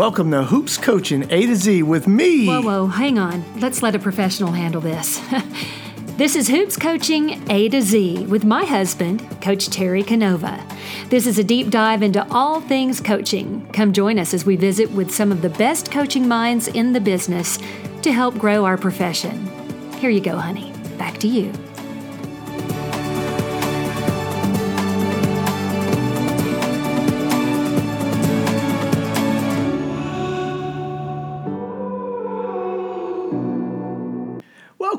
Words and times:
Welcome 0.00 0.30
to 0.30 0.44
Hoops 0.44 0.78
Coaching 0.78 1.30
A 1.30 1.44
to 1.44 1.54
Z 1.54 1.82
with 1.82 2.08
me. 2.08 2.46
Whoa, 2.46 2.62
whoa, 2.62 2.86
hang 2.86 3.18
on. 3.18 3.44
Let's 3.60 3.82
let 3.82 3.94
a 3.94 3.98
professional 3.98 4.50
handle 4.52 4.80
this. 4.80 5.20
this 6.16 6.36
is 6.36 6.48
Hoops 6.48 6.78
Coaching 6.78 7.46
A 7.50 7.68
to 7.68 7.82
Z 7.82 8.24
with 8.24 8.42
my 8.42 8.64
husband, 8.64 9.22
Coach 9.42 9.68
Terry 9.68 10.02
Canova. 10.02 10.66
This 11.10 11.26
is 11.26 11.38
a 11.38 11.44
deep 11.44 11.68
dive 11.68 12.02
into 12.02 12.26
all 12.30 12.62
things 12.62 12.98
coaching. 12.98 13.68
Come 13.74 13.92
join 13.92 14.18
us 14.18 14.32
as 14.32 14.46
we 14.46 14.56
visit 14.56 14.90
with 14.92 15.10
some 15.10 15.30
of 15.30 15.42
the 15.42 15.50
best 15.50 15.92
coaching 15.92 16.26
minds 16.26 16.66
in 16.66 16.94
the 16.94 17.00
business 17.00 17.58
to 18.00 18.10
help 18.10 18.38
grow 18.38 18.64
our 18.64 18.78
profession. 18.78 19.48
Here 19.98 20.08
you 20.08 20.22
go, 20.22 20.38
honey. 20.38 20.72
Back 20.96 21.18
to 21.18 21.28
you. 21.28 21.52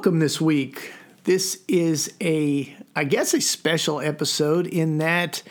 Welcome 0.01 0.17
this 0.17 0.41
week. 0.41 0.91
This 1.25 1.63
is 1.67 2.11
a, 2.19 2.75
I 2.95 3.03
guess, 3.03 3.35
a 3.35 3.39
special 3.39 4.01
episode 4.01 4.65
in 4.65 4.97
that 4.97 5.43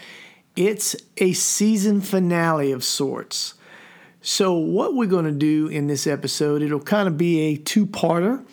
it's 0.56 0.96
a 1.18 1.34
season 1.34 2.00
finale 2.00 2.72
of 2.72 2.82
sorts. 2.82 3.54
So, 4.22 4.54
what 4.54 4.96
we're 4.96 5.06
going 5.06 5.26
to 5.26 5.30
do 5.30 5.68
in 5.68 5.86
this 5.86 6.04
episode, 6.04 6.62
it'll 6.62 6.80
kind 6.80 7.06
of 7.06 7.16
be 7.16 7.38
a 7.42 7.56
two 7.58 7.86
parter. 7.86 8.44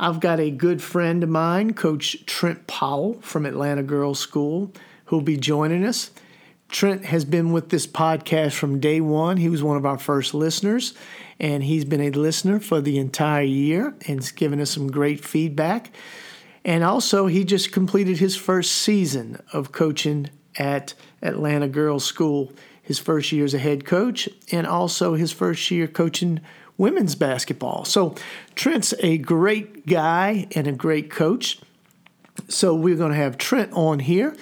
I've 0.00 0.20
got 0.20 0.40
a 0.40 0.50
good 0.50 0.80
friend 0.80 1.22
of 1.22 1.28
mine, 1.28 1.74
Coach 1.74 2.24
Trent 2.24 2.66
Powell 2.66 3.20
from 3.20 3.44
Atlanta 3.44 3.82
Girls 3.82 4.18
School, 4.18 4.72
who'll 5.04 5.20
be 5.20 5.36
joining 5.36 5.84
us. 5.84 6.12
Trent 6.68 7.04
has 7.06 7.24
been 7.24 7.52
with 7.52 7.68
this 7.70 7.86
podcast 7.86 8.52
from 8.52 8.80
day 8.80 9.00
one. 9.00 9.36
He 9.36 9.48
was 9.48 9.62
one 9.62 9.76
of 9.76 9.86
our 9.86 9.98
first 9.98 10.34
listeners, 10.34 10.94
and 11.38 11.62
he's 11.62 11.84
been 11.84 12.00
a 12.00 12.10
listener 12.10 12.58
for 12.58 12.80
the 12.80 12.98
entire 12.98 13.44
year 13.44 13.94
and 14.06 14.20
has 14.20 14.32
given 14.32 14.60
us 14.60 14.70
some 14.70 14.90
great 14.90 15.24
feedback. 15.24 15.92
And 16.64 16.82
also, 16.82 17.26
he 17.26 17.44
just 17.44 17.70
completed 17.70 18.18
his 18.18 18.34
first 18.34 18.72
season 18.72 19.40
of 19.52 19.70
coaching 19.70 20.30
at 20.58 20.94
Atlanta 21.22 21.68
Girls 21.68 22.04
School, 22.04 22.52
his 22.82 22.98
first 22.98 23.30
year 23.30 23.44
as 23.44 23.54
a 23.54 23.58
head 23.58 23.84
coach, 23.84 24.28
and 24.50 24.66
also 24.66 25.14
his 25.14 25.30
first 25.30 25.70
year 25.70 25.86
coaching 25.86 26.40
women's 26.76 27.14
basketball. 27.14 27.84
So, 27.84 28.16
Trent's 28.56 28.92
a 29.00 29.18
great 29.18 29.86
guy 29.86 30.48
and 30.56 30.66
a 30.66 30.72
great 30.72 31.10
coach. 31.10 31.60
So, 32.48 32.74
we're 32.74 32.96
going 32.96 33.12
to 33.12 33.16
have 33.16 33.38
Trent 33.38 33.72
on 33.72 33.98
here. 33.98 34.36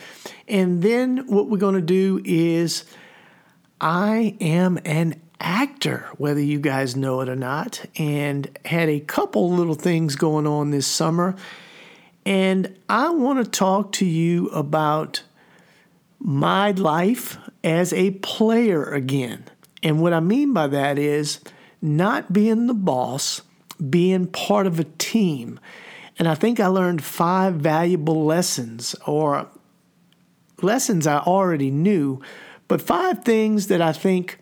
And 0.47 0.83
then, 0.83 1.27
what 1.27 1.48
we're 1.48 1.58
going 1.58 1.74
to 1.74 1.80
do 1.80 2.20
is 2.24 2.84
I 3.80 4.36
am 4.41 4.78
an 4.84 5.20
actor, 5.41 6.08
whether 6.16 6.41
you 6.41 6.58
guys 6.58 6.96
know 6.96 7.20
it 7.20 7.28
or 7.28 7.36
not, 7.36 7.84
and 7.96 8.58
had 8.64 8.88
a 8.88 9.00
couple 9.00 9.50
little 9.50 9.74
things 9.74 10.16
going 10.16 10.46
on 10.46 10.70
this 10.70 10.86
summer. 10.86 11.36
And 12.27 12.78
I 12.89 13.11
want 13.11 13.45
to 13.45 13.51
talk 13.51 13.92
to 13.92 14.07
you 14.07 14.48
about 14.48 15.23
my 16.18 16.70
life 16.70 17.36
as 17.62 17.92
a 17.92 18.12
player 18.12 18.84
again. 18.84 19.45
And 19.83 20.01
what 20.01 20.14
I 20.14 20.20
mean 20.20 20.55
by 20.55 20.67
that 20.68 20.98
is 20.98 21.40
not 21.83 22.33
being 22.33 22.67
the 22.67 22.74
boss, 22.74 23.42
being 23.90 24.27
part 24.27 24.67
of 24.67 24.80
a 24.80 24.84
team. 24.84 25.61
And 26.19 26.29
I 26.29 26.35
think 26.35 26.61
I 26.61 26.69
learned 26.69 27.02
five 27.02 27.55
valuable 27.55 28.25
lessons, 28.25 28.95
or 29.07 29.48
lessons 30.63 31.07
I 31.07 31.19
already 31.19 31.70
knew, 31.70 32.20
but 32.69 32.80
five 32.80 33.25
things 33.25 33.67
that 33.67 33.83
I 33.83 33.92
think 33.92 34.39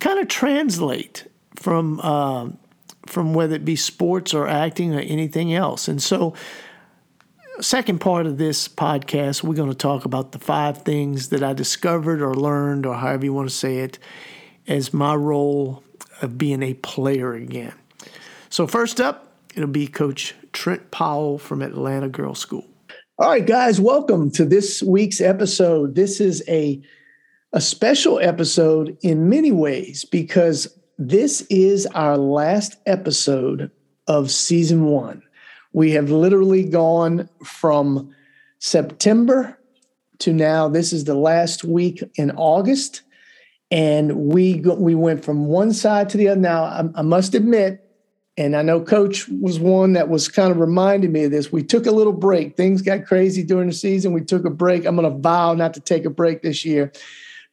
kind 0.00 0.18
of 0.20 0.28
translate 0.28 1.26
from 1.56 2.00
uh, 2.00 2.48
from 3.06 3.34
whether 3.34 3.54
it 3.54 3.64
be 3.64 3.76
sports 3.76 4.34
or 4.34 4.46
acting 4.46 4.94
or 4.94 5.00
anything 5.00 5.52
else. 5.52 5.88
And 5.88 6.02
so, 6.02 6.34
second 7.60 8.00
part 8.00 8.26
of 8.26 8.38
this 8.38 8.68
podcast, 8.68 9.42
we're 9.42 9.54
going 9.54 9.70
to 9.70 9.76
talk 9.76 10.04
about 10.04 10.32
the 10.32 10.38
five 10.38 10.82
things 10.82 11.30
that 11.30 11.42
I 11.42 11.52
discovered 11.52 12.22
or 12.22 12.34
learned, 12.34 12.86
or 12.86 12.94
however 12.94 13.24
you 13.24 13.32
want 13.32 13.48
to 13.48 13.54
say 13.54 13.78
it, 13.78 13.98
as 14.66 14.92
my 14.92 15.14
role 15.14 15.82
of 16.22 16.38
being 16.38 16.62
a 16.62 16.74
player 16.74 17.34
again. 17.34 17.74
So, 18.50 18.66
first 18.66 19.00
up, 19.00 19.27
it'll 19.58 19.68
be 19.68 19.88
Coach 19.88 20.36
Trent 20.52 20.92
Powell 20.92 21.36
from 21.36 21.62
Atlanta 21.62 22.08
Girls 22.08 22.38
School. 22.38 22.64
All 23.18 23.28
right, 23.28 23.44
guys, 23.44 23.80
welcome 23.80 24.30
to 24.30 24.44
this 24.44 24.84
week's 24.84 25.20
episode. 25.20 25.96
This 25.96 26.20
is 26.20 26.44
a 26.46 26.80
a 27.52 27.60
special 27.60 28.20
episode 28.20 28.96
in 29.02 29.28
many 29.28 29.50
ways 29.50 30.04
because 30.04 30.78
this 30.96 31.40
is 31.50 31.86
our 31.86 32.16
last 32.16 32.76
episode 32.86 33.70
of 34.06 34.30
season 34.30 34.84
one. 34.84 35.22
We 35.72 35.90
have 35.92 36.10
literally 36.10 36.62
gone 36.62 37.28
from 37.44 38.14
September 38.60 39.58
to 40.20 40.32
now. 40.32 40.68
This 40.68 40.92
is 40.92 41.02
the 41.02 41.16
last 41.16 41.64
week 41.64 42.04
in 42.14 42.30
August, 42.36 43.02
and 43.72 44.14
we 44.14 44.60
we 44.60 44.94
went 44.94 45.24
from 45.24 45.46
one 45.46 45.72
side 45.72 46.10
to 46.10 46.16
the 46.16 46.28
other. 46.28 46.40
Now, 46.40 46.62
I, 46.62 46.84
I 46.94 47.02
must 47.02 47.34
admit, 47.34 47.87
and 48.38 48.56
I 48.56 48.62
know 48.62 48.80
Coach 48.80 49.28
was 49.28 49.60
one 49.60 49.92
that 49.92 50.08
was 50.08 50.28
kind 50.28 50.50
of 50.50 50.58
reminding 50.58 51.12
me 51.12 51.24
of 51.24 51.30
this. 51.30 51.52
We 51.52 51.62
took 51.62 51.84
a 51.84 51.90
little 51.90 52.14
break. 52.14 52.56
Things 52.56 52.80
got 52.80 53.04
crazy 53.04 53.42
during 53.42 53.68
the 53.68 53.74
season. 53.74 54.14
We 54.14 54.22
took 54.22 54.46
a 54.46 54.50
break. 54.50 54.86
I'm 54.86 54.96
going 54.96 55.12
to 55.12 55.20
vow 55.20 55.52
not 55.54 55.74
to 55.74 55.80
take 55.80 56.06
a 56.06 56.10
break 56.10 56.40
this 56.40 56.64
year 56.64 56.92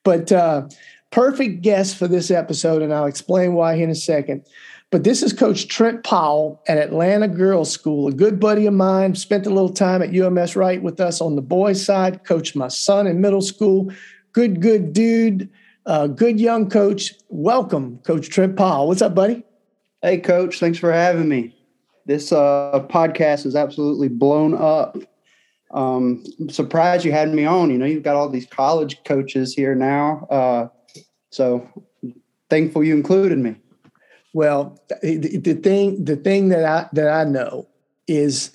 but 0.06 0.31
uh, 0.31 0.69
perfect 1.12 1.62
guest 1.62 1.97
for 1.97 2.07
this 2.07 2.31
episode, 2.31 2.81
and 2.81 2.94
I'll 2.94 3.07
explain 3.07 3.56
why 3.56 3.73
in 3.73 3.90
a 3.90 3.96
second. 3.96 4.46
But 4.91 5.03
this 5.03 5.22
is 5.23 5.34
Coach 5.34 5.68
Trent 5.68 6.06
Powell 6.06 6.62
at 6.69 6.78
Atlanta 6.78 7.28
Girls 7.28 7.72
School, 7.72 8.07
a 8.07 8.13
good 8.13 8.40
buddy 8.40 8.66
of 8.67 8.73
mine. 8.73 9.16
Spent 9.16 9.46
a 9.47 9.50
little 9.50 9.73
time 9.73 10.02
at 10.02 10.16
UMS 10.16 10.56
Wright 10.56 10.81
with 10.81 11.02
us 11.02 11.19
on 11.19 11.35
the 11.35 11.41
boys' 11.41 11.84
side. 11.84 12.23
Coached 12.23 12.56
my 12.56 12.69
son 12.69 13.07
in 13.07 13.19
middle 13.19 13.41
school. 13.41 13.91
Good, 14.31 14.62
good 14.62 14.94
dude. 14.94 15.50
Uh, 15.85 16.07
good 16.07 16.40
young 16.40 16.69
coach. 16.69 17.13
Welcome, 17.28 17.97
Coach 18.06 18.29
Trent 18.29 18.56
Powell. 18.56 18.88
What's 18.88 19.02
up, 19.02 19.16
buddy? 19.16 19.44
Hey, 20.05 20.19
Coach. 20.19 20.59
Thanks 20.59 20.77
for 20.77 20.93
having 20.93 21.27
me. 21.27 21.57
This 22.05 22.31
uh, 22.31 22.85
podcast 22.91 23.47
is 23.47 23.55
absolutely 23.55 24.07
blown 24.07 24.53
up 24.53 24.95
um, 25.71 26.23
I'm 26.39 26.49
surprised 26.49 27.05
you 27.05 27.11
had 27.11 27.33
me 27.33 27.43
on. 27.45 27.71
You 27.71 27.79
know, 27.79 27.88
you've 27.88 28.03
got 28.03 28.16
all 28.16 28.29
these 28.29 28.45
college 28.45 29.03
coaches 29.03 29.55
here 29.55 29.73
now. 29.73 30.27
Uh, 30.29 30.67
so 31.31 31.67
thankful 32.51 32.83
you 32.83 32.93
included 32.93 33.39
me. 33.39 33.55
Well, 34.31 34.79
the, 35.01 35.59
thing 35.63 36.05
the 36.05 36.17
thing 36.17 36.49
that 36.49 36.66
I 36.66 36.87
that 36.93 37.09
I 37.09 37.23
know 37.23 37.67
is 38.07 38.51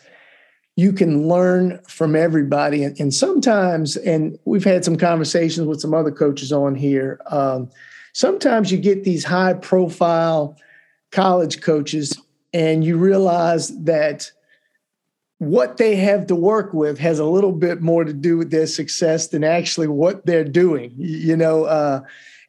you 0.76 0.92
can 0.92 1.26
learn 1.26 1.80
from 1.88 2.14
everybody, 2.14 2.84
and, 2.84 2.98
and 3.00 3.12
sometimes, 3.12 3.96
and 3.96 4.38
we've 4.44 4.62
had 4.62 4.84
some 4.84 4.96
conversations 4.96 5.66
with 5.66 5.80
some 5.80 5.94
other 5.94 6.12
coaches 6.12 6.52
on 6.52 6.76
here. 6.76 7.20
Um, 7.26 7.70
sometimes 8.12 8.70
you 8.70 8.78
get 8.78 9.03
these 9.03 9.24
high 9.24 9.54
profile 9.54 10.56
college 11.10 11.60
coaches, 11.60 12.18
and 12.53 12.84
you 12.84 12.97
realize 12.97 13.68
that 13.84 14.30
what 15.39 15.78
they 15.78 15.97
have 15.97 16.27
to 16.27 16.34
work 16.34 16.74
with 16.74 16.98
has 16.98 17.18
a 17.18 17.24
little 17.24 17.53
bit 17.53 17.80
more 17.80 18.04
to 18.04 18.12
do 18.12 18.36
with 18.36 18.51
their 18.51 18.66
success 18.66 19.28
than 19.28 19.42
actually 19.42 19.89
what 19.89 20.27
they're 20.27 20.45
doing 20.45 20.92
you 20.98 21.34
know 21.34 21.65
uh, 21.65 22.03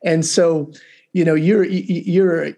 and 0.04 0.26
so 0.26 0.70
you 1.14 1.26
know 1.26 1.34
you're 1.34 1.64
you're 1.64 2.50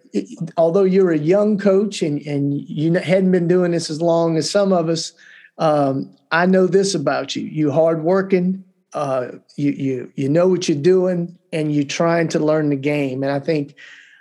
although 0.58 0.84
you're 0.84 1.12
a 1.12 1.18
young 1.18 1.58
coach 1.58 2.02
and 2.02 2.22
and 2.26 2.62
you 2.62 2.94
hadn't 2.94 3.32
been 3.32 3.48
doing 3.48 3.72
this 3.72 3.90
as 3.90 4.02
long 4.02 4.38
as 4.38 4.50
some 4.50 4.74
of 4.74 4.90
us 4.90 5.14
um, 5.58 6.10
i 6.32 6.46
know 6.46 6.68
this 6.68 6.96
about 6.96 7.36
you. 7.36 7.44
You 7.44 7.72
hardworking 7.72 8.64
uh, 8.94 9.34
you 9.56 9.72
you 9.72 10.12
you 10.16 10.30
know 10.30 10.48
what 10.48 10.68
you're 10.68 10.78
doing 10.78 11.38
and 11.52 11.74
you're 11.74 11.84
trying 11.84 12.28
to 12.30 12.40
learn 12.40 12.70
the 12.70 12.76
game. 12.76 13.24
And 13.24 13.32
i 13.32 13.40
think 13.40 13.76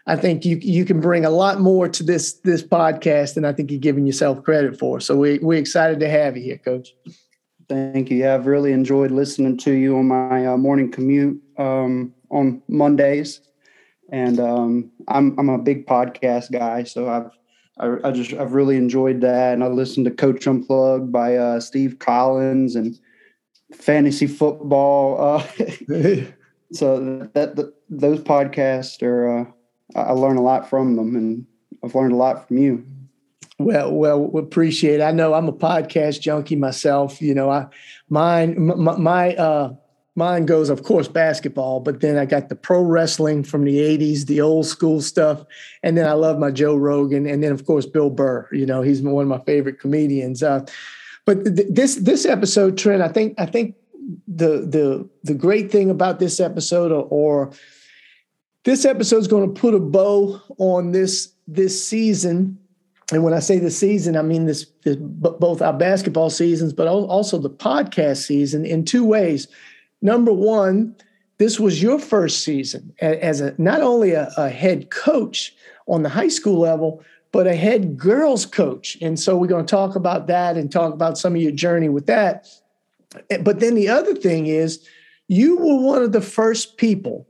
I 0.06 0.16
think 0.16 0.44
you 0.44 0.56
you 0.56 0.84
can 0.84 1.00
bring 1.00 1.24
a 1.24 1.30
lot 1.30 1.60
more 1.60 1.88
to 1.88 2.02
this 2.02 2.34
this 2.40 2.62
podcast 2.62 3.34
than 3.34 3.44
I 3.44 3.52
think 3.52 3.70
you're 3.70 3.80
giving 3.80 4.06
yourself 4.06 4.42
credit 4.42 4.78
for. 4.78 5.00
So 5.00 5.16
we 5.16 5.38
we're 5.38 5.58
excited 5.58 6.00
to 6.00 6.08
have 6.08 6.36
you 6.36 6.42
here, 6.42 6.58
Coach. 6.58 6.94
Thank 7.68 8.10
you. 8.10 8.18
Yeah, 8.18 8.34
I've 8.34 8.46
really 8.46 8.72
enjoyed 8.72 9.12
listening 9.12 9.56
to 9.58 9.72
you 9.72 9.96
on 9.96 10.08
my 10.08 10.46
uh, 10.46 10.56
morning 10.56 10.90
commute 10.90 11.40
um, 11.56 12.12
on 12.30 12.62
Mondays, 12.68 13.40
and 14.10 14.40
um, 14.40 14.90
I'm 15.08 15.38
I'm 15.38 15.48
a 15.48 15.58
big 15.58 15.86
podcast 15.86 16.50
guy, 16.50 16.82
so 16.82 17.08
I've 17.08 17.30
I, 17.78 18.08
I, 18.08 18.10
just 18.10 18.32
I've 18.34 18.54
really 18.54 18.76
enjoyed 18.76 19.20
that, 19.20 19.54
and 19.54 19.62
I 19.62 19.68
listened 19.68 20.06
to 20.06 20.10
Coach 20.10 20.46
Unplugged 20.46 21.12
by 21.12 21.36
uh, 21.36 21.60
Steve 21.60 21.98
Collins 22.00 22.76
and 22.76 22.98
fantasy 23.72 24.26
football. 24.26 25.38
Uh, 25.38 25.42
so 26.72 27.28
that, 27.34 27.56
that, 27.56 27.72
those 27.88 28.20
podcasts 28.20 29.02
are 29.02 29.40
uh, 29.40 29.44
I 29.94 30.12
learn 30.12 30.36
a 30.36 30.42
lot 30.42 30.68
from 30.68 30.96
them, 30.96 31.16
and 31.16 31.46
I've 31.84 31.94
learned 31.94 32.12
a 32.12 32.16
lot 32.16 32.48
from 32.48 32.58
you. 32.58 32.84
Well, 33.58 33.92
well, 33.92 34.38
appreciate. 34.38 35.00
It. 35.00 35.02
I 35.02 35.12
know 35.12 35.34
I'm 35.34 35.48
a 35.48 35.52
podcast 35.52 36.20
junkie 36.20 36.56
myself. 36.56 37.20
You 37.20 37.34
know, 37.34 37.50
I 37.50 37.66
mine 38.08 38.56
my, 38.58 38.96
my 38.96 39.36
uh, 39.36 39.74
mine 40.14 40.46
goes, 40.46 40.68
of 40.68 40.82
course, 40.82 41.08
basketball, 41.08 41.80
but 41.80 42.00
then 42.00 42.18
I 42.18 42.24
got 42.24 42.48
the 42.48 42.56
pro 42.56 42.82
wrestling 42.82 43.44
from 43.44 43.64
the 43.64 43.78
80s, 43.78 44.26
the 44.26 44.40
old 44.40 44.66
school 44.66 45.00
stuff. 45.00 45.44
And 45.82 45.96
then 45.96 46.06
I 46.06 46.12
love 46.12 46.38
my 46.38 46.50
Joe 46.50 46.76
Rogan. 46.76 47.26
And 47.26 47.42
then, 47.42 47.52
of 47.52 47.66
course, 47.66 47.86
Bill 47.86 48.10
Burr. 48.10 48.48
You 48.52 48.66
know, 48.66 48.82
he's 48.82 49.00
one 49.02 49.22
of 49.22 49.28
my 49.28 49.44
favorite 49.44 49.80
comedians. 49.80 50.42
Uh, 50.42 50.66
but 51.24 51.44
th- 51.44 51.68
this 51.70 51.96
this 51.96 52.26
episode, 52.26 52.76
Trent, 52.76 53.02
I 53.02 53.08
think 53.08 53.34
I 53.38 53.46
think 53.46 53.76
the 54.26 54.66
the 54.66 55.08
the 55.22 55.34
great 55.34 55.70
thing 55.70 55.90
about 55.90 56.18
this 56.18 56.40
episode 56.40 56.90
or, 56.90 57.06
or 57.10 57.52
this 58.64 58.84
episode 58.84 59.18
is 59.18 59.28
going 59.28 59.52
to 59.52 59.60
put 59.60 59.74
a 59.74 59.80
bow 59.80 60.40
on 60.58 60.92
this 60.92 61.32
this 61.46 61.84
season 61.84 62.58
and 63.12 63.22
when 63.22 63.34
I 63.34 63.40
say 63.40 63.58
the 63.58 63.70
season, 63.70 64.16
I 64.16 64.22
mean 64.22 64.46
this, 64.46 64.66
this 64.84 64.96
both 64.96 65.60
our 65.60 65.72
basketball 65.72 66.30
seasons, 66.30 66.72
but 66.72 66.88
also 66.88 67.38
the 67.38 67.50
podcast 67.50 68.24
season 68.24 68.64
in 68.64 68.84
two 68.84 69.04
ways. 69.04 69.48
Number 70.00 70.32
one, 70.32 70.96
this 71.36 71.60
was 71.60 71.82
your 71.82 71.98
first 71.98 72.42
season 72.42 72.94
as 73.00 73.40
a 73.40 73.54
not 73.58 73.82
only 73.82 74.12
a, 74.12 74.32
a 74.38 74.48
head 74.48 74.90
coach 74.90 75.54
on 75.86 76.02
the 76.02 76.08
high 76.08 76.28
school 76.28 76.58
level, 76.58 77.04
but 77.32 77.46
a 77.46 77.54
head 77.54 77.98
girls 77.98 78.46
coach. 78.46 78.96
And 79.02 79.20
so 79.20 79.36
we're 79.36 79.46
going 79.46 79.66
to 79.66 79.70
talk 79.70 79.94
about 79.94 80.26
that 80.28 80.56
and 80.56 80.72
talk 80.72 80.94
about 80.94 81.18
some 81.18 81.34
of 81.34 81.42
your 81.42 81.52
journey 81.52 81.88
with 81.90 82.06
that. 82.06 82.48
But 83.42 83.60
then 83.60 83.74
the 83.74 83.88
other 83.88 84.14
thing 84.14 84.46
is, 84.46 84.86
you 85.28 85.56
were 85.58 85.80
one 85.80 86.02
of 86.02 86.12
the 86.12 86.20
first 86.20 86.78
people 86.78 87.26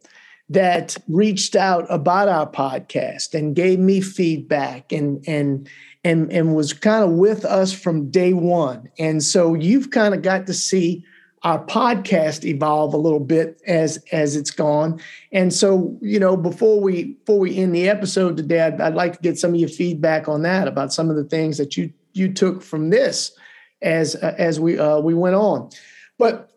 that 0.52 0.96
reached 1.08 1.56
out 1.56 1.87
about 1.88 2.28
our 2.28 2.49
podcast 2.50 3.34
and 3.34 3.56
gave 3.56 3.78
me 3.78 4.00
feedback 4.00 4.93
and 4.93 5.25
and 5.26 5.69
and 6.04 6.32
and 6.32 6.54
was 6.54 6.72
kind 6.72 7.04
of 7.04 7.10
with 7.12 7.44
us 7.44 7.72
from 7.72 8.10
day 8.10 8.32
one. 8.32 8.88
And 8.99 9.22
so 9.22 9.54
you've 9.54 9.90
kind 9.90 10.14
of 10.14 10.22
got 10.22 10.46
to 10.46 10.54
see 10.54 11.04
our 11.43 11.64
podcast 11.66 12.44
evolve 12.44 12.94
a 12.94 12.99
little 12.99 13.20
bit 13.20 13.60
as 13.66 14.02
as 14.12 14.37
it's 14.37 14.50
gone. 14.50 15.00
And 15.32 15.52
so, 15.52 15.99
you 16.00 16.20
know, 16.20 16.37
before 16.37 16.81
we 16.81 17.14
before 17.14 17.38
we 17.38 17.56
end 17.56 17.75
the 17.75 17.88
episode 17.88 18.37
today, 18.37 18.60
I'd, 18.60 18.81
I'd 18.81 18.94
like 18.94 19.14
to 19.14 19.22
get 19.22 19.38
some 19.38 19.55
of 19.55 19.60
your 19.60 19.69
feedback 19.69 20.28
on 20.28 20.43
that 20.43 20.69
about 20.69 20.93
some 20.93 21.10
of 21.10 21.16
the 21.16 21.25
things 21.25 21.58
that 21.58 21.76
you 21.76 21.93
you 22.12 22.32
took 22.32 22.62
from 22.62 22.90
this 22.90 23.32
as 23.81 24.14
uh, 24.16 24.34
as 24.38 24.60
we 24.60 24.78
uh, 24.78 24.98
we 25.00 25.14
went 25.14 25.34
on. 25.34 25.70
But 26.19 26.51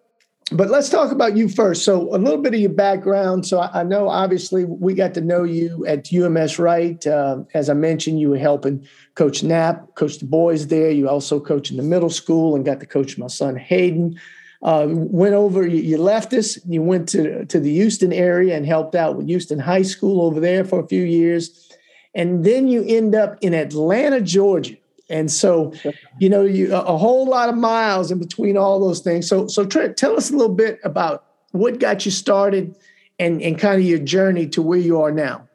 but 0.52 0.70
let's 0.70 0.90
talk 0.90 1.12
about 1.12 1.36
you 1.36 1.50
first. 1.50 1.84
So, 1.84 2.14
a 2.14 2.20
little 2.20 2.42
bit 2.42 2.54
of 2.54 2.60
your 2.60 2.70
background. 2.70 3.48
So, 3.48 3.60
I, 3.60 3.82
I 3.82 3.84
know 3.84 4.10
obviously 4.10 4.64
we 4.64 4.94
got 4.94 5.16
to 5.16 5.22
know 5.22 5.44
you 5.44 5.86
at 5.88 6.14
UMS 6.14 6.60
Wright. 6.60 7.06
Uh, 7.06 7.40
as 7.56 7.70
I 7.70 7.74
mentioned, 7.74 8.20
you 8.20 8.30
were 8.30 8.38
helping 8.38 8.86
Coach 9.16 9.42
Knapp, 9.42 9.96
coach 9.96 10.20
the 10.20 10.26
boys 10.26 10.68
there. 10.68 10.92
You 10.92 11.10
also 11.10 11.40
coach 11.40 11.72
in 11.72 11.78
the 11.78 11.84
middle 11.84 12.12
school 12.12 12.56
and 12.56 12.64
got 12.64 12.80
to 12.80 12.86
coach 12.86 13.18
my 13.18 13.28
son 13.28 13.56
Hayden. 13.56 14.20
Uh, 14.62 14.88
went 14.90 15.34
over, 15.36 15.68
you, 15.68 15.82
you, 15.82 15.98
left 15.98 16.34
us, 16.34 16.64
you 16.66 16.82
went 16.82 17.08
to, 17.10 17.46
to 17.46 17.60
the 17.60 17.72
Houston 17.72 18.12
area 18.12 18.56
and 18.56 18.66
helped 18.66 18.96
out 18.96 19.16
with 19.16 19.28
Houston 19.28 19.60
High 19.60 19.84
School 19.84 20.22
over 20.22 20.40
there 20.40 20.66
for 20.66 20.80
a 20.80 20.88
few 20.88 21.04
years. 21.04 21.72
And 22.16 22.44
then 22.44 22.68
you 22.68 22.84
end 22.88 23.14
up 23.14 23.38
in 23.42 23.54
Atlanta, 23.54 24.22
Georgia 24.22 24.78
and 25.10 25.32
so, 25.32 25.74
you 26.20 26.30
know, 26.30 26.44
you 26.44 26.74
a 26.74 26.98
whole 26.98 27.28
lot 27.28 27.50
of 27.50 27.56
miles 27.56 28.12
in 28.12 28.20
between 28.20 28.58
all 28.58 28.80
those 28.80 29.02
things. 29.02 29.28
So, 29.28 29.48
so 29.48 29.66
Trent, 29.66 29.98
tell 29.98 30.18
us 30.18 30.32
a 30.32 30.36
little 30.36 30.56
bit 30.56 30.80
about 30.84 31.26
what 31.52 31.80
got 31.80 32.06
you 32.06 32.12
started 32.12 32.76
and 33.20 33.42
and 33.42 33.58
kind 33.60 33.80
of 33.80 33.88
your 33.88 34.00
journey 34.00 34.48
to 34.48 34.62
where 34.62 34.80
you 34.80 35.02
are 35.02 35.12
now. 35.12 35.48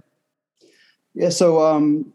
Yeah. 1.15 1.31
So, 1.31 1.61
um, 1.61 2.13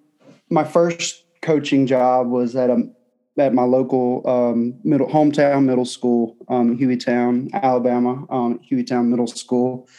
my 0.50 0.64
first 0.64 1.24
coaching 1.42 1.86
job 1.88 2.28
was 2.28 2.56
at 2.56 2.70
a 2.70 2.90
at 3.38 3.54
my 3.54 3.64
local 3.64 4.28
um, 4.28 4.76
middle 4.84 5.08
hometown 5.08 5.66
middle 5.66 5.86
school, 5.86 6.38
um, 6.48 6.78
Hueytown, 6.78 7.52
Alabama, 7.54 8.26
um, 8.30 8.60
Hueytown 8.72 9.08
Middle 9.08 9.28
School. 9.28 9.90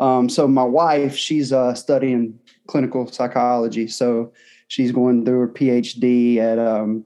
Um, 0.00 0.28
so 0.28 0.46
my 0.46 0.62
wife, 0.62 1.16
she's 1.16 1.52
uh, 1.52 1.74
studying 1.74 2.38
clinical 2.66 3.06
psychology. 3.08 3.88
So 3.88 4.32
she's 4.68 4.92
going 4.92 5.24
through 5.24 5.40
her 5.40 5.48
PhD 5.48 6.38
at 6.38 6.58
um, 6.58 7.04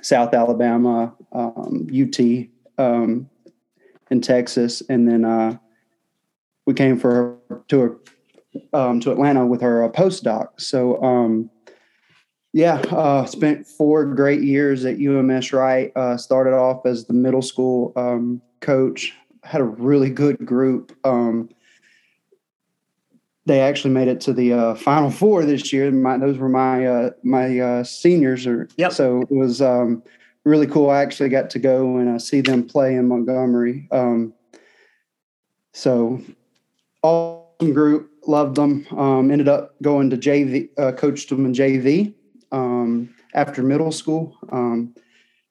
South 0.00 0.34
Alabama, 0.34 1.14
um, 1.32 1.86
UT 1.90 2.20
um, 2.78 3.28
in 4.10 4.20
Texas, 4.20 4.82
and 4.88 5.08
then 5.08 5.24
uh, 5.24 5.56
we 6.66 6.74
came 6.74 6.98
for 6.98 7.38
her 7.50 7.62
to 7.68 7.80
her 7.80 7.96
um, 8.72 9.00
to 9.00 9.10
Atlanta 9.10 9.46
with 9.46 9.60
her 9.60 9.84
uh, 9.84 9.88
postdoc. 9.88 10.48
So 10.58 11.02
um, 11.02 11.50
yeah, 12.52 12.76
uh, 12.90 13.24
spent 13.26 13.66
four 13.66 14.04
great 14.04 14.42
years 14.42 14.84
at 14.84 15.00
UMS 15.00 15.52
Wright. 15.52 15.90
Uh, 15.96 16.16
started 16.16 16.54
off 16.54 16.86
as 16.86 17.06
the 17.06 17.12
middle 17.12 17.42
school 17.42 17.92
um, 17.96 18.40
coach. 18.60 19.12
Had 19.42 19.60
a 19.60 19.64
really 19.64 20.08
good 20.08 20.44
group. 20.46 20.96
Um, 21.04 21.48
they 23.46 23.60
actually 23.60 23.92
made 23.92 24.08
it 24.08 24.20
to 24.22 24.32
the 24.32 24.52
uh, 24.52 24.74
final 24.74 25.10
four 25.10 25.44
this 25.44 25.72
year. 25.72 25.90
My, 25.90 26.16
those 26.16 26.38
were 26.38 26.48
my 26.48 26.86
uh, 26.86 27.10
my 27.22 27.58
uh, 27.58 27.84
seniors, 27.84 28.46
or 28.46 28.68
yep. 28.76 28.92
so 28.92 29.22
it 29.22 29.30
was 29.30 29.60
um, 29.60 30.02
really 30.44 30.66
cool. 30.66 30.90
I 30.90 31.02
actually 31.02 31.28
got 31.28 31.50
to 31.50 31.58
go 31.58 31.98
and 31.98 32.16
uh, 32.16 32.18
see 32.18 32.40
them 32.40 32.66
play 32.66 32.94
in 32.94 33.08
Montgomery. 33.08 33.88
Um, 33.90 34.32
so 35.72 36.22
awesome 37.02 37.74
group, 37.74 38.10
loved 38.26 38.56
them. 38.56 38.86
Um, 38.96 39.30
ended 39.30 39.48
up 39.48 39.74
going 39.82 40.08
to 40.10 40.16
JV, 40.16 40.70
uh, 40.78 40.92
coached 40.92 41.28
them 41.28 41.44
in 41.44 41.52
JV 41.52 42.14
um, 42.50 43.14
after 43.34 43.62
middle 43.62 43.92
school. 43.92 44.36
Um, 44.52 44.94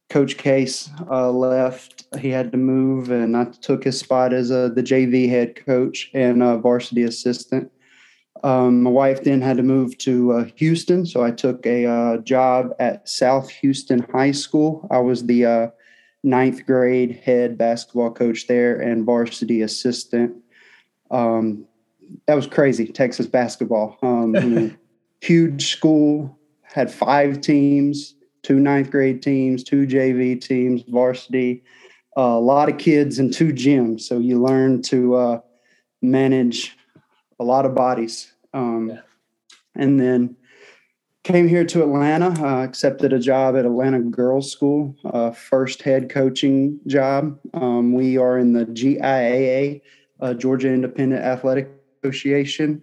Coach 0.10 0.38
Case 0.38 0.90
uh, 1.10 1.32
left; 1.32 2.06
he 2.20 2.30
had 2.30 2.52
to 2.52 2.58
move, 2.58 3.12
and 3.12 3.38
I 3.38 3.46
took 3.46 3.84
his 3.84 4.00
spot 4.00 4.34
as 4.34 4.50
the 4.50 4.72
JV 4.76 5.30
head 5.30 5.56
coach 5.56 6.10
and 6.14 6.42
a 6.42 6.58
varsity 6.58 7.04
assistant. 7.04 7.72
Um, 8.44 8.84
my 8.84 8.90
wife 8.90 9.24
then 9.24 9.40
had 9.40 9.56
to 9.58 9.64
move 9.64 9.98
to 10.00 10.34
uh, 10.34 10.46
Houston, 10.56 11.06
so 11.06 11.24
I 11.24 11.32
took 11.32 11.66
a 11.66 11.86
uh, 11.86 12.18
job 12.18 12.76
at 12.78 13.08
South 13.08 13.50
Houston 13.50 14.06
High 14.12 14.34
School. 14.34 14.86
I 14.92 15.00
was 15.00 15.26
the 15.26 15.46
uh, 15.46 15.68
ninth 16.26 16.66
grade 16.66 17.22
head 17.24 17.58
basketball 17.58 18.12
coach 18.12 18.48
there 18.48 18.82
and 18.82 19.06
varsity 19.06 19.62
assistant. 19.62 20.36
Um, 21.10 21.66
that 22.28 22.36
was 22.36 22.46
crazy, 22.46 22.86
Texas 22.88 23.28
basketball. 23.28 23.98
Um, 24.02 24.78
huge 25.22 25.72
school, 25.72 26.38
had 26.64 26.92
five 26.92 27.40
teams, 27.40 28.16
two 28.42 28.60
ninth 28.60 28.92
grade 28.92 29.22
teams, 29.22 29.64
two 29.64 29.88
JV 29.88 30.40
teams, 30.40 30.82
varsity, 30.90 31.64
uh, 32.18 32.22
a 32.22 32.40
lot 32.42 32.68
of 32.68 32.78
kids, 32.78 33.20
and 33.20 33.34
two 33.34 33.54
gyms. 33.54 34.02
So 34.02 34.20
you 34.20 34.44
learn 34.44 34.82
to 34.84 35.16
uh, 35.16 35.40
manage 36.02 36.76
a 37.40 37.46
lot 37.46 37.66
of 37.66 37.74
bodies 37.74 38.33
um, 38.54 38.90
yeah. 38.90 39.02
And 39.76 40.00
then 40.00 40.36
came 41.24 41.48
here 41.48 41.66
to 41.66 41.82
Atlanta, 41.82 42.30
uh, 42.46 42.64
accepted 42.64 43.14
a 43.14 43.20
job 43.20 43.56
at 43.56 43.66
Atlanta 43.66 44.00
Girls 44.00 44.52
School, 44.52 44.96
uh, 45.06 45.32
first 45.32 45.82
head 45.82 46.10
coaching 46.10 46.80
job. 46.86 47.40
Um, 47.54 47.94
we 47.94 48.18
are 48.18 48.38
in 48.38 48.54
the 48.54 48.66
GIAA, 48.66 49.82
uh, 50.20 50.34
Georgia 50.34 50.68
Independent 50.68 51.24
Athletic 51.24 51.70
Association. 52.04 52.82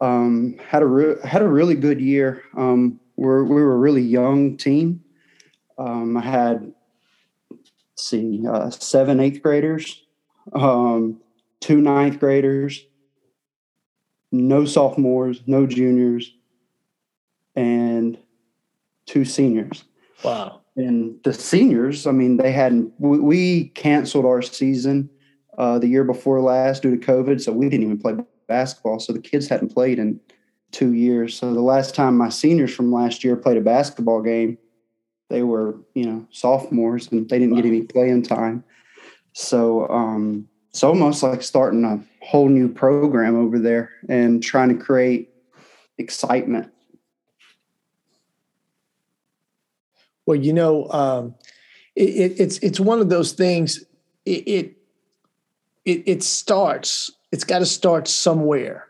Um, 0.00 0.56
had 0.58 0.82
a 0.82 0.86
re- 0.86 1.16
had 1.24 1.42
a 1.42 1.48
really 1.48 1.74
good 1.74 2.00
year. 2.00 2.42
Um, 2.56 3.00
we're, 3.16 3.44
we 3.44 3.62
were 3.62 3.74
a 3.74 3.78
really 3.78 4.02
young 4.02 4.56
team. 4.56 5.02
Um, 5.78 6.16
I 6.16 6.20
had 6.20 6.72
see 7.96 8.44
uh, 8.46 8.70
seven 8.70 9.20
eighth 9.20 9.42
graders, 9.42 10.04
um, 10.52 11.20
two 11.60 11.80
ninth 11.80 12.18
graders, 12.18 12.86
no 14.34 14.64
sophomores, 14.64 15.42
no 15.46 15.66
juniors, 15.66 16.32
and 17.54 18.18
two 19.06 19.24
seniors. 19.24 19.84
Wow. 20.24 20.60
And 20.76 21.22
the 21.22 21.32
seniors, 21.32 22.06
I 22.06 22.12
mean, 22.12 22.36
they 22.36 22.50
hadn't, 22.50 22.92
we, 22.98 23.20
we 23.20 23.64
canceled 23.68 24.24
our 24.24 24.42
season 24.42 25.08
uh, 25.56 25.78
the 25.78 25.86
year 25.86 26.02
before 26.02 26.40
last 26.40 26.82
due 26.82 26.96
to 26.96 27.06
COVID. 27.06 27.40
So 27.40 27.52
we 27.52 27.68
didn't 27.68 27.84
even 27.84 27.98
play 28.00 28.16
basketball. 28.48 28.98
So 28.98 29.12
the 29.12 29.20
kids 29.20 29.48
hadn't 29.48 29.72
played 29.72 29.98
in 29.98 30.18
two 30.72 30.94
years. 30.94 31.36
So 31.36 31.54
the 31.54 31.60
last 31.60 31.94
time 31.94 32.18
my 32.18 32.28
seniors 32.28 32.74
from 32.74 32.92
last 32.92 33.22
year 33.22 33.36
played 33.36 33.56
a 33.56 33.60
basketball 33.60 34.20
game, 34.20 34.58
they 35.30 35.42
were, 35.42 35.76
you 35.94 36.06
know, 36.06 36.26
sophomores 36.30 37.10
and 37.12 37.28
they 37.28 37.38
didn't 37.38 37.54
wow. 37.54 37.62
get 37.62 37.68
any 37.68 37.82
playing 37.82 38.22
time. 38.22 38.64
So, 39.32 39.88
um, 39.88 40.48
it's 40.74 40.82
almost 40.82 41.22
like 41.22 41.40
starting 41.40 41.84
a 41.84 42.02
whole 42.20 42.48
new 42.48 42.68
program 42.68 43.36
over 43.36 43.60
there 43.60 43.92
and 44.08 44.42
trying 44.42 44.70
to 44.70 44.74
create 44.74 45.30
excitement. 45.98 46.72
Well, 50.26 50.34
you 50.34 50.52
know, 50.52 50.90
um, 50.90 51.36
it, 51.94 52.40
it's 52.40 52.58
it's 52.58 52.80
one 52.80 52.98
of 52.98 53.08
those 53.08 53.34
things. 53.34 53.84
It 54.26 54.48
it 54.48 54.76
it, 55.84 56.02
it 56.06 56.22
starts. 56.24 57.12
It's 57.30 57.44
got 57.44 57.60
to 57.60 57.66
start 57.66 58.08
somewhere, 58.08 58.88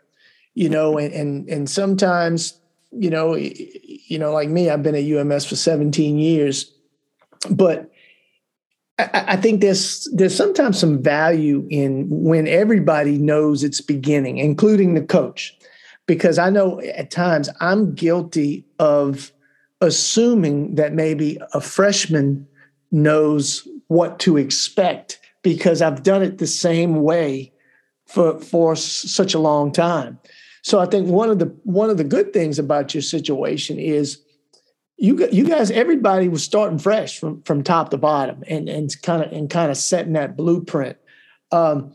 you 0.55 0.69
know, 0.69 0.97
and 0.97 1.13
and 1.13 1.47
and 1.47 1.69
sometimes, 1.69 2.59
you 2.93 3.11
know, 3.11 3.35
you 3.35 4.17
know, 4.17 4.33
like 4.33 4.49
me, 4.49 4.71
I've 4.71 4.81
been 4.81 4.95
at 4.95 5.03
UMS 5.03 5.45
for 5.45 5.55
17 5.55 6.17
years, 6.17 6.73
but 7.47 7.91
I, 8.97 9.35
think 9.35 9.59
there's 9.59 10.07
there's 10.13 10.35
sometimes 10.35 10.79
some 10.79 11.01
value 11.03 11.67
in 11.69 12.07
when 12.09 12.47
everybody 12.47 13.17
knows 13.17 13.63
it's 13.63 13.81
beginning, 13.81 14.37
including 14.37 14.93
the 14.93 15.01
coach, 15.01 15.57
because 16.05 16.37
I 16.37 16.49
know 16.49 16.79
at 16.81 17.11
times 17.11 17.49
I'm 17.59 17.93
guilty 17.93 18.65
of 18.79 19.33
assuming 19.81 20.75
that 20.75 20.93
maybe 20.93 21.37
a 21.53 21.59
freshman 21.59 22.47
knows 22.91 23.67
what 23.87 24.19
to 24.19 24.37
expect 24.37 25.19
because 25.41 25.81
I've 25.81 26.03
done 26.03 26.23
it 26.23 26.37
the 26.37 26.47
same 26.47 27.01
way 27.01 27.51
for 28.05 28.39
for 28.39 28.77
such 28.77 29.33
a 29.33 29.39
long 29.39 29.73
time. 29.73 30.19
So 30.61 30.79
I 30.79 30.85
think 30.85 31.07
one 31.07 31.29
of 31.29 31.39
the 31.39 31.53
one 31.63 31.89
of 31.89 31.97
the 31.97 32.03
good 32.05 32.31
things 32.31 32.57
about 32.57 32.93
your 32.93 33.03
situation 33.03 33.77
is 33.77 34.21
you 34.97 35.27
you 35.31 35.43
guys 35.45 35.71
everybody 35.71 36.29
was 36.29 36.43
starting 36.43 36.79
fresh 36.79 37.19
from 37.19 37.41
from 37.43 37.63
top 37.63 37.89
to 37.89 37.97
bottom 37.97 38.43
and 38.47 38.69
and 38.69 39.01
kind 39.01 39.23
of 39.23 39.31
and 39.31 39.49
kind 39.49 39.69
of 39.71 39.77
setting 39.77 40.13
that 40.13 40.37
blueprint. 40.37 40.97
Um, 41.51 41.93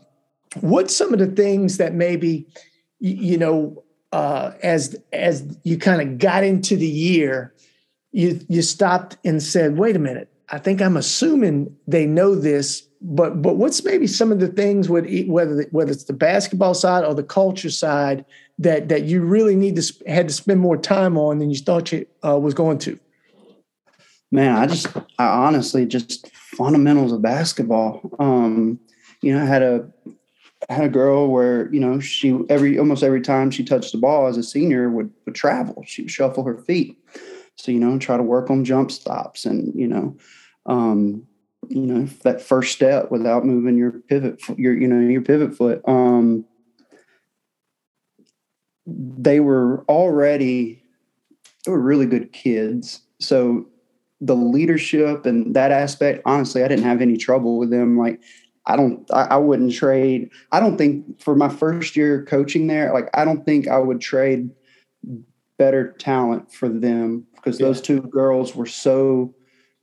what's 0.59 0.95
some 0.95 1.13
of 1.13 1.19
the 1.19 1.27
things 1.27 1.77
that 1.77 1.93
maybe 1.93 2.47
you, 2.99 3.37
know 3.37 3.83
uh, 4.11 4.51
as 4.61 4.95
as 5.13 5.57
you 5.63 5.77
kind 5.77 6.01
of 6.01 6.17
got 6.19 6.43
into 6.43 6.75
the 6.75 6.87
year, 6.87 7.53
you 8.11 8.39
you 8.47 8.61
stopped 8.61 9.17
and 9.25 9.41
said, 9.41 9.77
"Wait 9.77 9.95
a 9.95 9.99
minute, 9.99 10.31
I 10.49 10.59
think 10.59 10.81
I'm 10.81 10.97
assuming 10.97 11.75
they 11.87 12.05
know 12.05 12.35
this." 12.35 12.87
But 13.01 13.41
but 13.41 13.57
what's 13.57 13.83
maybe 13.83 14.05
some 14.05 14.31
of 14.31 14.39
the 14.39 14.47
things 14.47 14.89
with 14.89 15.07
whether 15.27 15.65
whether 15.71 15.91
it's 15.91 16.03
the 16.03 16.13
basketball 16.13 16.75
side 16.75 17.03
or 17.03 17.15
the 17.15 17.23
culture 17.23 17.71
side 17.71 18.25
that 18.61 18.89
that 18.89 19.03
you 19.03 19.21
really 19.21 19.55
need 19.55 19.75
to 19.75 19.93
had 20.07 20.27
to 20.27 20.33
spend 20.33 20.59
more 20.59 20.77
time 20.77 21.17
on 21.17 21.39
than 21.39 21.49
you 21.49 21.57
thought 21.57 21.91
you 21.91 22.05
uh, 22.25 22.37
was 22.37 22.53
going 22.53 22.77
to? 22.79 22.99
Man, 24.31 24.55
I 24.55 24.67
just 24.67 24.87
I 25.17 25.25
honestly 25.25 25.85
just 25.85 26.31
fundamentals 26.33 27.11
of 27.11 27.21
basketball. 27.21 28.09
Um, 28.19 28.79
you 29.21 29.35
know, 29.35 29.41
I 29.41 29.45
had 29.45 29.63
a 29.63 29.89
had 30.69 30.85
a 30.85 30.89
girl 30.89 31.27
where 31.27 31.73
you 31.73 31.79
know 31.79 31.99
she 31.99 32.39
every 32.49 32.77
almost 32.77 33.03
every 33.03 33.21
time 33.21 33.51
she 33.51 33.63
touched 33.63 33.91
the 33.91 33.97
ball 33.97 34.27
as 34.27 34.37
a 34.37 34.43
senior 34.43 34.89
would 34.89 35.11
would 35.25 35.35
travel. 35.35 35.83
She 35.85 36.03
would 36.03 36.11
shuffle 36.11 36.43
her 36.43 36.57
feet, 36.57 36.97
so 37.55 37.71
you 37.71 37.79
know 37.79 37.97
try 37.97 38.15
to 38.15 38.23
work 38.23 38.49
on 38.49 38.63
jump 38.63 38.91
stops 38.91 39.45
and 39.45 39.73
you 39.75 39.87
know, 39.87 40.17
um, 40.67 41.27
you 41.67 41.85
know 41.87 42.05
that 42.23 42.41
first 42.41 42.73
step 42.73 43.09
without 43.09 43.45
moving 43.45 43.77
your 43.77 43.91
pivot 43.91 44.39
your 44.57 44.77
you 44.77 44.87
know 44.87 44.99
your 44.99 45.21
pivot 45.23 45.55
foot. 45.55 45.81
Um, 45.87 46.45
they 48.85 49.39
were 49.39 49.83
already 49.87 50.83
they 51.65 51.71
were 51.71 51.79
really 51.79 52.05
good 52.05 52.33
kids. 52.33 53.01
So 53.19 53.67
the 54.19 54.35
leadership 54.35 55.25
and 55.25 55.55
that 55.55 55.71
aspect, 55.71 56.21
honestly, 56.25 56.63
I 56.63 56.67
didn't 56.67 56.85
have 56.85 57.01
any 57.01 57.17
trouble 57.17 57.57
with 57.57 57.69
them. 57.69 57.97
Like 57.97 58.19
I 58.65 58.75
don't 58.75 59.09
I, 59.11 59.23
I 59.23 59.37
wouldn't 59.37 59.73
trade. 59.73 60.29
I 60.51 60.59
don't 60.59 60.77
think 60.77 61.21
for 61.21 61.35
my 61.35 61.49
first 61.49 61.95
year 61.95 62.23
coaching 62.25 62.67
there, 62.67 62.93
like 62.93 63.09
I 63.13 63.25
don't 63.25 63.45
think 63.45 63.67
I 63.67 63.77
would 63.77 64.01
trade 64.01 64.49
better 65.57 65.93
talent 65.93 66.51
for 66.51 66.69
them 66.69 67.25
because 67.35 67.59
yeah. 67.59 67.67
those 67.67 67.81
two 67.81 68.01
girls 68.01 68.55
were 68.55 68.65
so 68.65 69.33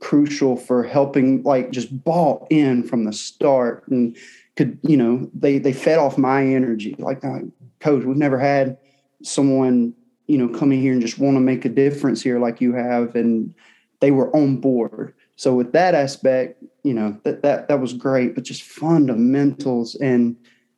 crucial 0.00 0.57
for 0.57 0.83
helping 0.85 1.43
like 1.43 1.71
just 1.71 2.05
ball 2.05 2.47
in 2.50 2.85
from 2.85 3.05
the 3.05 3.12
start 3.12 3.87
and 3.88 4.17
could 4.57 4.78
you 4.83 4.97
know 4.97 5.28
they 5.35 5.59
they 5.59 5.73
fed 5.73 5.99
off 5.99 6.17
my 6.17 6.45
energy 6.45 6.95
like 6.99 7.25
uh, 7.25 7.38
coach 7.81 8.05
we've 8.05 8.17
never 8.17 8.38
had 8.38 8.78
someone 9.23 9.95
you 10.27 10.39
know 10.39 10.49
coming 10.49 10.81
here 10.81 10.93
and 10.93 11.03
just 11.03 11.19
want 11.19 11.37
to 11.37 11.41
make 11.41 11.65
a 11.65 11.69
difference 11.69 12.23
here 12.23 12.39
like 12.39 12.61
you 12.61 12.73
have 12.75 13.15
and 13.15 13.55
they 14.01 14.11
were 14.11 14.35
on 14.37 14.57
board. 14.57 15.15
So 15.37 15.55
with 15.55 15.73
that 15.73 15.95
aspect 15.95 16.63
you 16.85 16.95
know 16.95 17.19
that 17.25 17.43
that 17.43 17.69
that 17.69 17.81
was 17.81 17.93
great 17.93 18.35
but 18.35 18.45
just 18.45 18.63
fundamentals 18.63 19.95
and 19.97 20.37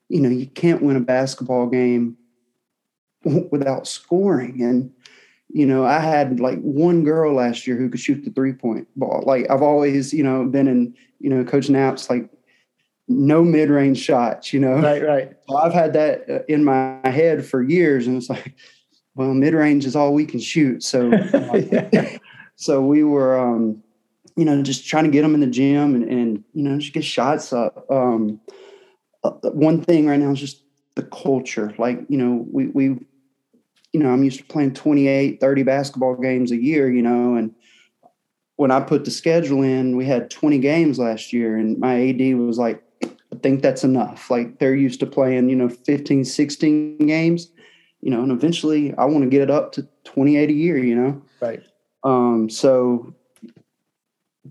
you 0.09 0.21
know 0.21 0.29
you 0.29 0.47
can't 0.47 0.83
win 0.83 0.97
a 0.97 1.01
basketball 1.01 1.67
game 1.67 2.17
without 3.51 3.87
scoring. 3.87 4.63
And 4.63 4.91
you 5.53 5.67
know 5.67 5.85
i 5.85 5.99
had 5.99 6.39
like 6.39 6.61
one 6.61 7.03
girl 7.03 7.35
last 7.35 7.67
year 7.67 7.77
who 7.77 7.91
could 7.91 7.99
shoot 7.99 8.25
the 8.25 8.31
three 8.31 8.53
point 8.53 8.87
ball. 8.97 9.25
Like 9.27 9.51
i've 9.51 9.63
always 9.63 10.13
you 10.15 10.23
know 10.23 10.47
been 10.47 10.69
in 10.69 10.95
you 11.19 11.29
know 11.29 11.45
coach 11.45 11.69
knapp's 11.69 12.09
like 12.09 12.31
no 13.11 13.43
mid-range 13.43 13.99
shots, 13.99 14.53
you 14.53 14.61
know. 14.61 14.81
Right, 14.81 15.05
right. 15.05 15.33
So 15.49 15.57
I've 15.57 15.73
had 15.73 15.93
that 15.95 16.31
uh, 16.31 16.39
in 16.49 16.65
my 16.65 17.01
head 17.05 17.45
for 17.45 17.61
years, 17.61 18.07
and 18.07 18.17
it's 18.17 18.31
like, 18.31 18.55
well, 19.17 19.35
mid-range 19.35 19.85
is 19.85 19.97
all 19.97 20.15
we 20.15 20.25
can 20.25 20.39
shoot. 20.39 20.85
So, 20.85 21.11
yeah. 21.55 22.19
so 22.55 22.81
we 22.81 23.03
were, 23.03 23.37
um, 23.37 23.83
you 24.37 24.45
know, 24.45 24.63
just 24.63 24.87
trying 24.87 25.05
to 25.05 25.11
get 25.11 25.23
them 25.23 25.35
in 25.35 25.41
the 25.41 25.49
gym 25.49 25.97
and, 25.97 26.05
and 26.09 26.45
you 26.55 26.63
know, 26.63 26.79
just 26.79 26.95
get 26.95 27.05
shots 27.05 27.53
up. 27.53 27.85
Um, 27.91 28.41
uh, 29.25 29.33
one 29.51 29.83
thing 29.83 30.07
right 30.07 30.21
now 30.21 30.31
is 30.31 30.39
just 30.39 30.63
the 30.95 31.03
culture. 31.03 31.75
Like, 31.79 31.99
you 32.09 32.17
know, 32.17 32.47
we 32.49 32.69
we, 32.69 32.85
you 33.93 34.01
know, 34.01 34.11
I'm 34.11 34.23
used 34.23 34.39
to 34.39 34.45
playing 34.45 34.75
28, 34.75 35.41
30 35.41 35.63
basketball 35.65 36.15
games 36.15 36.53
a 36.53 36.57
year, 36.57 36.89
you 36.89 37.03
know, 37.03 37.35
and 37.35 37.53
when 38.55 38.71
I 38.71 38.79
put 38.81 39.05
the 39.05 39.11
schedule 39.11 39.63
in, 39.63 39.97
we 39.97 40.05
had 40.05 40.31
20 40.31 40.59
games 40.59 40.99
last 40.99 41.33
year, 41.33 41.57
and 41.57 41.77
my 41.79 42.11
AD 42.11 42.37
was 42.37 42.57
like, 42.57 42.85
Think 43.43 43.63
that's 43.63 43.85
enough. 43.85 44.31
Like 44.31 44.59
they're 44.59 44.75
used 44.75 45.01
to 45.01 45.07
playing, 45.07 45.49
you 45.49 45.57
know, 45.57 45.69
15, 45.69 46.25
16 46.25 46.99
games, 46.99 47.51
you 48.01 48.11
know, 48.11 48.23
and 48.23 48.33
eventually 48.33 48.95
I 48.97 49.05
want 49.05 49.25
to 49.25 49.31
get 49.31 49.43
it 49.43 49.51
up 49.51 49.73
to 49.73 49.89
28 50.05 50.49
a 50.49 50.53
year, 50.53 50.79
you 50.79 50.95
know? 50.95 51.23
Right. 51.41 51.63
Um, 52.03 52.49
so 52.49 53.15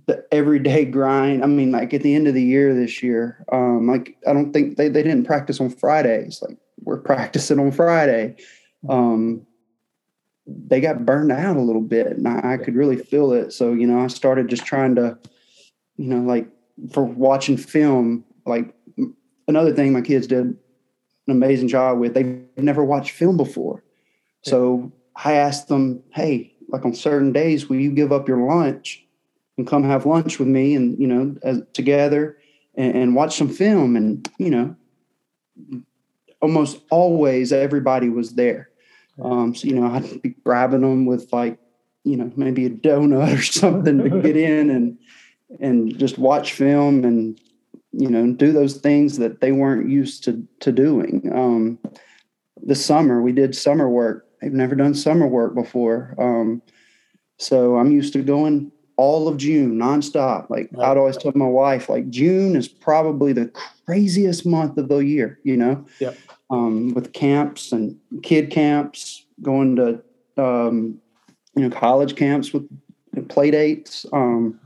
the 0.07 0.25
everyday 0.31 0.85
grind, 0.85 1.43
I 1.43 1.47
mean, 1.47 1.71
like 1.71 1.93
at 1.93 2.01
the 2.01 2.15
end 2.15 2.27
of 2.27 2.33
the 2.33 2.43
year 2.43 2.73
this 2.73 3.01
year, 3.03 3.43
um, 3.51 3.87
like 3.87 4.17
I 4.27 4.33
don't 4.33 4.53
think 4.53 4.77
they, 4.77 4.89
they 4.89 5.03
didn't 5.03 5.25
practice 5.25 5.59
on 5.59 5.69
Fridays. 5.69 6.41
Like 6.41 6.57
we're 6.81 6.97
practicing 7.01 7.59
on 7.59 7.71
Friday. 7.71 8.35
Um, 8.87 9.45
they 10.47 10.81
got 10.81 11.05
burned 11.05 11.31
out 11.31 11.57
a 11.57 11.61
little 11.61 11.81
bit 11.81 12.07
and 12.07 12.27
I, 12.27 12.53
I 12.53 12.57
could 12.57 12.75
really 12.75 12.97
feel 12.97 13.33
it. 13.33 13.53
So, 13.53 13.73
you 13.73 13.85
know, 13.85 13.99
I 13.99 14.07
started 14.07 14.47
just 14.47 14.65
trying 14.65 14.95
to, 14.95 15.17
you 15.97 16.07
know, 16.07 16.21
like 16.21 16.47
for 16.91 17.03
watching 17.03 17.57
film, 17.57 18.23
like 18.45 18.73
another 19.49 19.73
thing 19.73 19.91
my 19.91 20.01
kids 20.01 20.27
did 20.27 20.45
an 20.45 20.57
amazing 21.27 21.67
job 21.67 21.99
with, 21.99 22.13
they've 22.13 22.45
never 22.55 22.83
watched 22.83 23.11
film 23.11 23.35
before. 23.35 23.83
So 24.43 24.91
I 25.15 25.33
asked 25.33 25.67
them, 25.67 26.01
hey, 26.11 26.53
like 26.69 26.85
on 26.85 26.93
certain 26.93 27.33
days, 27.33 27.67
will 27.67 27.77
you 27.77 27.91
give 27.91 28.11
up 28.11 28.27
your 28.27 28.47
lunch 28.47 29.05
and 29.57 29.67
come 29.67 29.83
have 29.83 30.05
lunch 30.05 30.39
with 30.39 30.47
me 30.47 30.75
and, 30.75 30.97
you 30.99 31.07
know, 31.07 31.35
as, 31.43 31.61
together 31.73 32.37
and, 32.75 32.95
and 32.95 33.15
watch 33.15 33.37
some 33.37 33.49
film? 33.49 33.95
And, 33.95 34.29
you 34.37 34.51
know, 34.51 34.75
almost 36.41 36.81
always 36.89 37.51
everybody 37.51 38.09
was 38.09 38.33
there. 38.35 38.69
Um, 39.21 39.53
so, 39.53 39.67
you 39.67 39.75
know, 39.75 39.87
I'd 39.87 40.21
be 40.21 40.29
grabbing 40.29 40.81
them 40.81 41.05
with 41.05 41.33
like, 41.33 41.57
you 42.05 42.15
know, 42.15 42.31
maybe 42.35 42.65
a 42.65 42.69
donut 42.69 43.37
or 43.37 43.41
something 43.59 43.97
to 43.97 44.21
get 44.21 44.37
in 44.37 44.69
and, 44.69 44.97
and 45.59 45.97
just 45.97 46.17
watch 46.17 46.53
film 46.53 47.03
and 47.03 47.39
you 47.91 48.09
know 48.09 48.31
do 48.31 48.51
those 48.51 48.77
things 48.77 49.17
that 49.17 49.41
they 49.41 49.51
weren't 49.51 49.89
used 49.89 50.23
to 50.25 50.45
to 50.59 50.71
doing. 50.71 51.29
Um, 51.33 51.79
this 52.61 52.85
summer 52.85 53.21
we 53.21 53.31
did 53.31 53.55
summer 53.55 53.89
work. 53.89 54.27
They've 54.41 54.51
never 54.51 54.75
done 54.75 54.93
summer 54.93 55.27
work 55.27 55.55
before. 55.55 56.15
Um, 56.17 56.61
so 57.37 57.77
i'm 57.77 57.91
used 57.91 58.11
to 58.13 58.21
going 58.21 58.71
all 58.97 59.27
of 59.27 59.37
june 59.37 59.77
nonstop. 59.77 60.49
Like 60.49 60.69
i'd 60.79 60.97
always 60.97 61.17
tell 61.17 61.31
my 61.35 61.47
wife 61.47 61.87
like 61.89 62.09
june 62.09 62.55
is 62.55 62.67
probably 62.67 63.33
the 63.33 63.51
craziest 63.85 64.45
month 64.45 64.77
of 64.77 64.89
the 64.89 64.97
year 64.97 65.39
you 65.43 65.57
know? 65.57 65.85
Yeah 65.99 66.13
um, 66.49 66.93
with 66.93 67.13
camps 67.13 67.71
and 67.71 67.97
kid 68.23 68.49
camps 68.49 69.25
going 69.41 69.75
to 69.75 70.01
um, 70.41 70.99
you 71.55 71.67
know 71.67 71.75
college 71.75 72.15
camps 72.15 72.53
with 72.53 72.67
play 73.27 73.51
dates. 73.51 74.05
Um, 74.13 74.59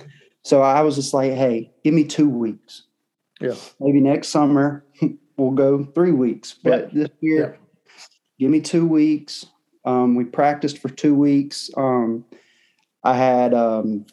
so 0.43 0.61
i 0.61 0.81
was 0.81 0.95
just 0.95 1.13
like 1.13 1.31
hey 1.31 1.71
give 1.83 1.93
me 1.93 2.03
two 2.03 2.29
weeks 2.29 2.83
yeah. 3.43 3.55
Maybe 3.79 3.99
next 3.99 4.29
summer 4.29 4.83
we'll 5.37 5.51
go 5.51 5.83
three 5.83 6.11
weeks. 6.11 6.55
But 6.63 6.93
this 6.93 7.09
year, 7.21 7.57
give 8.39 8.49
me 8.49 8.61
two 8.61 8.87
weeks. 8.87 9.45
Um, 9.85 10.15
we 10.15 10.23
practiced 10.23 10.77
for 10.77 10.89
two 10.89 11.13
weeks. 11.13 11.69
Um, 11.75 12.25
I 13.03 13.15
had 13.15 13.53
um, 13.53 14.05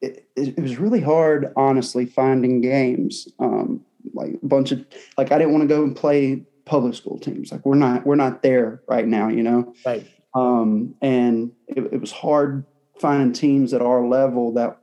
it, 0.00 0.28
it, 0.34 0.58
was 0.58 0.78
really 0.78 1.00
hard, 1.00 1.52
honestly, 1.56 2.06
finding 2.06 2.60
games. 2.60 3.28
Um, 3.38 3.84
like 4.14 4.34
a 4.42 4.46
bunch 4.46 4.72
of 4.72 4.84
like 5.16 5.32
I 5.32 5.38
didn't 5.38 5.52
want 5.52 5.62
to 5.62 5.68
go 5.68 5.82
and 5.82 5.94
play 5.94 6.42
public 6.64 6.94
school 6.94 7.18
teams. 7.18 7.52
Like 7.52 7.64
we're 7.64 7.76
not 7.76 8.06
we're 8.06 8.16
not 8.16 8.42
there 8.42 8.82
right 8.88 9.06
now, 9.06 9.28
you 9.28 9.42
know. 9.42 9.74
Right. 9.84 10.06
Um, 10.34 10.94
and 11.00 11.52
it, 11.68 11.92
it 11.92 12.00
was 12.00 12.12
hard 12.12 12.64
finding 13.00 13.32
teams 13.32 13.72
at 13.72 13.80
our 13.80 14.06
level 14.06 14.52
that 14.54 14.78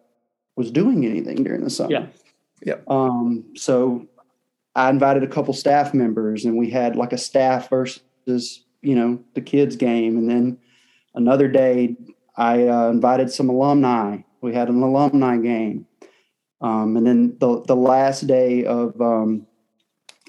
was 0.56 0.72
doing 0.72 1.06
anything 1.06 1.44
during 1.44 1.64
the 1.64 1.70
summer. 1.70 1.92
Yeah. 1.92 2.08
Yeah. 2.66 2.76
Um, 2.88 3.46
so 3.56 4.08
I 4.76 4.90
invited 4.90 5.24
a 5.24 5.28
couple 5.28 5.54
staff 5.54 5.94
members 5.94 6.46
and 6.46 6.58
we 6.58 6.70
had 6.70 6.96
like 6.96 7.14
a 7.14 7.18
staff 7.18 7.70
versus, 7.70 8.64
you 8.82 8.96
know, 8.96 9.24
the 9.36 9.42
kids 9.42 9.76
game. 9.76 10.18
And 10.18 10.30
then 10.30 10.58
another 11.16 11.48
day 11.48 11.96
I 12.36 12.68
uh, 12.68 12.90
invited 12.90 13.32
some 13.32 13.50
alumni. 13.50 14.20
We 14.42 14.54
had 14.54 14.70
an 14.70 14.82
alumni 14.82 15.38
game. 15.38 15.86
Um, 16.62 16.96
and 16.96 17.06
then 17.06 17.38
the 17.40 17.62
the 17.68 17.76
last 17.76 18.26
day 18.26 18.64
of 18.64 19.00
um, 19.02 19.46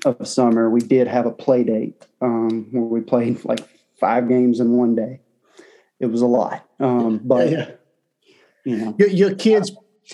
of 0.04 0.26
summer, 0.26 0.68
we 0.68 0.80
did 0.80 1.06
have 1.06 1.26
a 1.26 1.30
play 1.30 1.62
date 1.62 2.06
um, 2.20 2.66
where 2.72 2.82
we 2.82 3.00
played 3.00 3.44
like 3.44 3.60
five 3.98 4.28
games 4.28 4.58
in 4.58 4.72
one 4.72 4.96
day. 4.96 5.20
It 6.00 6.06
was 6.06 6.22
a 6.22 6.26
lot, 6.26 6.68
um, 6.80 7.20
but 7.22 7.50
yeah. 7.50 7.70
you 8.64 8.76
know, 8.76 8.96
your, 8.98 9.08
your, 9.08 9.34
kids, 9.36 9.70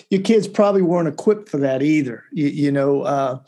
your 0.09 0.21
kids 0.21 0.47
probably 0.47 0.81
weren't 0.81 1.07
equipped 1.07 1.49
for 1.49 1.57
that 1.57 1.81
either. 1.81 2.23
You, 2.31 2.47
you 2.47 2.71
know, 2.71 3.01
uh, 3.01 3.39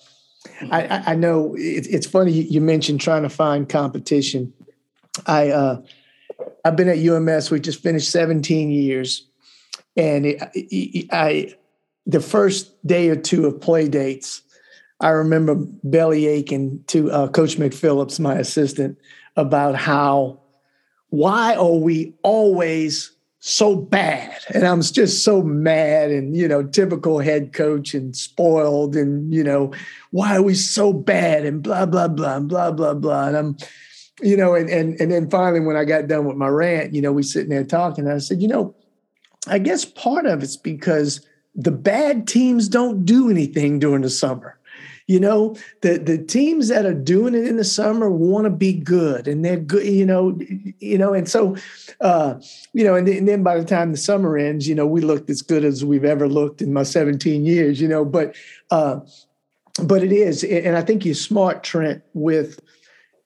I, 0.71 1.03
I, 1.07 1.15
know 1.15 1.55
it, 1.55 1.87
it's 1.89 2.05
funny 2.05 2.31
you 2.31 2.61
mentioned 2.61 3.01
trying 3.01 3.23
to 3.23 3.29
find 3.29 3.67
competition. 3.67 4.53
I 5.25 5.49
uh, 5.49 5.81
I've 6.65 6.75
been 6.75 6.89
at 6.89 6.97
UMS. 6.97 7.51
We 7.51 7.59
just 7.59 7.81
finished 7.81 8.11
17 8.11 8.71
years, 8.71 9.27
and 9.95 10.25
it, 10.25 11.07
I 11.11 11.53
the 12.05 12.19
first 12.19 12.85
day 12.85 13.09
or 13.09 13.15
two 13.15 13.45
of 13.45 13.61
play 13.61 13.87
dates, 13.87 14.41
I 14.99 15.09
remember 15.09 15.55
belly 15.55 16.27
aching 16.27 16.83
to 16.87 17.11
uh, 17.11 17.27
Coach 17.29 17.57
McPhillips, 17.57 18.19
my 18.19 18.35
assistant, 18.35 18.97
about 19.35 19.75
how 19.75 20.39
why 21.09 21.55
are 21.55 21.75
we 21.75 22.15
always 22.23 23.12
so 23.45 23.75
bad? 23.75 24.39
And 24.53 24.63
I'm 24.63 24.81
just 24.81 25.25
so 25.25 25.41
mad 25.41 26.11
and 26.11 26.35
you 26.35 26.47
know, 26.47 26.63
typical 26.63 27.19
head 27.19 27.51
coach 27.51 27.93
and 27.93 28.15
spoiled 28.15 28.95
and 28.95 29.33
you 29.33 29.43
know, 29.43 29.73
why 30.11 30.37
are 30.37 30.41
we 30.41 30.53
so 30.55 30.93
bad 30.93 31.45
and 31.45 31.61
blah 31.61 31.85
blah 31.85 32.07
blah 32.07 32.37
and 32.37 32.47
blah 32.47 32.71
blah 32.71 32.93
blah. 32.93 33.27
And 33.27 33.35
I'm 33.35 33.57
you 34.21 34.37
know, 34.37 34.55
and 34.55 34.69
and 34.69 34.99
and 34.99 35.11
then 35.11 35.29
finally 35.29 35.59
when 35.59 35.75
I 35.75 35.83
got 35.83 36.07
done 36.07 36.23
with 36.23 36.37
my 36.37 36.47
rant, 36.47 36.93
you 36.93 37.01
know, 37.01 37.11
we 37.11 37.21
sitting 37.21 37.49
there 37.49 37.65
talking, 37.65 38.07
I 38.07 38.19
said, 38.19 38.41
you 38.41 38.47
know, 38.47 38.73
I 39.47 39.59
guess 39.59 39.83
part 39.83 40.25
of 40.25 40.41
it's 40.41 40.55
because 40.55 41.19
the 41.53 41.71
bad 41.71 42.27
teams 42.29 42.69
don't 42.69 43.03
do 43.03 43.29
anything 43.29 43.77
during 43.77 44.03
the 44.03 44.09
summer. 44.09 44.57
You 45.07 45.19
know, 45.19 45.55
the 45.81 45.97
the 45.97 46.17
teams 46.17 46.69
that 46.69 46.85
are 46.85 46.93
doing 46.93 47.35
it 47.35 47.45
in 47.45 47.57
the 47.57 47.63
summer 47.63 48.09
want 48.09 48.45
to 48.45 48.49
be 48.49 48.73
good, 48.73 49.27
and 49.27 49.43
they're 49.43 49.59
good. 49.59 49.85
You 49.85 50.05
know, 50.05 50.39
you 50.79 50.97
know, 50.97 51.13
and 51.13 51.27
so, 51.27 51.57
uh, 51.99 52.35
you 52.73 52.83
know, 52.83 52.95
and, 52.95 53.07
and 53.07 53.27
then 53.27 53.43
by 53.43 53.57
the 53.57 53.65
time 53.65 53.91
the 53.91 53.97
summer 53.97 54.37
ends, 54.37 54.67
you 54.67 54.75
know, 54.75 54.87
we 54.87 55.01
looked 55.01 55.29
as 55.29 55.41
good 55.41 55.65
as 55.65 55.83
we've 55.83 56.05
ever 56.05 56.29
looked 56.29 56.61
in 56.61 56.71
my 56.71 56.83
17 56.83 57.45
years. 57.45 57.81
You 57.81 57.89
know, 57.89 58.05
but 58.05 58.35
uh, 58.71 59.01
but 59.81 60.03
it 60.03 60.11
is, 60.11 60.43
and 60.43 60.77
I 60.77 60.81
think 60.81 61.03
you're 61.03 61.15
smart, 61.15 61.63
Trent, 61.63 62.03
with 62.13 62.59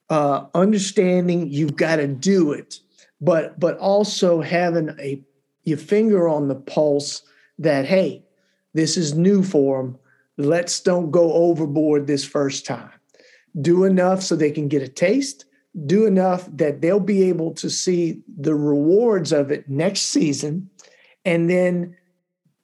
uh, 0.09 0.45
understanding 0.53 1.49
you've 1.49 1.75
got 1.75 1.97
to 1.97 2.07
do 2.07 2.53
it, 2.53 2.79
but 3.19 3.59
but 3.59 3.77
also 3.77 4.41
having 4.41 4.95
a 4.99 5.21
your 5.63 5.77
finger 5.77 6.27
on 6.27 6.47
the 6.47 6.55
pulse 6.55 7.23
that 7.59 7.85
hey, 7.85 8.23
this 8.73 8.95
is 8.95 9.15
new 9.15 9.43
for 9.43 9.83
them. 9.83 9.99
Let's 10.37 10.79
don't 10.79 11.11
go 11.11 11.33
overboard 11.33 12.07
this 12.07 12.23
first 12.23 12.65
time. 12.65 12.91
Do 13.59 13.85
enough 13.85 14.21
so 14.21 14.35
they 14.35 14.51
can 14.51 14.67
get 14.67 14.83
a 14.83 14.87
taste. 14.87 15.45
Do 15.85 16.05
enough 16.05 16.47
that 16.53 16.81
they'll 16.81 16.99
be 16.99 17.23
able 17.23 17.53
to 17.55 17.69
see 17.69 18.21
the 18.39 18.55
rewards 18.55 19.31
of 19.31 19.51
it 19.51 19.69
next 19.69 20.01
season, 20.01 20.69
and 21.25 21.49
then 21.49 21.95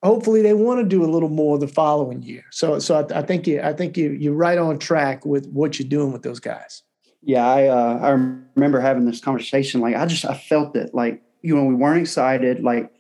hopefully 0.04 0.42
they 0.42 0.54
want 0.54 0.80
to 0.80 0.86
do 0.86 1.04
a 1.04 1.10
little 1.10 1.30
more 1.30 1.58
the 1.58 1.68
following 1.68 2.22
year. 2.22 2.44
So, 2.52 2.80
so 2.80 3.00
I, 3.00 3.20
I 3.20 3.22
think 3.22 3.48
you, 3.48 3.62
I 3.62 3.74
think 3.74 3.98
you, 3.98 4.12
you're 4.12 4.34
right 4.34 4.58
on 4.58 4.78
track 4.78 5.26
with 5.26 5.48
what 5.48 5.80
you're 5.80 5.88
doing 5.88 6.12
with 6.12 6.24
those 6.24 6.40
guys. 6.40 6.84
Yeah, 7.22 7.48
I, 7.48 7.68
uh, 7.68 8.00
I 8.02 8.10
remember 8.56 8.82
having 8.82 9.06
this 9.06 9.22
conversation. 9.22 9.80
Like, 9.80 9.96
I 9.96 10.06
just, 10.06 10.26
I 10.26 10.38
felt 10.38 10.76
it. 10.76 10.94
Like, 10.94 11.22
you 11.42 11.56
know, 11.56 11.64
we 11.64 11.76
weren't 11.76 12.02
excited. 12.02 12.64
Like, 12.64 12.92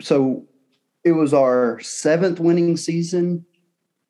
so 0.00 0.46
it 1.02 1.12
was 1.12 1.32
our 1.32 1.80
seventh 1.80 2.40
winning 2.40 2.76
season 2.76 3.46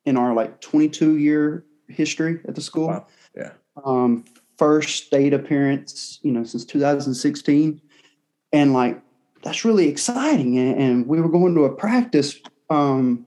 in 0.05 0.17
our 0.17 0.33
like 0.33 0.61
22 0.61 1.17
year 1.17 1.65
history 1.87 2.39
at 2.47 2.55
the 2.55 2.61
school. 2.61 2.87
Wow. 2.87 3.07
Yeah. 3.35 3.51
Um, 3.85 4.25
first 4.57 5.05
state 5.05 5.33
appearance, 5.33 6.19
you 6.21 6.31
know, 6.31 6.43
since 6.43 6.65
2016. 6.65 7.81
And 8.51 8.73
like, 8.73 9.01
that's 9.43 9.65
really 9.65 9.87
exciting. 9.87 10.57
And, 10.57 10.81
and 10.81 11.07
we 11.07 11.19
were 11.19 11.29
going 11.29 11.55
to 11.55 11.65
a 11.65 11.75
practice 11.75 12.37
um, 12.69 13.25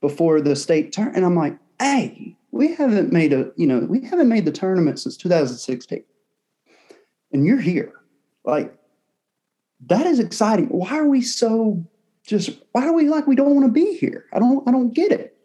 before 0.00 0.40
the 0.40 0.56
state 0.56 0.92
turn. 0.92 1.12
And 1.14 1.24
I'm 1.24 1.36
like, 1.36 1.56
hey, 1.78 2.36
we 2.52 2.74
haven't 2.74 3.12
made 3.12 3.32
a, 3.32 3.50
you 3.56 3.66
know, 3.66 3.80
we 3.80 4.04
haven't 4.04 4.28
made 4.28 4.44
the 4.44 4.52
tournament 4.52 4.98
since 4.98 5.16
2016. 5.16 6.04
And 7.32 7.46
you're 7.46 7.60
here. 7.60 7.92
Like, 8.44 8.74
that 9.86 10.06
is 10.06 10.18
exciting. 10.18 10.66
Why 10.66 10.98
are 10.98 11.06
we 11.06 11.22
so 11.22 11.84
just 12.26 12.50
why 12.72 12.86
are 12.86 12.92
we 12.92 13.08
like 13.08 13.26
we 13.26 13.34
don't 13.34 13.54
want 13.54 13.66
to 13.66 13.72
be 13.72 13.96
here? 13.96 14.26
I 14.32 14.38
don't 14.38 14.66
I 14.68 14.72
don't 14.72 14.92
get 14.94 15.12
it. 15.12 15.36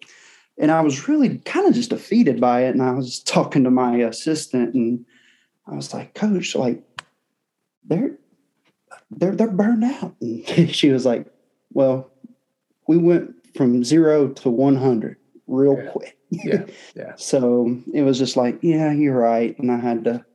And 0.58 0.72
I 0.72 0.82
was 0.82 1.08
really 1.08 1.40
kind 1.40 1.68
of 1.68 1.74
just 1.74 1.90
defeated 1.90 2.40
by 2.40 2.64
it. 2.64 2.70
And 2.70 2.82
I 2.82 2.92
was 2.92 3.20
talking 3.20 3.64
to 3.66 3.72
my 3.72 3.98
assistant 3.98 4.74
and 4.74 5.06
I 5.68 5.76
was 5.76 5.94
like, 5.94 6.14
Coach, 6.14 6.56
like 6.56 6.82
they're 7.84 8.18
they're 9.12 9.36
they're 9.36 9.52
burned 9.52 9.84
out. 9.84 10.16
And 10.22 10.74
she 10.74 10.90
was 10.92 11.06
like, 11.06 11.28
Well, 11.72 12.10
we 12.88 12.98
went 12.98 13.36
from 13.56 13.84
zero 13.84 14.30
to 14.30 14.50
one 14.50 14.78
hundred 14.78 15.18
real 15.48 15.78
yeah. 15.78 15.90
quick. 15.92 16.18
Yeah. 16.30 16.66
Yeah. 16.96 17.14
so 17.18 17.78
it 17.94 18.02
was 18.02 18.18
just 18.18 18.38
like, 18.38 18.60
yeah, 18.62 18.92
you're 18.92 19.18
right. 19.18 19.58
And 19.60 19.72
I 19.72 19.78
had 19.78 20.04
to 20.06 20.26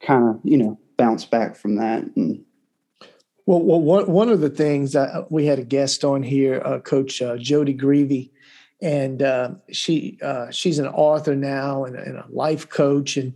kind 0.00 0.28
of, 0.28 0.40
you 0.44 0.58
know, 0.58 0.78
bounce 0.96 1.24
back 1.24 1.56
from 1.56 1.76
that 1.76 2.04
and 2.16 2.44
well, 3.46 3.60
well, 3.60 3.80
one 3.80 4.10
one 4.10 4.28
of 4.30 4.40
the 4.40 4.48
things 4.48 4.96
we 5.28 5.44
had 5.44 5.58
a 5.58 5.64
guest 5.64 6.02
on 6.02 6.22
here, 6.22 6.62
uh, 6.64 6.78
Coach 6.78 7.20
uh, 7.20 7.36
Jody 7.36 7.74
Greavy, 7.74 8.32
and 8.82 9.22
uh, 9.22 9.50
she 9.70 10.18
uh, 10.22 10.50
she's 10.50 10.78
an 10.78 10.86
author 10.88 11.34
now 11.34 11.84
and, 11.84 11.96
and, 11.96 12.16
a 12.16 12.26
life 12.30 12.68
coach, 12.68 13.16
and 13.16 13.32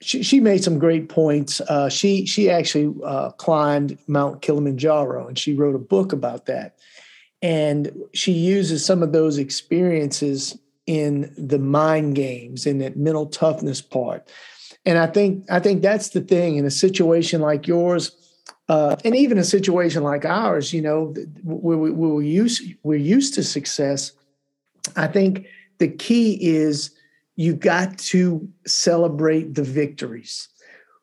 she 0.00 0.22
she 0.22 0.40
made 0.40 0.62
some 0.62 0.78
great 0.78 1.08
points. 1.08 1.60
Uh, 1.62 1.88
she 1.88 2.26
she 2.26 2.50
actually 2.50 2.94
climbed 3.38 3.98
Mount 4.06 4.42
Kilimanjaro, 4.42 5.26
and 5.26 5.38
she 5.38 5.54
wrote 5.54 5.74
a 5.74 5.78
book 5.78 6.12
about 6.12 6.46
that, 6.46 6.76
and 7.42 7.92
she 8.12 8.32
uses 8.32 8.84
some 8.84 9.02
of 9.02 9.12
those 9.12 9.38
experiences 9.38 10.58
in 10.86 11.32
the 11.36 11.58
mind 11.58 12.14
games 12.14 12.66
in 12.66 12.78
that 12.78 12.96
mental 12.96 13.26
toughness 13.26 13.80
part, 13.80 14.30
and 14.84 14.98
I 14.98 15.06
think 15.06 15.50
I 15.50 15.60
think 15.60 15.82
that's 15.82 16.10
the 16.10 16.20
thing 16.20 16.56
in 16.56 16.64
a 16.64 16.70
situation 16.70 17.40
like 17.40 17.66
yours 17.66 18.16
uh, 18.70 18.94
and 19.04 19.16
even 19.16 19.36
a 19.36 19.42
situation 19.42 20.04
like 20.04 20.24
ours, 20.24 20.72
you 20.72 20.80
know, 20.80 21.12
where, 21.42 21.76
we, 21.76 21.90
we're 21.90 22.22
used 22.22 22.62
we're 22.84 22.94
used 22.94 23.34
to 23.34 23.42
success. 23.42 24.12
I 24.96 25.06
think 25.06 25.46
the 25.78 25.88
key 25.88 26.38
is 26.40 26.90
you 27.36 27.54
got 27.54 27.98
to 27.98 28.48
celebrate 28.66 29.54
the 29.54 29.62
victories, 29.62 30.48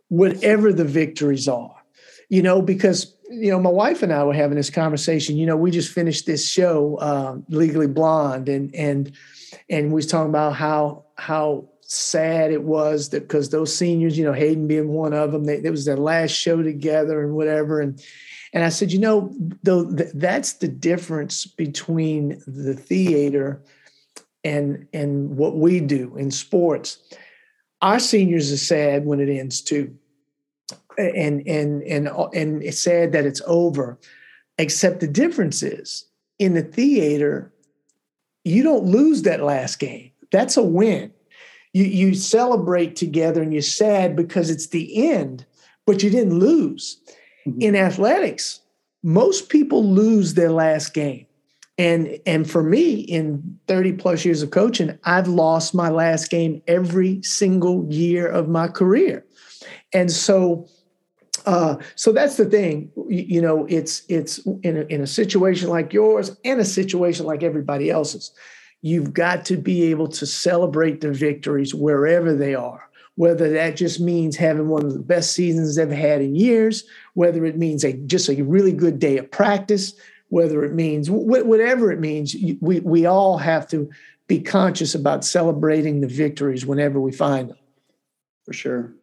whatever 0.10 0.72
the 0.72 0.86
victories 0.86 1.48
are. 1.48 1.76
You 2.30 2.42
know, 2.42 2.62
because 2.62 3.14
you 3.30 3.52
know, 3.52 3.60
my 3.60 3.70
wife 3.70 4.04
and 4.04 4.14
I 4.14 4.24
were 4.24 4.34
having 4.34 4.58
this 4.58 4.70
conversation. 4.70 5.38
You 5.38 5.46
know, 5.46 5.58
we 5.58 5.72
just 5.72 5.92
finished 5.92 6.26
this 6.26 6.50
show, 6.50 6.96
uh, 6.98 7.38
Legally 7.50 7.88
Blonde, 7.88 8.50
and 8.50 8.74
and 8.76 9.12
and 9.70 9.88
we 9.88 9.96
was 9.96 10.08
talking 10.08 10.30
about 10.30 10.54
how 10.54 11.06
how 11.18 11.70
sad 11.82 12.52
it 12.52 12.64
was 12.64 13.10
that 13.10 13.22
because 13.22 13.50
those 13.50 13.76
seniors, 13.76 14.18
you 14.18 14.26
know, 14.26 14.34
Hayden 14.34 14.68
being 14.68 14.90
one 14.90 15.14
of 15.14 15.32
them, 15.32 15.46
they, 15.46 15.56
it 15.56 15.70
was 15.72 15.86
their 15.86 15.98
last 15.98 16.32
show 16.32 16.62
together 16.62 17.24
and 17.24 17.34
whatever. 17.34 17.82
And 17.82 18.02
and 18.54 18.64
I 18.64 18.70
said, 18.70 18.92
you 18.92 19.00
know, 19.00 19.34
though 19.64 19.94
th- 19.94 20.12
that's 20.14 20.54
the 20.54 20.68
difference 20.68 21.46
between 21.46 22.42
the 22.48 22.74
theater 22.74 23.62
and 24.44 24.88
and 24.94 25.38
what 25.38 25.58
we 25.58 25.80
do 25.80 26.16
in 26.18 26.32
sports. 26.32 26.98
Our 27.82 28.00
seniors 28.00 28.52
are 28.52 28.58
sad 28.58 29.06
when 29.06 29.20
it 29.20 29.30
ends 29.30 29.62
too, 29.62 29.96
and 30.98 31.48
and 31.48 31.84
and 31.84 32.10
and 32.34 32.64
it's 32.64 32.80
sad 32.82 33.12
that 33.12 33.26
it's 33.26 33.42
over. 33.46 34.00
Except 34.58 35.00
the 35.00 35.08
difference 35.08 35.62
is 35.62 36.06
in 36.40 36.56
the 36.56 36.64
theater, 36.64 37.54
you 38.44 38.64
don't 38.64 38.86
lose 38.86 39.22
that 39.24 39.44
last 39.44 39.78
game. 39.78 40.12
That's 40.32 40.58
a 40.58 40.64
win 40.64 41.14
you 41.78 41.84
you 41.84 42.16
celebrate 42.16 42.96
together 42.96 43.42
and 43.42 43.54
you're 43.54 43.62
sad 43.62 44.16
because 44.16 44.50
it's 44.50 44.68
the 44.68 45.12
end, 45.12 45.46
but 45.86 46.02
you 46.02 46.10
didn't 46.10 46.40
lose. 46.40 47.00
Mm-hmm. 47.48 47.62
In 47.62 47.76
athletics, 47.76 48.62
most 49.04 49.50
people 49.50 49.88
lose 49.88 50.34
their 50.34 50.50
last 50.50 50.96
game. 50.96 51.28
And 51.78 52.20
and 52.26 52.50
for 52.50 52.64
me, 52.64 53.02
in 53.02 53.60
30 53.68 53.94
plus 53.94 54.26
years 54.26 54.42
of 54.42 54.50
coaching, 54.50 54.98
I've 55.04 55.28
lost 55.28 55.76
my 55.76 55.90
last 55.90 56.30
game 56.30 56.62
every 56.68 57.22
single 57.22 57.86
year 57.88 58.28
of 58.28 58.50
my 58.50 58.68
career. 58.68 59.26
And 59.94 60.12
so 60.12 60.68
uh, 61.46 61.78
so 61.96 62.12
that's 62.12 62.36
the 62.36 62.46
thing, 62.46 62.92
you, 63.08 63.24
you 63.28 63.42
know. 63.42 63.66
It's 63.68 64.02
it's 64.10 64.40
in 64.64 64.78
a, 64.78 64.82
in 64.82 65.02
a 65.02 65.08
situation 65.08 65.70
like 65.70 65.94
yours 65.94 66.36
and 66.44 66.60
a 66.60 66.66
situation 66.66 67.26
like 67.26 67.44
everybody 67.44 67.90
else's 67.90 68.34
You've 68.82 69.14
got 69.14 69.46
to 69.46 69.58
be 69.58 69.84
able 69.86 70.08
to 70.10 70.26
celebrate 70.26 71.02
the 71.02 71.12
victories 71.12 71.74
wherever 71.74 72.36
they 72.36 72.54
are, 72.54 72.88
whether 73.16 73.50
that 73.50 73.76
just 73.76 74.00
means 74.00 74.36
having 74.36 74.70
one 74.70 74.86
of 74.86 74.94
the 74.94 75.00
best 75.00 75.34
seasons 75.34 75.76
they've 75.76 75.90
had 75.90 76.22
in 76.22 76.36
years, 76.36 76.84
whether 77.16 77.44
it 77.46 77.58
means 77.58 77.84
a 77.84 77.94
just 77.94 78.30
a 78.30 78.42
really 78.44 78.72
good 78.72 79.00
day 79.00 79.18
of 79.18 79.32
practice, 79.32 79.94
whether 80.30 80.64
it 80.64 80.74
means 80.74 81.10
whatever 81.10 81.92
it 81.92 82.00
means, 82.00 82.36
we, 82.62 82.80
we 82.82 83.06
all 83.06 83.38
have 83.38 83.68
to 83.70 83.90
be 84.28 84.40
conscious 84.42 84.94
about 84.94 85.24
celebrating 85.24 86.02
the 86.02 86.08
victories 86.08 86.66
whenever 86.66 87.00
we 87.00 87.12
find 87.12 87.50
them. 87.50 87.58
For 88.46 88.54
sure. 88.54 88.94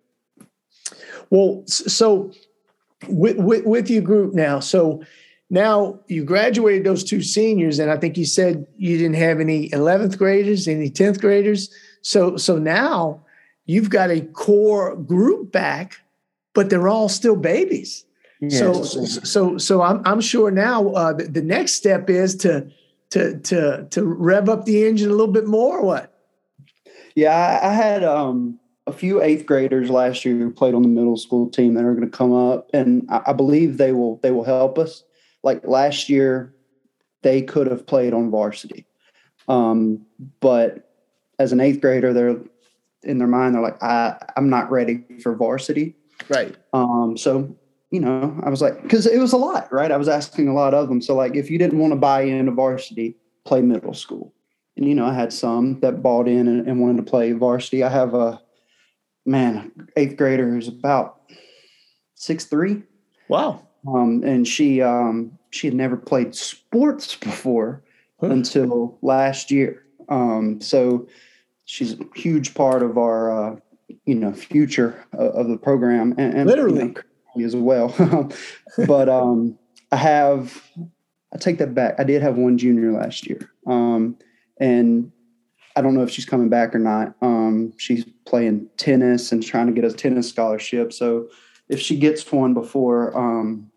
Well, 1.31 1.65
so 1.67 2.33
with, 3.09 3.39
with, 3.39 3.65
with 3.65 3.91
your 3.91 4.03
group 4.03 4.35
now, 4.35 4.61
so 4.61 5.03
now 5.51 6.01
you 6.09 6.25
graduated 6.25 6.85
those 6.85 7.05
two 7.05 7.23
seniors, 7.23 7.79
and 7.79 7.91
I 7.91 7.97
think 7.97 8.17
you 8.17 8.25
said 8.25 8.67
you 8.77 8.97
didn't 8.97 9.17
have 9.17 9.41
any 9.41 9.69
11th 9.71 10.19
graders, 10.19 10.67
any 10.67 10.91
10th 10.91 11.21
graders. 11.21 11.73
So 12.03 12.37
so 12.37 12.59
now 12.59 13.25
you've 13.67 13.91
got 13.91 14.11
a 14.11 14.21
core 14.21 14.97
group 14.97 15.53
back, 15.53 16.01
but 16.55 16.71
they're 16.71 16.89
all 16.89 17.09
still 17.09 17.37
babies. 17.37 18.05
Yes. 18.50 18.92
So 18.92 19.04
so 19.04 19.59
so 19.59 19.83
I'm 19.83 20.02
I'm 20.04 20.20
sure 20.20 20.50
now 20.50 20.88
uh, 20.90 21.12
the, 21.12 21.24
the 21.24 21.42
next 21.42 21.72
step 21.72 22.11
is 22.11 22.37
to 22.37 22.70
to 23.11 23.38
to 23.40 23.87
to 23.90 24.04
rev 24.04 24.48
up 24.48 24.64
the 24.64 24.87
engine 24.87 25.09
a 25.09 25.12
little 25.12 25.33
bit 25.33 25.46
more. 25.46 25.83
what? 25.83 26.11
Yeah, 27.14 27.61
I, 27.62 27.72
had 27.72 28.02
um, 28.02 28.59
a 28.88 28.92
few 28.92 29.22
eighth 29.22 29.46
graders 29.46 29.88
last 29.88 30.24
year 30.24 30.37
who 30.37 30.50
played 30.50 30.74
on 30.74 30.83
the 30.83 30.88
middle 30.88 31.16
school 31.16 31.48
team 31.48 31.74
that 31.74 31.85
are 31.85 31.94
going 31.94 32.11
to 32.11 32.16
come 32.16 32.33
up, 32.33 32.68
and 32.74 33.07
I, 33.09 33.22
I 33.28 33.33
believe 33.33 33.78
they 33.78 33.92
will 33.92 34.16
they 34.22 34.33
will 34.33 34.44
help 34.44 34.78
us. 34.78 35.04
Like 35.44 35.64
last 35.64 36.09
year, 36.09 36.52
they 37.22 37.42
could 37.42 37.68
have 37.68 37.87
played 37.87 38.14
on 38.14 38.30
varsity, 38.33 38.87
um, 39.46 40.04
but 40.40 40.90
as 41.38 41.52
an 41.52 41.61
eighth 41.61 41.80
grader, 41.80 42.12
they're 42.12 42.37
in 43.04 43.18
their 43.18 43.28
mind 43.28 43.54
they're 43.54 43.62
like, 43.62 43.83
I 43.83 44.16
I'm 44.37 44.50
not 44.50 44.70
ready 44.70 45.04
for 45.22 45.35
varsity. 45.37 45.94
Right. 46.28 46.57
Um, 46.72 47.16
so 47.16 47.57
you 47.94 48.00
know, 48.00 48.37
I 48.42 48.50
was 48.50 48.61
like, 48.61 48.83
because 48.83 49.07
it 49.07 49.20
was 49.20 49.33
a 49.33 49.37
lot, 49.37 49.72
right? 49.72 49.92
I 49.92 49.96
was 49.96 50.09
asking 50.09 50.48
a 50.48 50.52
lot 50.52 50.74
of 50.74 50.88
them. 50.88 51.00
So, 51.00 51.14
like, 51.14 51.37
if 51.37 51.48
you 51.48 51.59
didn't 51.59 51.78
want 51.78 51.92
to 51.92 51.96
buy 51.96 52.22
into 52.22 52.50
varsity, 52.50 53.14
play 53.44 53.62
middle 53.62 53.94
school. 53.94 54.35
And, 54.76 54.85
you 54.85 54.96
know, 54.96 55.07
I 55.07 55.14
had 55.14 55.33
some 55.33 55.78
that 55.78 56.02
bought 56.02 56.26
in 56.26 56.48
and, 56.48 56.66
and 56.66 56.80
wanted 56.80 56.96
to 56.96 57.09
play 57.09 57.30
varsity. 57.30 57.85
I 57.85 57.88
have 57.88 58.12
a 58.12 58.42
man, 59.24 59.70
eighth 59.96 60.16
grader 60.16 60.50
who's 60.50 60.66
about 60.66 61.20
six 62.16 62.46
three. 62.46 62.83
Wow. 63.28 63.64
Um, 63.87 64.24
and 64.24 64.48
she 64.48 64.83
um, 64.83 65.38
she 65.50 65.68
had 65.68 65.76
never 65.76 65.96
played 65.96 66.35
sports 66.35 67.14
before 67.14 67.85
huh. 68.20 68.30
until 68.30 68.98
last 69.02 69.52
year. 69.52 69.85
Um, 70.09 70.61
so 70.61 71.07
she's 71.64 71.92
a 71.92 72.04
huge 72.16 72.54
part 72.54 72.83
of 72.83 72.98
our 72.98 73.52
uh, 73.52 73.57
you 74.04 74.16
know 74.16 74.33
future 74.33 75.07
of, 75.12 75.28
of 75.35 75.48
the 75.48 75.59
program 75.59 76.12
and, 76.18 76.35
and 76.35 76.50
literally 76.50 76.80
you 76.80 76.94
know, 76.94 77.00
as 77.42 77.57
well. 77.57 77.88
but 78.87 79.09
um, 79.09 79.59
I 79.90 79.97
have, 79.97 80.62
I 81.33 81.38
take 81.38 81.59
that 81.59 81.75
back. 81.75 81.94
I 81.99 82.05
did 82.05 82.23
have 82.23 82.37
one 82.37 82.59
junior 82.59 82.92
last 82.92 83.27
year. 83.27 83.51
Um, 83.66 84.16
and 84.61 85.11
I 85.77 85.83
don't 85.83 85.94
know 85.94 86.03
if 86.03 86.11
she's 86.11 86.25
coming 86.25 86.49
back 86.49 86.75
or 86.75 86.79
not. 86.79 87.14
Um, 87.20 87.73
she's 87.79 88.05
playing 88.27 88.68
tennis 88.77 89.33
and 89.33 89.42
trying 89.42 89.66
to 89.66 89.73
get 89.73 89.85
a 89.85 89.92
tennis 89.92 90.29
scholarship. 90.29 90.92
So 90.92 91.29
if 91.68 91.81
she 91.81 91.99
gets 91.99 92.31
one 92.31 92.55
before, 92.55 93.16
um, 93.16 93.70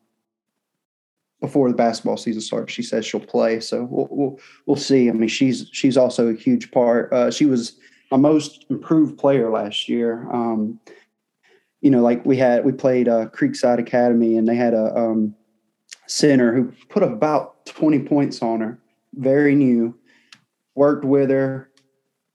before 1.42 1.70
the 1.70 1.76
basketball 1.76 2.18
season 2.18 2.42
starts, 2.42 2.74
she 2.74 2.84
says 2.84 3.06
she'll 3.06 3.20
play. 3.20 3.60
So 3.60 3.84
we'll, 3.84 4.08
we'll, 4.12 4.40
we'll 4.66 4.78
see. 4.78 5.10
I 5.10 5.14
mean, 5.14 5.30
she's, 5.30 5.70
she's 5.72 5.98
also 5.98 6.28
a 6.28 6.36
huge 6.36 6.72
part. 6.72 7.12
Uh, 7.12 7.32
she 7.32 7.46
was 7.46 7.78
my 8.12 8.18
most 8.18 8.66
improved 8.70 9.18
player 9.18 9.50
last 9.50 9.90
year. 9.90 10.28
Um, 10.32 10.80
you 11.88 11.92
know, 11.92 12.02
like 12.02 12.26
we 12.26 12.36
had, 12.36 12.66
we 12.66 12.74
played 12.74 13.08
uh, 13.08 13.28
Creekside 13.28 13.80
Academy 13.80 14.36
and 14.36 14.46
they 14.46 14.58
had 14.58 14.74
a 14.74 14.94
um, 14.94 15.34
center 16.06 16.54
who 16.54 16.74
put 16.90 17.02
about 17.02 17.66
20 17.66 18.00
points 18.00 18.42
on 18.42 18.60
her, 18.60 18.78
very 19.14 19.56
new, 19.56 19.98
worked 20.76 21.06
with 21.06 21.30
her. 21.30 21.72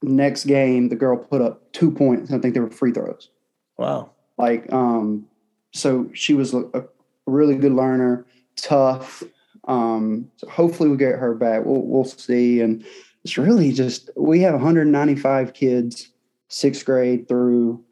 Next 0.03 0.47
game, 0.47 0.89
the 0.89 0.97
girl 0.97 1.19
put 1.19 1.43
up 1.43 1.71
two 1.75 1.91
points. 1.91 2.33
I 2.33 2.39
think 2.39 2.55
they 2.55 2.61
were 2.61 2.71
free 2.71 2.93
throws. 2.93 3.29
Wow. 3.77 4.13
Like, 4.39 4.73
um, 4.73 5.27
so 5.75 6.09
she 6.15 6.33
was 6.33 6.55
a, 6.55 6.63
a 6.73 6.85
really 7.27 7.57
good 7.57 7.75
learner, 7.75 8.25
tough. 8.57 9.23
Um, 9.69 10.31
so 10.39 10.49
hopefully 10.49 10.89
we 10.89 10.97
get 10.97 11.17
her 11.17 11.35
back. 11.35 11.67
We'll, 11.67 11.83
we'll 11.83 12.05
see. 12.05 12.63
And 12.63 12.87
it's 13.23 13.37
really 13.37 13.71
just, 13.73 14.09
we 14.17 14.41
have 14.41 14.55
195 14.55 15.53
kids, 15.53 16.09
sixth 16.49 16.87
grade 16.87 17.29
through 17.29 17.85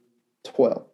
12 0.44 0.89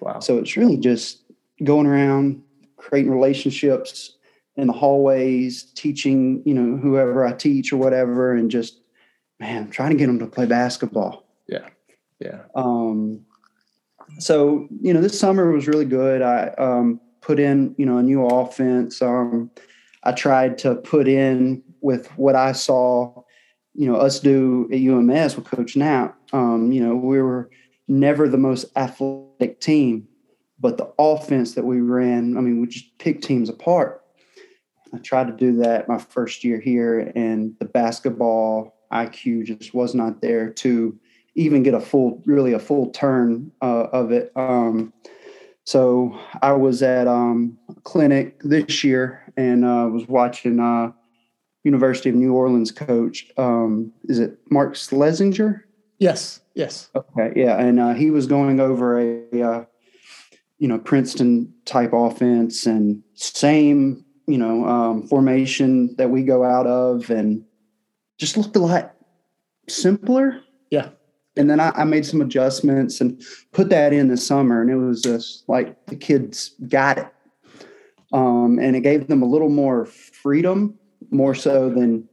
Wow. 0.00 0.20
So 0.20 0.38
it's 0.38 0.56
really 0.56 0.76
just 0.76 1.22
going 1.64 1.86
around 1.86 2.42
creating 2.76 3.10
relationships 3.10 4.16
in 4.56 4.66
the 4.66 4.72
hallways, 4.72 5.64
teaching, 5.74 6.42
you 6.44 6.54
know, 6.54 6.76
whoever 6.76 7.24
I 7.24 7.32
teach 7.32 7.72
or 7.72 7.76
whatever, 7.76 8.34
and 8.34 8.50
just, 8.50 8.80
man, 9.38 9.70
trying 9.70 9.90
to 9.90 9.96
get 9.96 10.06
them 10.06 10.18
to 10.18 10.26
play 10.26 10.46
basketball. 10.46 11.24
Yeah. 11.46 11.68
Yeah. 12.20 12.42
Um, 12.54 13.24
so, 14.18 14.66
you 14.80 14.92
know, 14.92 15.00
this 15.00 15.18
summer 15.18 15.52
was 15.52 15.68
really 15.68 15.84
good. 15.84 16.22
I 16.22 16.48
um, 16.58 17.00
put 17.20 17.38
in, 17.38 17.74
you 17.78 17.86
know, 17.86 17.98
a 17.98 18.02
new 18.02 18.26
offense. 18.26 19.00
Um, 19.00 19.50
I 20.02 20.12
tried 20.12 20.58
to 20.58 20.74
put 20.74 21.06
in 21.06 21.62
with 21.80 22.08
what 22.18 22.34
I 22.34 22.52
saw, 22.52 23.22
you 23.74 23.88
know, 23.90 23.96
us 23.96 24.18
do 24.18 24.68
at 24.72 24.80
UMS 24.80 25.36
with 25.36 25.44
Coach 25.44 25.76
Knapp. 25.76 26.18
Um, 26.32 26.72
you 26.72 26.82
know, 26.82 26.96
we 26.96 27.22
were 27.22 27.50
never 27.88 28.28
the 28.28 28.38
most 28.38 28.66
athletic 28.76 29.60
team, 29.60 30.06
but 30.60 30.76
the 30.76 30.92
offense 30.98 31.54
that 31.54 31.64
we 31.64 31.80
ran, 31.80 32.36
I 32.36 32.40
mean, 32.40 32.60
we 32.60 32.66
just 32.66 32.96
picked 32.98 33.24
teams 33.24 33.48
apart. 33.48 34.02
I 34.92 34.98
tried 34.98 35.26
to 35.26 35.32
do 35.32 35.56
that 35.58 35.88
my 35.88 35.98
first 35.98 36.44
year 36.44 36.60
here, 36.60 37.12
and 37.14 37.54
the 37.58 37.66
basketball 37.66 38.74
IQ 38.92 39.44
just 39.44 39.74
was 39.74 39.94
not 39.94 40.20
there 40.20 40.50
to 40.50 40.98
even 41.34 41.62
get 41.62 41.74
a 41.74 41.80
full, 41.80 42.22
really 42.24 42.52
a 42.52 42.58
full 42.58 42.90
turn 42.90 43.52
uh, 43.62 43.86
of 43.92 44.12
it. 44.12 44.32
Um, 44.34 44.92
so 45.64 46.18
I 46.40 46.52
was 46.52 46.82
at 46.82 47.06
um, 47.06 47.58
a 47.68 47.74
clinic 47.82 48.40
this 48.42 48.82
year 48.82 49.30
and 49.36 49.64
uh, 49.64 49.88
was 49.92 50.08
watching 50.08 50.58
uh, 50.58 50.92
University 51.64 52.08
of 52.08 52.14
New 52.14 52.32
Orleans 52.32 52.72
coach. 52.72 53.30
Um, 53.36 53.92
is 54.04 54.18
it 54.18 54.38
Mark 54.50 54.74
Slessinger? 54.74 55.62
Yes. 55.98 56.40
Yes. 56.58 56.90
Okay. 56.92 57.32
Yeah, 57.36 57.56
and 57.56 57.78
uh, 57.78 57.94
he 57.94 58.10
was 58.10 58.26
going 58.26 58.58
over 58.58 58.98
a, 58.98 59.42
uh, 59.42 59.64
you 60.58 60.66
know, 60.66 60.76
Princeton 60.76 61.54
type 61.64 61.92
offense 61.92 62.66
and 62.66 63.00
same, 63.14 64.04
you 64.26 64.38
know, 64.38 64.66
um, 64.66 65.06
formation 65.06 65.94
that 65.98 66.10
we 66.10 66.24
go 66.24 66.42
out 66.42 66.66
of, 66.66 67.10
and 67.10 67.44
just 68.18 68.36
looked 68.36 68.56
a 68.56 68.58
lot 68.58 68.96
simpler. 69.68 70.40
Yeah. 70.72 70.88
And 71.36 71.48
then 71.48 71.60
I, 71.60 71.70
I 71.76 71.84
made 71.84 72.04
some 72.04 72.20
adjustments 72.20 73.00
and 73.00 73.22
put 73.52 73.70
that 73.70 73.92
in 73.92 74.08
the 74.08 74.16
summer, 74.16 74.60
and 74.60 74.68
it 74.68 74.78
was 74.78 75.00
just 75.00 75.48
like 75.48 75.86
the 75.86 75.94
kids 75.94 76.56
got 76.66 76.98
it, 76.98 77.06
um, 78.12 78.58
and 78.58 78.74
it 78.74 78.80
gave 78.80 79.06
them 79.06 79.22
a 79.22 79.26
little 79.26 79.48
more 79.48 79.86
freedom, 79.86 80.76
more 81.12 81.36
so 81.36 81.70
than 81.70 82.08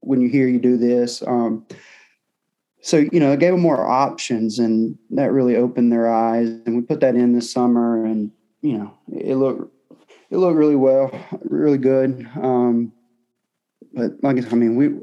when 0.00 0.20
you 0.20 0.28
hear 0.28 0.46
you 0.48 0.58
do 0.58 0.76
this. 0.76 1.22
Um, 1.26 1.66
so 2.86 2.98
you 2.98 3.18
know 3.18 3.32
it 3.32 3.40
gave 3.40 3.50
them 3.50 3.60
more 3.60 3.84
options 3.84 4.60
and 4.60 4.96
that 5.10 5.32
really 5.32 5.56
opened 5.56 5.90
their 5.90 6.08
eyes. 6.08 6.46
And 6.66 6.76
we 6.76 6.82
put 6.82 7.00
that 7.00 7.16
in 7.16 7.32
this 7.32 7.50
summer 7.50 8.04
and 8.04 8.30
you 8.62 8.78
know 8.78 8.94
it 9.12 9.34
looked 9.34 9.74
it 10.30 10.36
looked 10.36 10.56
really 10.56 10.76
well 10.76 11.10
really 11.42 11.78
good. 11.78 12.28
Um, 12.40 12.92
but 13.92 14.12
like 14.22 14.52
i 14.52 14.54
mean 14.54 14.76
we 14.76 14.94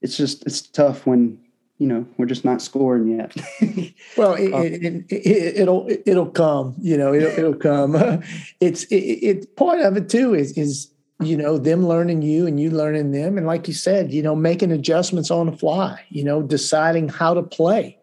it's 0.00 0.16
just 0.16 0.46
it's 0.46 0.60
tough 0.60 1.06
when 1.06 1.40
you 1.78 1.88
know 1.88 2.06
we're 2.18 2.26
just 2.26 2.44
not 2.44 2.62
scoring 2.62 3.08
yet. 3.08 3.34
Well 4.16 4.34
it, 4.34 4.52
um, 4.52 5.04
it, 5.08 5.58
it, 5.58 5.68
will 5.68 5.88
it'll 6.06 6.30
come 6.30 6.76
you 6.80 6.96
know 6.96 7.12
it'll, 7.12 7.36
it'll 7.36 7.54
come. 7.54 8.22
It's 8.60 8.84
it, 8.84 8.96
it 8.96 9.56
part 9.56 9.80
of 9.80 9.96
it 9.96 10.08
too 10.08 10.34
is 10.34 10.52
is 10.52 10.92
you 11.20 11.36
know 11.36 11.58
them 11.58 11.86
learning 11.86 12.22
you 12.22 12.46
and 12.46 12.60
you 12.60 12.70
learning 12.70 13.10
them. 13.10 13.36
And 13.36 13.46
like 13.46 13.66
you 13.66 13.74
said 13.74 14.12
you 14.12 14.22
know 14.22 14.36
making 14.36 14.72
adjustments 14.72 15.30
on 15.30 15.46
the 15.46 15.56
fly 15.56 16.00
you 16.10 16.24
know 16.24 16.42
deciding 16.42 17.08
how 17.08 17.34
to 17.34 17.42
play. 17.42 17.98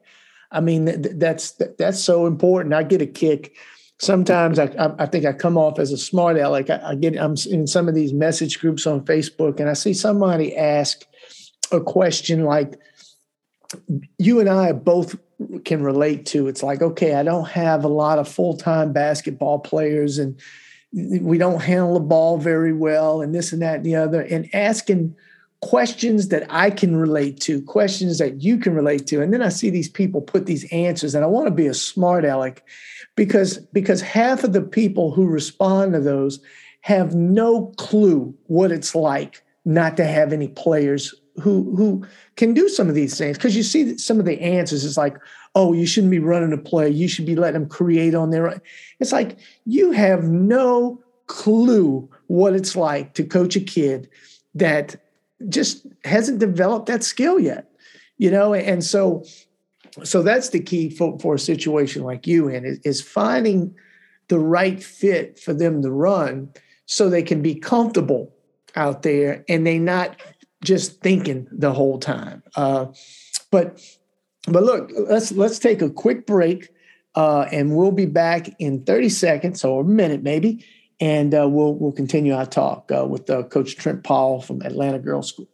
I 0.52 0.60
mean 0.60 0.86
that's 1.18 1.52
that's 1.78 2.02
so 2.02 2.26
important. 2.26 2.74
I 2.74 2.84
get 2.84 3.02
a 3.02 3.08
kick. 3.08 3.56
Sometimes 4.00 4.60
i 4.60 4.70
i 5.00 5.06
think 5.06 5.26
i 5.26 5.32
come 5.32 5.58
off 5.58 5.80
as 5.80 5.94
a 5.94 5.98
smart 5.98 6.38
aleck. 6.38 6.70
I, 6.70 6.82
I 6.90 6.96
get 6.96 7.18
i'm 7.18 7.36
in 7.50 7.68
some 7.68 7.88
of 7.88 7.96
these 7.96 8.12
message 8.14 8.60
groups 8.60 8.86
on 8.86 9.06
facebook 9.06 9.62
and 9.62 9.70
i 9.70 9.74
see 9.74 9.94
somebody 9.94 10.56
ask 10.58 11.06
a 11.72 11.80
question 11.80 12.44
like 12.44 12.78
you 14.18 14.42
and 14.42 14.50
i 14.50 14.74
both 14.74 15.16
can 15.66 15.84
relate 15.84 16.26
to. 16.28 16.48
It's 16.50 16.62
like 16.62 16.82
okay 16.82 17.16
i 17.16 17.24
don't 17.24 17.48
have 17.48 17.86
a 17.86 17.90
lot 17.90 18.20
of 18.20 18.28
full-time 18.28 18.92
basketball 18.92 19.60
players 19.60 20.18
and 20.18 20.42
we 20.96 21.38
don't 21.38 21.62
handle 21.62 21.96
the 21.96 22.00
ball 22.00 22.38
very 22.38 22.72
well 22.72 23.22
and 23.22 23.36
this 23.36 23.52
and 23.52 23.62
that 23.62 23.76
and 23.78 23.86
the 23.86 23.96
other 23.96 24.22
and 24.22 24.50
asking 24.54 25.16
questions 25.62 26.28
that 26.30 26.46
I 26.50 26.70
can 26.70 26.96
relate 26.96 27.40
to, 27.42 27.62
questions 27.62 28.20
that 28.20 28.42
you 28.42 28.58
can 28.58 28.76
relate 28.76 29.08
to. 29.08 29.22
And 29.22 29.34
then 29.34 29.42
I 29.42 29.50
see 29.50 29.70
these 29.70 29.90
people 29.90 30.22
put 30.22 30.46
these 30.46 30.72
answers 30.72 31.16
and 31.16 31.24
I 31.24 31.28
want 31.28 31.48
to 31.48 31.52
be 31.52 31.68
a 31.68 31.74
smart 31.74 32.24
aleck 32.24 32.64
because 33.16 33.58
because 33.58 34.02
half 34.02 34.44
of 34.44 34.54
the 34.54 34.62
people 34.62 35.12
who 35.12 35.26
respond 35.26 35.94
to 35.94 36.00
those 36.00 36.40
have 36.82 37.16
no 37.16 37.74
clue 37.78 38.34
what 38.46 38.72
it's 38.72 38.94
like 38.94 39.44
not 39.66 39.98
to 39.98 40.06
have 40.06 40.32
any 40.32 40.48
players 40.50 41.14
who 41.42 41.76
who 41.76 42.06
can 42.38 42.54
do 42.54 42.70
some 42.70 42.88
of 42.88 42.96
these 42.96 43.18
things 43.18 43.38
because 43.38 43.56
you 43.56 43.64
see 43.64 43.98
some 43.98 44.20
of 44.20 44.26
the 44.26 44.40
answers 44.40 44.86
it's 44.86 44.98
like 44.98 45.18
oh 45.56 45.74
you 45.74 45.86
shouldn't 45.86 46.12
be 46.12 46.20
running 46.20 46.54
a 46.54 46.58
play. 46.58 46.90
You 46.90 47.08
should 47.08 47.26
be 47.26 47.36
letting 47.36 47.62
them 47.62 47.70
create 47.70 48.14
on 48.14 48.30
their 48.30 48.50
own. 48.50 48.62
It's 49.00 49.12
like 49.12 49.38
you 49.66 49.92
have 49.92 50.24
no 50.26 51.02
clue 51.28 52.10
what 52.28 52.54
it's 52.54 52.76
like 52.76 53.14
to 53.16 53.24
coach 53.24 53.56
a 53.56 53.60
kid 53.60 54.10
that 54.54 54.96
just 55.50 55.88
hasn't 56.04 56.40
developed 56.40 56.86
that 56.88 57.04
skill 57.04 57.40
yet 57.40 57.72
you 58.18 58.32
know? 58.32 58.54
And 58.54 58.84
so 58.84 59.24
so 60.04 60.22
that's 60.22 60.50
the 60.50 60.60
key 60.60 60.90
for, 60.90 61.18
for 61.20 61.36
a 61.36 61.40
situation 61.40 62.04
like 62.04 62.28
you 62.28 62.50
in 62.50 62.66
is, 62.66 62.80
is 62.80 63.02
finding 63.02 63.74
the 64.28 64.40
right 64.40 64.84
fit 64.84 65.40
for 65.40 65.54
them 65.54 65.82
to 65.84 65.92
run 65.92 66.52
so 66.86 67.10
they 67.10 67.24
can 67.24 67.42
be 67.42 67.56
comfortable 67.56 68.34
out 68.76 69.04
there 69.04 69.46
and 69.48 69.66
they 69.66 69.80
not 69.80 70.20
just 70.64 71.00
thinking 71.00 71.48
the 71.52 71.72
whole 71.72 71.98
time. 71.98 72.44
Uh, 72.56 72.88
but 73.52 73.80
but 74.48 74.64
look, 74.64 74.92
let's 74.96 75.32
let's 75.32 75.60
take 75.60 75.82
a 75.82 75.90
quick 75.90 76.26
break, 76.26 76.70
uh, 77.16 77.48
and 77.52 77.76
we'll 77.76 77.92
be 77.92 78.06
back 78.06 78.50
in 78.60 78.84
30 78.84 79.10
seconds 79.10 79.64
or 79.64 79.82
a 79.82 79.86
minute 79.86 80.24
maybe, 80.24 80.66
and 81.00 81.34
uh, 81.34 81.48
we'll 81.50 81.74
we'll 81.74 81.92
continue 81.92 82.34
our 82.34 82.46
talk 82.46 82.92
uh, 82.92 83.06
with 83.06 83.30
uh, 83.30 83.44
Coach 83.44 83.76
Trent 83.76 84.04
Powell 84.04 84.42
from 84.42 84.62
Atlanta 84.62 85.00
Girls 85.00 85.30
School. 85.30 85.48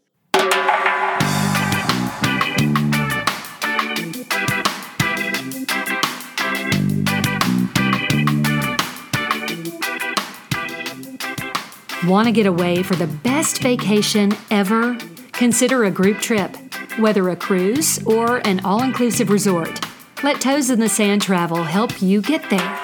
Want 12.08 12.25
to 12.25 12.32
get 12.32 12.47
away 12.47 12.82
for 12.82 12.95
the 12.95 13.06
best 13.06 13.62
vacation 13.62 14.34
ever? 14.49 14.97
Consider 15.34 15.86
a 15.86 15.91
group 15.91 16.17
trip, 16.17 16.58
whether 16.99 17.30
a 17.30 17.36
cruise 17.36 18.01
or 18.06 18.38
an 18.47 18.60
all 18.65 18.84
inclusive 18.84 19.30
resort. 19.30 19.86
Let 20.23 20.41
Toes 20.41 20.69
in 20.69 20.80
the 20.80 20.89
Sand 20.89 21.21
Travel 21.21 21.63
help 21.63 22.01
you 22.01 22.21
get 22.21 22.49
there. 22.49 22.80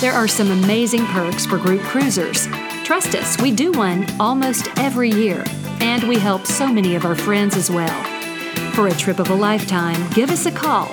There 0.00 0.12
are 0.12 0.28
some 0.28 0.50
amazing 0.50 1.04
perks 1.06 1.46
for 1.46 1.58
group 1.58 1.82
cruisers. 1.82 2.46
Trust 2.84 3.14
us, 3.14 3.40
we 3.40 3.50
do 3.50 3.72
one 3.72 4.06
almost 4.20 4.68
every 4.78 5.10
year, 5.10 5.44
and 5.80 6.04
we 6.04 6.18
help 6.18 6.46
so 6.46 6.66
many 6.66 6.94
of 6.94 7.04
our 7.04 7.14
friends 7.16 7.56
as 7.56 7.70
well. 7.70 8.04
For 8.72 8.88
a 8.88 8.94
trip 8.94 9.18
of 9.18 9.30
a 9.30 9.34
lifetime, 9.34 10.08
give 10.10 10.30
us 10.30 10.46
a 10.46 10.52
call. 10.52 10.88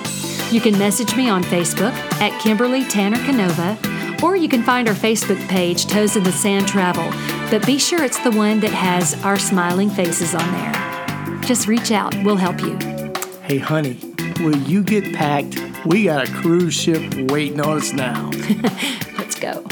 You 0.51 0.61
can 0.61 0.77
message 0.77 1.15
me 1.15 1.29
on 1.29 1.43
Facebook 1.43 1.93
at 2.21 2.39
Kimberly 2.41 2.83
Tanner 2.85 3.23
Canova 3.25 3.77
or 4.23 4.35
you 4.35 4.49
can 4.49 4.63
find 4.63 4.87
our 4.87 4.95
Facebook 4.95 5.39
page, 5.47 5.85
Toes 5.85 6.15
in 6.15 6.23
the 6.23 6.31
Sand 6.31 6.67
Travel, 6.67 7.09
but 7.49 7.65
be 7.65 7.77
sure 7.77 8.03
it's 8.03 8.19
the 8.23 8.31
one 8.31 8.59
that 8.61 8.71
has 8.71 9.13
our 9.23 9.37
smiling 9.37 9.89
faces 9.89 10.33
on 10.33 10.51
there. 10.51 10.94
Just 11.45 11.67
reach 11.67 11.91
out, 11.91 12.15
we'll 12.23 12.37
help 12.37 12.59
you. 12.59 12.75
Hey, 13.43 13.59
honey, 13.59 13.99
will 14.39 14.57
you 14.57 14.81
get 14.81 15.13
packed? 15.13 15.61
We 15.85 16.05
got 16.05 16.27
a 16.27 16.31
cruise 16.31 16.73
ship 16.73 17.13
waiting 17.29 17.61
on 17.61 17.77
us 17.77 17.93
now. 17.93 18.31
Let's 19.19 19.35
go. 19.35 19.63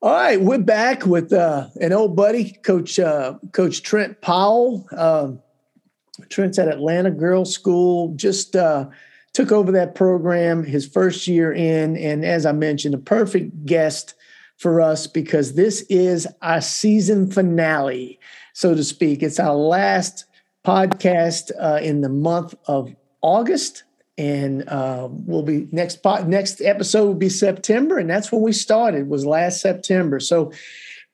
All 0.00 0.12
right, 0.12 0.40
we're 0.40 0.58
back 0.58 1.04
with 1.04 1.32
uh, 1.32 1.66
an 1.80 1.92
old 1.92 2.14
buddy, 2.14 2.52
Coach 2.62 3.00
uh, 3.00 3.34
Coach 3.52 3.82
Trent 3.82 4.20
Powell. 4.20 4.86
Um, 4.96 5.42
Trent's 6.28 6.60
at 6.60 6.68
Atlanta 6.68 7.10
Girls 7.10 7.52
School, 7.52 8.14
just 8.14 8.54
uh, 8.54 8.86
took 9.32 9.50
over 9.50 9.72
that 9.72 9.96
program 9.96 10.62
his 10.62 10.86
first 10.86 11.26
year 11.26 11.52
in. 11.52 11.96
And 11.96 12.24
as 12.24 12.46
I 12.46 12.52
mentioned, 12.52 12.94
a 12.94 12.98
perfect 12.98 13.66
guest 13.66 14.14
for 14.58 14.80
us 14.80 15.06
because 15.06 15.54
this 15.54 15.82
is 15.88 16.26
our 16.42 16.60
season 16.60 17.30
finale, 17.30 18.18
so 18.52 18.74
to 18.74 18.84
speak. 18.84 19.22
It's 19.22 19.40
our 19.40 19.54
last 19.54 20.24
podcast 20.66 21.50
uh, 21.58 21.80
in 21.80 22.00
the 22.02 22.08
month 22.08 22.54
of 22.66 22.94
August. 23.22 23.84
And 24.18 24.68
uh, 24.68 25.08
we'll 25.10 25.44
be 25.44 25.68
next 25.70 26.04
next 26.26 26.60
episode 26.60 27.06
will 27.06 27.14
be 27.14 27.28
September, 27.28 27.98
and 27.98 28.10
that's 28.10 28.32
when 28.32 28.42
we 28.42 28.52
started 28.52 29.08
was 29.08 29.24
last 29.24 29.60
September. 29.60 30.18
So 30.18 30.50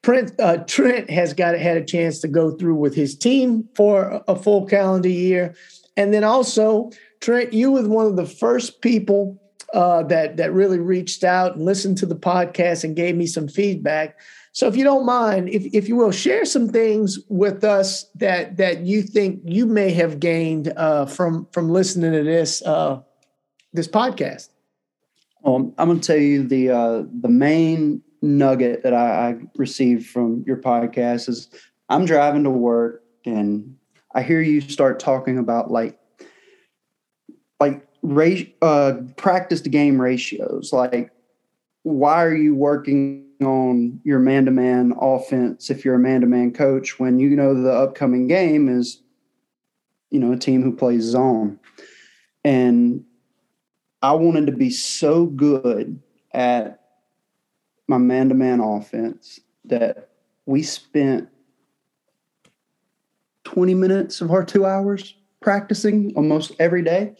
Trent, 0.02 0.32
uh, 0.40 0.64
Trent 0.66 1.10
has 1.10 1.34
got 1.34 1.54
had 1.58 1.76
a 1.76 1.84
chance 1.84 2.20
to 2.20 2.28
go 2.28 2.52
through 2.52 2.76
with 2.76 2.94
his 2.94 3.14
team 3.14 3.68
for 3.74 4.22
a 4.26 4.34
full 4.34 4.64
calendar 4.64 5.10
year, 5.10 5.54
and 5.98 6.14
then 6.14 6.24
also 6.24 6.90
Trent, 7.20 7.52
you 7.52 7.72
were 7.72 7.86
one 7.86 8.06
of 8.06 8.16
the 8.16 8.24
first 8.24 8.80
people 8.80 9.38
uh, 9.74 10.04
that 10.04 10.36
that 10.36 10.52
really 10.52 10.78
reached 10.78 11.24
out 11.24 11.56
and 11.56 11.64
listened 11.64 11.98
to 11.98 12.06
the 12.06 12.16
podcast 12.16 12.84
and 12.84 12.94
gave 12.94 13.16
me 13.16 13.26
some 13.26 13.48
feedback. 13.48 14.18
So, 14.52 14.68
if 14.68 14.76
you 14.76 14.84
don't 14.84 15.04
mind, 15.04 15.48
if 15.48 15.66
if 15.74 15.88
you 15.88 15.96
will, 15.96 16.12
share 16.12 16.44
some 16.44 16.68
things 16.68 17.18
with 17.28 17.64
us 17.64 18.04
that 18.14 18.56
that 18.56 18.80
you 18.86 19.02
think 19.02 19.40
you 19.44 19.66
may 19.66 19.90
have 19.90 20.20
gained 20.20 20.72
uh, 20.76 21.06
from 21.06 21.48
from 21.52 21.68
listening 21.68 22.12
to 22.12 22.22
this 22.22 22.62
uh, 22.62 23.00
this 23.72 23.88
podcast. 23.88 24.50
Well, 25.42 25.74
I'm 25.76 25.88
going 25.88 26.00
to 26.00 26.06
tell 26.06 26.16
you 26.16 26.46
the 26.46 26.70
uh, 26.70 27.02
the 27.20 27.28
main 27.28 28.00
nugget 28.22 28.84
that 28.84 28.94
I, 28.94 29.30
I 29.30 29.36
received 29.56 30.06
from 30.06 30.44
your 30.46 30.56
podcast 30.56 31.28
is 31.28 31.48
I'm 31.88 32.06
driving 32.06 32.44
to 32.44 32.50
work 32.50 33.02
and 33.26 33.76
I 34.14 34.22
hear 34.22 34.40
you 34.40 34.60
start 34.60 35.00
talking 35.00 35.38
about 35.38 35.70
like 35.70 35.98
uh, 38.62 38.94
practice 39.16 39.60
to 39.62 39.70
game 39.70 40.00
ratios. 40.00 40.72
Like, 40.72 41.10
why 41.82 42.24
are 42.24 42.34
you 42.34 42.54
working 42.54 43.26
on 43.42 44.00
your 44.04 44.18
man 44.18 44.44
to 44.44 44.50
man 44.50 44.94
offense 45.00 45.70
if 45.70 45.84
you're 45.84 45.94
a 45.94 45.98
man 45.98 46.20
to 46.20 46.26
man 46.26 46.52
coach 46.52 46.98
when 46.98 47.18
you 47.18 47.30
know 47.30 47.54
the 47.54 47.72
upcoming 47.72 48.26
game 48.26 48.68
is, 48.68 49.02
you 50.10 50.20
know, 50.20 50.32
a 50.32 50.36
team 50.36 50.62
who 50.62 50.74
plays 50.74 51.02
zone? 51.02 51.58
And 52.44 53.04
I 54.02 54.12
wanted 54.12 54.46
to 54.46 54.52
be 54.52 54.70
so 54.70 55.26
good 55.26 56.00
at 56.32 56.80
my 57.88 57.98
man 57.98 58.28
to 58.28 58.34
man 58.34 58.60
offense 58.60 59.40
that 59.64 60.10
we 60.46 60.62
spent 60.62 61.28
20 63.44 63.74
minutes 63.74 64.20
of 64.20 64.30
our 64.30 64.44
two 64.44 64.66
hours 64.66 65.14
practicing 65.40 66.12
almost 66.16 66.52
every 66.58 66.82
day. 66.82 67.14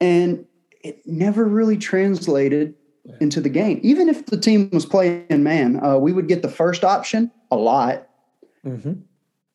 And 0.00 0.46
it 0.82 1.06
never 1.06 1.44
really 1.44 1.76
translated 1.76 2.74
into 3.20 3.40
the 3.40 3.48
game. 3.48 3.80
Even 3.82 4.08
if 4.08 4.26
the 4.26 4.36
team 4.36 4.70
was 4.72 4.86
playing 4.86 5.42
man, 5.42 5.82
uh, 5.84 5.96
we 5.96 6.12
would 6.12 6.28
get 6.28 6.42
the 6.42 6.48
first 6.48 6.84
option 6.84 7.30
a 7.50 7.56
lot, 7.56 8.08
mm-hmm. 8.64 8.94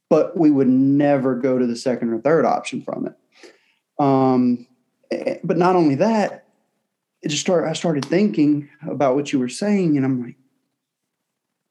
but 0.10 0.38
we 0.38 0.52
would 0.52 0.70
never 0.70 1.36
go 1.36 1.58
to 1.58 1.68
the 1.68 1.76
second 1.76 2.14
or 2.14 2.20
third 2.20 2.46
option 2.46 2.82
from 2.82 3.08
it. 3.08 3.14
Um, 4.04 4.68
eh, 5.12 5.38
but 5.44 5.58
not 5.58 5.76
only 5.76 5.96
that, 5.96 6.42
it 7.22 7.30
just 7.30 7.42
started 7.42 7.70
i 7.70 7.74
started 7.74 8.06
thinking 8.06 8.70
about 8.88 9.16
what 9.16 9.32
you 9.32 9.40
were 9.40 9.50
saying 9.50 9.98
and 9.98 10.06
i'm 10.06 10.24
like 10.24 10.36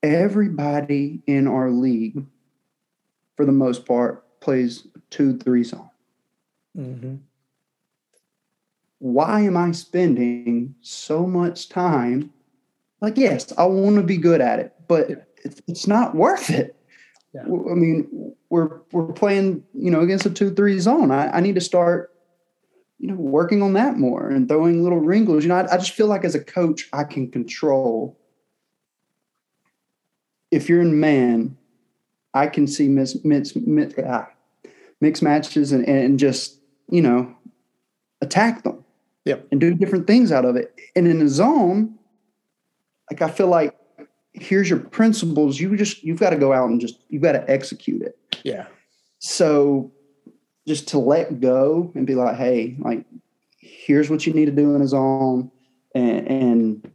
everybody 0.02 1.22
in 1.26 1.46
our 1.46 1.70
league 1.70 2.24
for 3.36 3.44
the 3.44 3.52
most 3.52 3.84
part 3.86 4.24
plays 4.40 4.86
two 5.10 5.36
three 5.38 5.64
zone 5.64 5.90
mm-hmm. 6.76 7.16
Why 9.00 9.40
am 9.40 9.56
i 9.56 9.70
spending 9.72 10.74
so 10.80 11.26
much 11.26 11.68
time 11.68 12.32
like 13.00 13.16
yes 13.16 13.52
i 13.58 13.64
want 13.64 13.96
to 13.96 14.02
be 14.02 14.16
good 14.16 14.40
at 14.40 14.58
it 14.58 14.72
but 14.88 15.10
it's, 15.44 15.60
it's 15.66 15.86
not 15.86 16.14
worth 16.14 16.48
it 16.48 16.76
yeah. 17.34 17.42
i 17.42 17.74
mean 17.74 18.34
we're 18.48 18.80
we're 18.92 19.12
playing 19.12 19.62
you 19.74 19.90
know 19.90 20.00
against 20.00 20.26
a 20.26 20.30
two 20.30 20.54
three 20.54 20.78
zone 20.78 21.10
I, 21.10 21.38
I 21.38 21.40
need 21.40 21.56
to 21.56 21.60
start 21.60 22.10
you 23.00 23.08
know, 23.08 23.14
working 23.14 23.62
on 23.62 23.72
that 23.72 23.96
more 23.96 24.28
and 24.28 24.46
throwing 24.46 24.82
little 24.82 24.98
wrinkles. 24.98 25.42
You 25.42 25.48
know, 25.48 25.56
I, 25.56 25.72
I 25.72 25.78
just 25.78 25.92
feel 25.92 26.06
like 26.06 26.22
as 26.22 26.34
a 26.34 26.44
coach, 26.44 26.86
I 26.92 27.04
can 27.04 27.30
control. 27.30 28.18
If 30.50 30.68
you're 30.68 30.82
in 30.82 31.00
man, 31.00 31.56
I 32.34 32.46
can 32.46 32.66
see 32.66 32.88
mix, 32.88 33.16
mix, 33.24 33.56
mix, 33.56 33.94
ah, 34.06 34.28
mix 35.00 35.22
matches 35.22 35.72
and, 35.72 35.88
and 35.88 36.18
just, 36.18 36.60
you 36.90 37.00
know, 37.00 37.34
attack 38.20 38.64
them. 38.64 38.79
Yep. 39.24 39.48
And 39.50 39.60
do 39.60 39.74
different 39.74 40.06
things 40.06 40.32
out 40.32 40.44
of 40.44 40.56
it. 40.56 40.74
And 40.96 41.06
in 41.06 41.18
the 41.18 41.28
zone, 41.28 41.98
like 43.10 43.22
I 43.22 43.30
feel 43.30 43.48
like 43.48 43.76
here's 44.32 44.70
your 44.70 44.78
principles. 44.78 45.60
You 45.60 45.76
just 45.76 46.02
you've 46.02 46.20
got 46.20 46.30
to 46.30 46.36
go 46.36 46.52
out 46.52 46.70
and 46.70 46.80
just 46.80 47.00
you've 47.08 47.22
got 47.22 47.32
to 47.32 47.50
execute 47.50 48.02
it. 48.02 48.18
Yeah. 48.44 48.66
So 49.18 49.92
just 50.66 50.88
to 50.88 50.98
let 50.98 51.40
go 51.40 51.90
and 51.94 52.06
be 52.06 52.14
like, 52.14 52.36
hey, 52.36 52.76
like, 52.78 53.04
here's 53.58 54.08
what 54.08 54.26
you 54.26 54.32
need 54.32 54.46
to 54.46 54.52
do 54.52 54.74
in 54.74 54.82
a 54.82 54.86
zone, 54.86 55.50
and, 55.94 56.28
and 56.28 56.92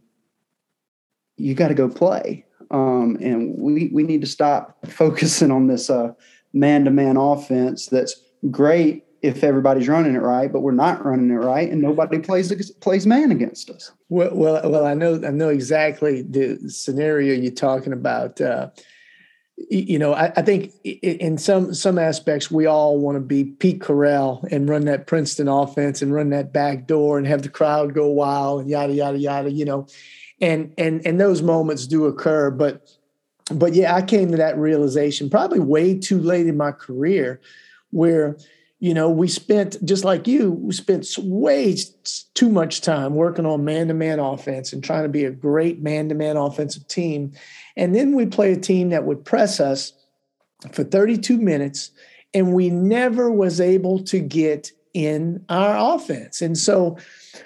you 1.36 1.54
got 1.54 1.68
to 1.68 1.74
go 1.74 1.88
play. 1.88 2.44
Um, 2.70 3.16
and 3.20 3.56
we 3.58 3.90
we 3.92 4.02
need 4.02 4.22
to 4.22 4.26
stop 4.26 4.84
focusing 4.86 5.50
on 5.50 5.68
this 5.68 5.88
uh, 5.88 6.12
man 6.52 6.84
to 6.84 6.90
man 6.90 7.16
offense 7.16 7.86
that's 7.86 8.20
great 8.50 9.04
if 9.22 9.42
everybody's 9.42 9.88
running 9.88 10.14
it 10.14 10.22
right, 10.22 10.52
but 10.52 10.60
we're 10.60 10.72
not 10.72 11.04
running 11.04 11.30
it 11.30 11.34
right, 11.34 11.70
and 11.70 11.80
nobody 11.80 12.18
plays 12.18 12.70
plays 12.80 13.06
man 13.06 13.30
against 13.30 13.70
us. 13.70 13.92
Well, 14.08 14.30
well, 14.34 14.70
well 14.70 14.86
I 14.86 14.94
know 14.94 15.14
I 15.26 15.30
know 15.30 15.48
exactly 15.48 16.22
the 16.22 16.58
scenario 16.68 17.34
you're 17.34 17.52
talking 17.52 17.92
about. 17.92 18.40
Uh, 18.40 18.70
you 19.70 19.98
know, 19.98 20.12
I, 20.12 20.32
I, 20.36 20.42
think 20.42 20.72
in 20.84 21.38
some 21.38 21.72
some 21.72 21.98
aspects 21.98 22.50
we 22.50 22.66
all 22.66 22.98
want 22.98 23.16
to 23.16 23.20
be 23.20 23.44
Pete 23.44 23.80
Carril 23.80 24.46
and 24.50 24.68
run 24.68 24.84
that 24.84 25.06
Princeton 25.06 25.48
offense 25.48 26.02
and 26.02 26.12
run 26.12 26.28
that 26.30 26.52
back 26.52 26.86
door 26.86 27.16
and 27.16 27.26
have 27.26 27.42
the 27.42 27.48
crowd 27.48 27.94
go 27.94 28.06
wild 28.08 28.60
and 28.60 28.70
yada 28.70 28.92
yada 28.92 29.16
yada. 29.18 29.50
You 29.50 29.64
know, 29.64 29.86
and 30.42 30.74
and 30.76 31.04
and 31.06 31.18
those 31.18 31.40
moments 31.40 31.86
do 31.86 32.04
occur, 32.04 32.50
but 32.50 32.86
but 33.50 33.72
yeah, 33.74 33.94
I 33.94 34.02
came 34.02 34.30
to 34.32 34.36
that 34.36 34.58
realization 34.58 35.30
probably 35.30 35.60
way 35.60 35.98
too 35.98 36.20
late 36.20 36.46
in 36.46 36.56
my 36.56 36.72
career, 36.72 37.40
where 37.92 38.36
you 38.86 38.94
know 38.94 39.10
we 39.10 39.26
spent 39.26 39.84
just 39.84 40.04
like 40.04 40.28
you, 40.28 40.52
we 40.52 40.72
spent 40.72 41.08
way 41.18 41.76
too 42.34 42.48
much 42.48 42.82
time 42.82 43.16
working 43.16 43.44
on 43.44 43.64
man-to-man 43.64 44.20
offense 44.20 44.72
and 44.72 44.84
trying 44.84 45.02
to 45.02 45.08
be 45.08 45.24
a 45.24 45.30
great 45.32 45.82
man-to-man 45.82 46.36
offensive 46.36 46.86
team, 46.86 47.32
and 47.76 47.96
then 47.96 48.14
we 48.14 48.26
play 48.26 48.52
a 48.52 48.56
team 48.56 48.90
that 48.90 49.04
would 49.04 49.24
press 49.24 49.58
us 49.58 49.92
for 50.70 50.84
32 50.84 51.36
minutes, 51.36 51.90
and 52.32 52.54
we 52.54 52.70
never 52.70 53.28
was 53.28 53.60
able 53.60 54.04
to 54.04 54.20
get 54.20 54.70
in 54.94 55.44
our 55.48 55.96
offense, 55.96 56.40
and 56.40 56.56
so 56.56 56.96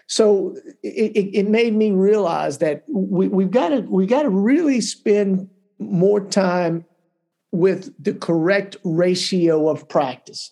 so 0.09 0.55
it, 0.83 1.31
it, 1.33 1.49
made 1.49 1.75
me 1.75 1.91
realize 1.91 2.59
that 2.59 2.85
we, 2.87 3.29
we've 3.29 3.51
got 3.51 3.71
to 3.71 3.81
we've 3.89 4.11
got 4.11 4.25
to 4.25 4.29
really 4.29 4.83
spend 4.83 5.49
more 5.79 6.21
time 6.21 6.85
with 7.51 7.95
the 7.99 8.13
correct 8.13 8.77
ratio 8.85 9.71
of 9.71 9.89
practice. 9.89 10.51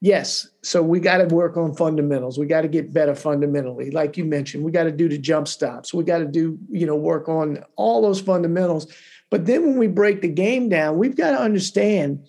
Yes, 0.00 0.46
so 0.62 0.80
we 0.80 1.00
got 1.00 1.18
to 1.18 1.34
work 1.34 1.56
on 1.56 1.74
fundamentals. 1.74 2.38
We 2.38 2.46
got 2.46 2.60
to 2.60 2.68
get 2.68 2.92
better 2.92 3.16
fundamentally. 3.16 3.90
Like 3.90 4.16
you 4.16 4.24
mentioned, 4.24 4.62
we 4.62 4.70
got 4.70 4.84
to 4.84 4.92
do 4.92 5.08
the 5.08 5.18
jump 5.18 5.48
stops. 5.48 5.92
We 5.92 6.04
got 6.04 6.18
to 6.18 6.24
do, 6.24 6.56
you 6.70 6.86
know, 6.86 6.94
work 6.94 7.28
on 7.28 7.64
all 7.74 8.00
those 8.00 8.20
fundamentals. 8.20 8.92
But 9.28 9.46
then 9.46 9.66
when 9.66 9.76
we 9.76 9.88
break 9.88 10.22
the 10.22 10.28
game 10.28 10.68
down, 10.68 10.98
we've 10.98 11.16
got 11.16 11.32
to 11.32 11.40
understand 11.40 12.24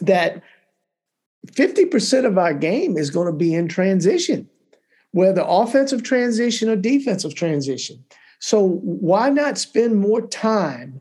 that 0.00 0.42
50% 1.48 2.24
of 2.24 2.38
our 2.38 2.54
game 2.54 2.96
is 2.96 3.10
going 3.10 3.26
to 3.26 3.36
be 3.36 3.52
in 3.52 3.66
transition, 3.66 4.48
whether 5.10 5.44
offensive 5.44 6.04
transition 6.04 6.68
or 6.68 6.76
defensive 6.76 7.34
transition. 7.34 8.04
So 8.38 8.80
why 8.82 9.28
not 9.28 9.58
spend 9.58 9.96
more 9.96 10.20
time 10.20 11.00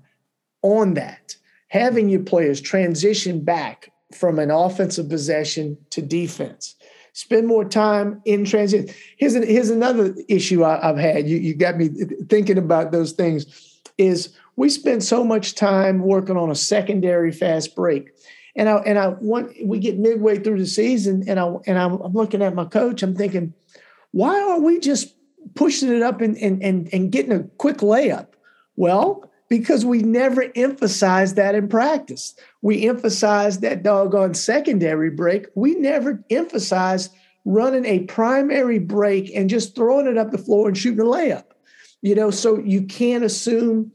on 0.64 0.96
that, 0.96 1.36
having 1.68 2.10
your 2.10 2.24
players 2.24 2.60
transition 2.60 3.44
back 3.44 3.91
from 4.14 4.40
an 4.40 4.52
offensive 4.52 5.10
possession 5.10 5.78
to 5.92 6.02
defense. 6.02 6.76
Spend 7.14 7.48
more 7.48 7.66
time 7.66 8.22
in 8.26 8.46
transition. 8.46 8.94
Here's, 9.18 9.36
an, 9.36 9.44
here's 9.44 9.70
another 9.70 10.16
issue 10.30 10.64
I, 10.64 10.80
have 10.86 10.98
had. 10.98 11.28
You, 11.28 11.38
you 11.38 11.54
got 11.54 11.78
me 11.78 11.90
thinking 12.30 12.58
about 12.58 12.92
those 12.92 13.12
things. 13.12 13.82
Is 13.98 14.30
we 14.56 14.70
spend 14.70 15.04
so 15.04 15.24
much 15.24 15.56
time 15.56 16.00
working 16.00 16.38
on 16.38 16.50
a 16.50 16.56
secondary 16.56 17.32
fast 17.32 17.76
break, 17.76 18.12
and 18.56 18.70
I 18.70 18.78
and 18.78 18.98
I 18.98 19.10
want 19.10 19.52
we 19.64 19.80
get 19.80 20.00
midway 20.00 20.40
through 20.40 20.60
the 20.60 20.66
season, 20.66 21.26
and 21.28 21.40
I 21.40 21.54
and 21.68 21.78
I'm, 21.78 21.94
I'm 22.02 22.14
looking 22.14 22.42
at 22.42 22.56
my 22.56 22.66
coach. 22.66 23.04
I'm 23.04 23.16
thinking, 23.16 23.54
why 24.12 24.42
aren't 24.42 24.64
we 24.64 24.80
just 24.80 25.14
pushing 25.56 25.94
it 25.94 26.02
up 26.02 26.22
and 26.22 26.38
and 26.38 26.64
and, 26.64 26.90
and 26.94 27.12
getting 27.12 27.34
a 27.34 27.44
quick 27.58 27.78
layup? 27.78 28.28
Well, 28.78 29.30
because 29.52 29.84
we 29.84 29.98
never 30.02 30.46
emphasized 30.56 31.36
that 31.36 31.56
in 31.56 31.68
practice. 31.68 32.36
We 32.62 32.88
emphasized 32.88 33.60
that 33.60 33.84
doggone 33.84 34.34
secondary 34.34 35.10
break. 35.10 35.48
We 35.56 35.76
never 35.76 36.24
emphasized 36.30 37.14
running 37.44 37.84
a 37.84 38.00
primary 38.06 38.80
break 38.80 39.30
and 39.36 39.50
just 39.50 39.76
throwing 39.76 40.08
it 40.08 40.18
up 40.18 40.32
the 40.32 40.38
floor 40.38 40.70
and 40.70 40.78
shooting 40.78 41.02
a 41.02 41.04
layup. 41.04 41.44
You 42.02 42.16
know, 42.16 42.32
so 42.32 42.60
you 42.60 42.84
can't 42.84 43.26
assume. 43.26 43.92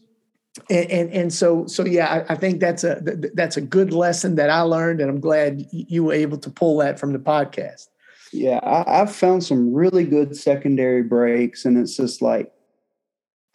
And, 0.69 0.91
and, 0.91 1.13
and 1.13 1.33
so 1.33 1.67
so 1.67 1.87
yeah, 1.87 2.25
I, 2.29 2.35
I 2.35 2.37
think 2.37 2.61
that's 2.61 2.85
a 2.85 3.01
that's 3.33 3.57
a 3.57 3.63
good 3.63 3.95
lesson 3.95 4.35
that 4.35 4.51
I 4.51 4.61
learned, 4.61 5.01
and 5.01 5.09
I'm 5.09 5.21
glad 5.21 5.65
you 5.71 6.05
were 6.05 6.13
able 6.13 6.37
to 6.37 6.51
pull 6.51 6.77
that 6.79 7.01
from 7.01 7.15
the 7.15 7.19
podcast. 7.19 7.87
Yeah, 8.31 8.59
I, 8.63 9.01
I've 9.01 9.15
found 9.15 9.43
some 9.43 9.73
really 9.73 10.05
good 10.05 10.37
secondary 10.37 11.03
breaks, 11.03 11.65
and 11.65 11.79
it's 11.79 11.97
just 11.97 12.21
like 12.21 12.53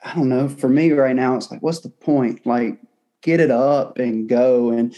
I 0.03 0.15
don't 0.15 0.29
know. 0.29 0.49
For 0.49 0.67
me 0.67 0.91
right 0.91 1.15
now, 1.15 1.35
it's 1.35 1.51
like, 1.51 1.61
what's 1.61 1.81
the 1.81 1.89
point? 1.89 2.45
Like, 2.45 2.79
get 3.21 3.39
it 3.39 3.51
up 3.51 3.99
and 3.99 4.27
go. 4.27 4.69
And 4.71 4.95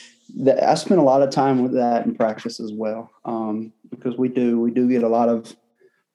I 0.61 0.75
spend 0.75 0.99
a 0.99 1.03
lot 1.03 1.21
of 1.21 1.29
time 1.29 1.61
with 1.61 1.73
that 1.73 2.05
in 2.05 2.15
practice 2.15 2.59
as 2.59 2.71
well, 2.71 3.11
um, 3.25 3.73
because 3.89 4.17
we 4.17 4.29
do 4.29 4.59
we 4.59 4.71
do 4.71 4.89
get 4.89 5.03
a 5.03 5.09
lot 5.09 5.29
of 5.29 5.55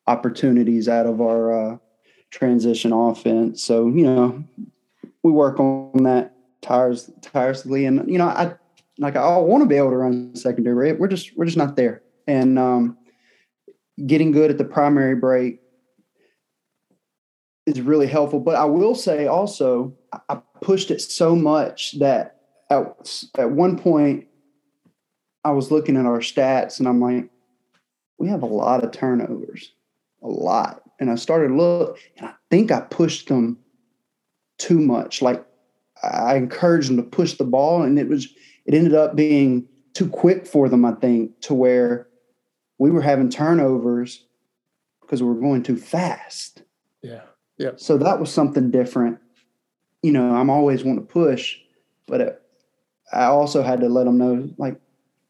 opportunities 0.06 0.88
out 0.88 1.06
of 1.06 1.20
our 1.20 1.72
uh, 1.72 1.76
transition 2.30 2.92
offense. 2.92 3.62
So 3.62 3.88
you 3.88 4.04
know, 4.04 4.44
we 5.22 5.32
work 5.32 5.60
on 5.60 6.02
that 6.04 6.34
tires 6.62 7.10
tirelessly, 7.20 7.84
and 7.84 8.10
you 8.10 8.18
know, 8.18 8.28
I 8.28 8.54
like 8.98 9.16
I 9.16 9.36
want 9.38 9.62
to 9.62 9.68
be 9.68 9.76
able 9.76 9.90
to 9.90 9.96
run 9.96 10.34
secondary. 10.34 10.92
We're 10.92 11.08
just 11.08 11.36
we're 11.36 11.44
just 11.44 11.58
not 11.58 11.76
there, 11.76 12.02
and 12.26 12.58
um, 12.58 12.96
getting 14.06 14.32
good 14.32 14.50
at 14.50 14.58
the 14.58 14.64
primary 14.64 15.14
break 15.14 15.60
is 17.68 17.80
really 17.80 18.06
helpful. 18.06 18.40
But 18.40 18.56
I 18.56 18.64
will 18.64 18.94
say 18.94 19.26
also, 19.26 19.94
I 20.28 20.40
pushed 20.60 20.90
it 20.90 21.00
so 21.00 21.36
much 21.36 21.98
that 21.98 22.40
at, 22.70 23.24
at 23.36 23.50
one 23.50 23.78
point 23.78 24.26
I 25.44 25.50
was 25.52 25.70
looking 25.70 25.96
at 25.96 26.06
our 26.06 26.20
stats 26.20 26.78
and 26.78 26.88
I'm 26.88 27.00
like, 27.00 27.28
we 28.18 28.28
have 28.28 28.42
a 28.42 28.46
lot 28.46 28.82
of 28.82 28.92
turnovers, 28.92 29.72
a 30.22 30.28
lot. 30.28 30.82
And 30.98 31.10
I 31.10 31.14
started 31.14 31.48
to 31.48 31.54
look, 31.54 32.00
and 32.16 32.26
I 32.26 32.34
think 32.50 32.72
I 32.72 32.80
pushed 32.80 33.28
them 33.28 33.58
too 34.58 34.80
much. 34.80 35.22
Like 35.22 35.44
I 36.02 36.36
encouraged 36.36 36.88
them 36.88 36.96
to 36.96 37.02
push 37.04 37.34
the 37.34 37.44
ball, 37.44 37.82
and 37.82 37.98
it 37.98 38.08
was 38.08 38.28
it 38.66 38.74
ended 38.74 38.94
up 38.94 39.14
being 39.14 39.68
too 39.94 40.08
quick 40.08 40.46
for 40.46 40.68
them. 40.68 40.84
I 40.84 40.92
think 40.92 41.40
to 41.42 41.54
where 41.54 42.08
we 42.78 42.90
were 42.90 43.02
having 43.02 43.28
turnovers 43.28 44.24
because 45.00 45.22
we 45.22 45.28
were 45.28 45.40
going 45.40 45.62
too 45.62 45.76
fast. 45.76 46.62
Yeah. 47.02 47.22
Yeah. 47.58 47.72
So 47.76 47.98
that 47.98 48.20
was 48.20 48.32
something 48.32 48.70
different. 48.70 49.18
You 50.02 50.12
know, 50.12 50.34
I'm 50.34 50.48
always 50.48 50.84
want 50.84 51.00
to 51.00 51.04
push, 51.04 51.58
but 52.06 52.20
it, 52.20 52.42
I 53.12 53.24
also 53.24 53.62
had 53.62 53.80
to 53.80 53.88
let 53.88 54.04
them 54.04 54.16
know, 54.16 54.48
like, 54.58 54.80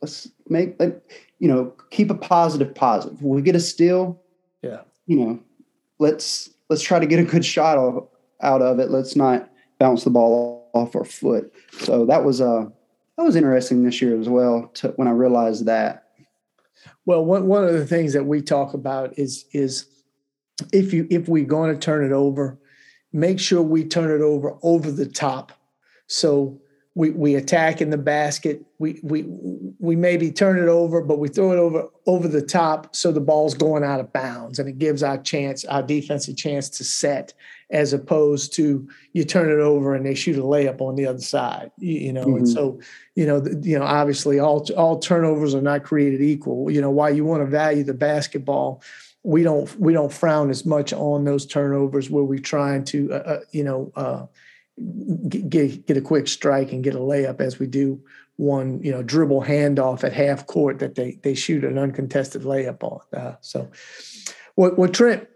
let's 0.03 0.29
make, 0.49 0.79
like, 0.79 1.03
you 1.39 1.49
know, 1.49 1.73
keep 1.91 2.11
a 2.11 2.15
positive 2.15 2.75
positive. 2.75 3.23
When 3.23 3.37
we 3.37 3.43
get 3.43 3.57
a 3.57 3.61
steal, 3.61 4.21
yeah, 4.63 4.83
you 5.07 5.17
know, 5.17 5.41
let's 5.99 6.51
let's 6.69 6.83
try 6.83 6.99
to 6.99 7.07
get 7.07 7.19
a 7.19 7.25
good 7.25 7.45
shot 7.45 7.79
of, 7.79 8.09
out 8.43 8.61
of 8.61 8.79
it. 8.79 8.91
Let's 8.91 9.17
not 9.17 9.49
bounce 9.79 10.05
the 10.05 10.11
ball 10.11 10.71
off 10.75 10.95
our 10.95 11.05
foot. 11.05 11.53
So 11.73 12.05
that 12.07 12.25
was 12.25 12.41
uh 12.41 12.67
that 13.17 13.23
was 13.23 13.37
interesting 13.37 13.85
this 13.85 14.03
year 14.03 14.21
as 14.21 14.29
well. 14.29 14.71
To, 14.75 14.89
when 14.97 15.09
I 15.09 15.13
realized 15.13 15.67
that. 15.67 16.05
Well, 17.07 17.25
one 17.25 17.47
one 17.47 17.65
of 17.65 17.73
the 17.73 17.87
things 17.87 18.13
that 18.13 18.27
we 18.27 18.43
talk 18.43 18.75
about 18.75 19.19
is 19.19 19.47
is 19.53 19.87
if 20.73 20.93
you 20.93 21.07
if 21.11 21.29
we're 21.29 21.45
going 21.45 21.73
to 21.73 21.81
turn 21.81 22.05
it 22.05 22.13
over, 22.13 22.59
make 23.13 23.41
sure 23.41 23.63
we 23.63 23.85
turn 23.85 24.11
it 24.11 24.23
over 24.23 24.57
over 24.63 24.91
the 24.91 25.07
top. 25.07 25.53
So 26.07 26.61
we 26.99 27.11
we 27.11 27.35
attack 27.37 27.81
in 27.81 27.91
the 27.91 27.99
basket. 27.99 28.65
We 28.81 28.99
we 29.05 29.25
we 29.79 29.95
maybe 29.95 30.33
turn 30.33 30.59
it 30.59 30.69
over, 30.69 31.01
but 31.01 31.21
we 31.21 31.29
throw 31.29 31.53
it 31.53 31.59
over 31.59 31.89
over 32.07 32.27
the 32.27 32.43
top 32.43 32.97
so 32.97 33.13
the 33.13 33.21
ball's 33.21 33.55
going 33.55 33.85
out 33.85 34.01
of 34.01 34.13
bounds, 34.13 34.59
and 34.59 34.69
it 34.69 34.79
gives 34.79 35.03
our 35.05 35.19
chance 35.19 35.65
our 35.67 35.83
defense 35.83 36.27
a 36.27 36.35
chance 36.35 36.69
to 36.71 36.83
set, 36.83 37.35
as 37.71 37.93
opposed 37.93 38.53
to 38.55 38.89
you 39.13 39.25
turn 39.25 39.49
it 39.49 39.63
over 39.63 39.95
and 39.95 40.05
they 40.05 40.15
shoot 40.17 40.39
a 40.39 40.43
layup 40.43 40.81
on 40.81 40.97
the 40.97 41.07
other 41.07 41.21
side. 41.21 41.71
You, 41.79 42.01
you 42.01 42.13
know, 42.13 42.25
mm-hmm. 42.25 42.39
and 42.39 42.49
so 42.49 42.81
you 43.15 43.27
know 43.27 43.45
you 43.63 43.79
know 43.79 43.85
obviously 43.85 44.41
all 44.41 44.67
all 44.77 44.99
turnovers 44.99 45.55
are 45.55 45.63
not 45.63 45.85
created 45.85 46.21
equal. 46.21 46.69
You 46.69 46.81
know, 46.81 46.91
why 46.91 47.11
you 47.11 47.25
want 47.25 47.43
to 47.43 47.47
value 47.47 47.85
the 47.85 47.95
basketball 47.95 48.83
we 49.23 49.43
don't 49.43 49.79
we 49.81 49.93
don't 49.93 50.13
frown 50.13 50.51
as 50.51 50.65
much 50.65 50.93
on 50.93 51.25
those 51.25 51.47
turnovers 51.47 52.09
where 52.09 52.25
we're 52.25 52.39
trying 52.39 52.85
to 52.85 53.13
uh, 53.13 53.17
uh 53.17 53.41
you 53.51 53.65
know 53.65 53.93
uh, 53.97 54.27
get 55.29 55.87
get 55.87 55.97
a 55.97 56.01
quick 56.01 56.29
strike 56.29 56.73
and 56.73 56.85
get 56.85 56.95
a 56.95 56.99
layup 56.99 57.41
as 57.41 57.59
we 57.59 57.67
do 57.67 58.01
one 58.37 58.81
you 58.83 58.93
know 58.93 59.03
dribble 59.03 59.43
handoff 59.43 60.05
at 60.05 60.13
half 60.13 60.47
court 60.47 60.79
that 60.79 60.95
they 60.95 61.19
they 61.23 61.35
shoot 61.35 61.65
an 61.65 61.79
uncontested 61.79 62.43
layup 62.43 62.83
on. 62.83 63.01
Uh, 63.13 63.35
so, 63.41 63.69
what 64.55 64.79
what 64.79 64.95
Trent. 64.95 65.29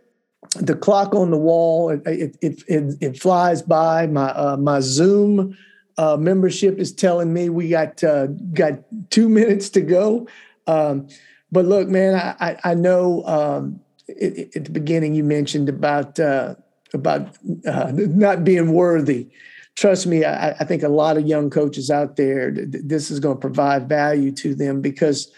The 0.57 0.75
clock 0.75 1.15
on 1.15 1.31
the 1.31 1.39
wall, 1.39 1.91
it 1.91 2.03
it 2.05 2.65
it, 2.67 2.97
it 3.01 3.19
flies 3.19 3.63
by. 3.63 4.09
My 4.09 4.31
uh, 4.31 4.57
my 4.57 4.81
Zoom 4.81 5.57
uh, 5.97 6.17
membership 6.17 6.79
is 6.79 6.93
telling 6.93 7.33
me 7.33 7.49
we 7.49 7.69
got 7.69 8.03
got 8.53 8.81
two 9.11 9.29
minutes 9.29 9.71
to 9.71 9.81
go. 9.81 10.27
Um, 10.67 11.09
but 11.53 11.67
look, 11.67 11.89
man, 11.89 12.35
I 12.41 12.59
I, 12.65 12.75
know 12.75 13.25
um, 13.27 13.81
it, 14.09 14.57
at 14.57 14.65
the 14.65 14.71
beginning 14.71 15.15
you 15.15 15.23
mentioned 15.23 15.69
about 15.69 16.19
uh, 16.19 16.57
about 16.95 17.37
uh, 17.67 17.93
not 17.95 18.43
being 18.43 18.73
worthy. 18.73 19.29
Trust 19.75 20.07
me, 20.07 20.25
I, 20.25 20.51
I, 20.51 20.65
think 20.65 20.83
a 20.83 20.89
lot 20.89 21.17
of 21.17 21.27
young 21.27 21.49
coaches 21.49 21.91
out 21.91 22.17
there, 22.17 22.51
this 22.51 23.11
is 23.11 23.21
going 23.21 23.37
to 23.37 23.41
provide 23.41 23.89
value 23.89 24.31
to 24.33 24.55
them 24.55 24.83
because 24.83 25.33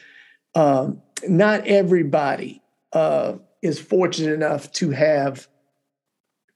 um, 0.57 1.01
not 1.29 1.65
everybody 1.69 2.61
uh, 2.93 3.35
is 3.63 3.79
fortunate 3.79 4.35
enough 4.35 4.73
to 4.73 4.91
have, 4.91 5.47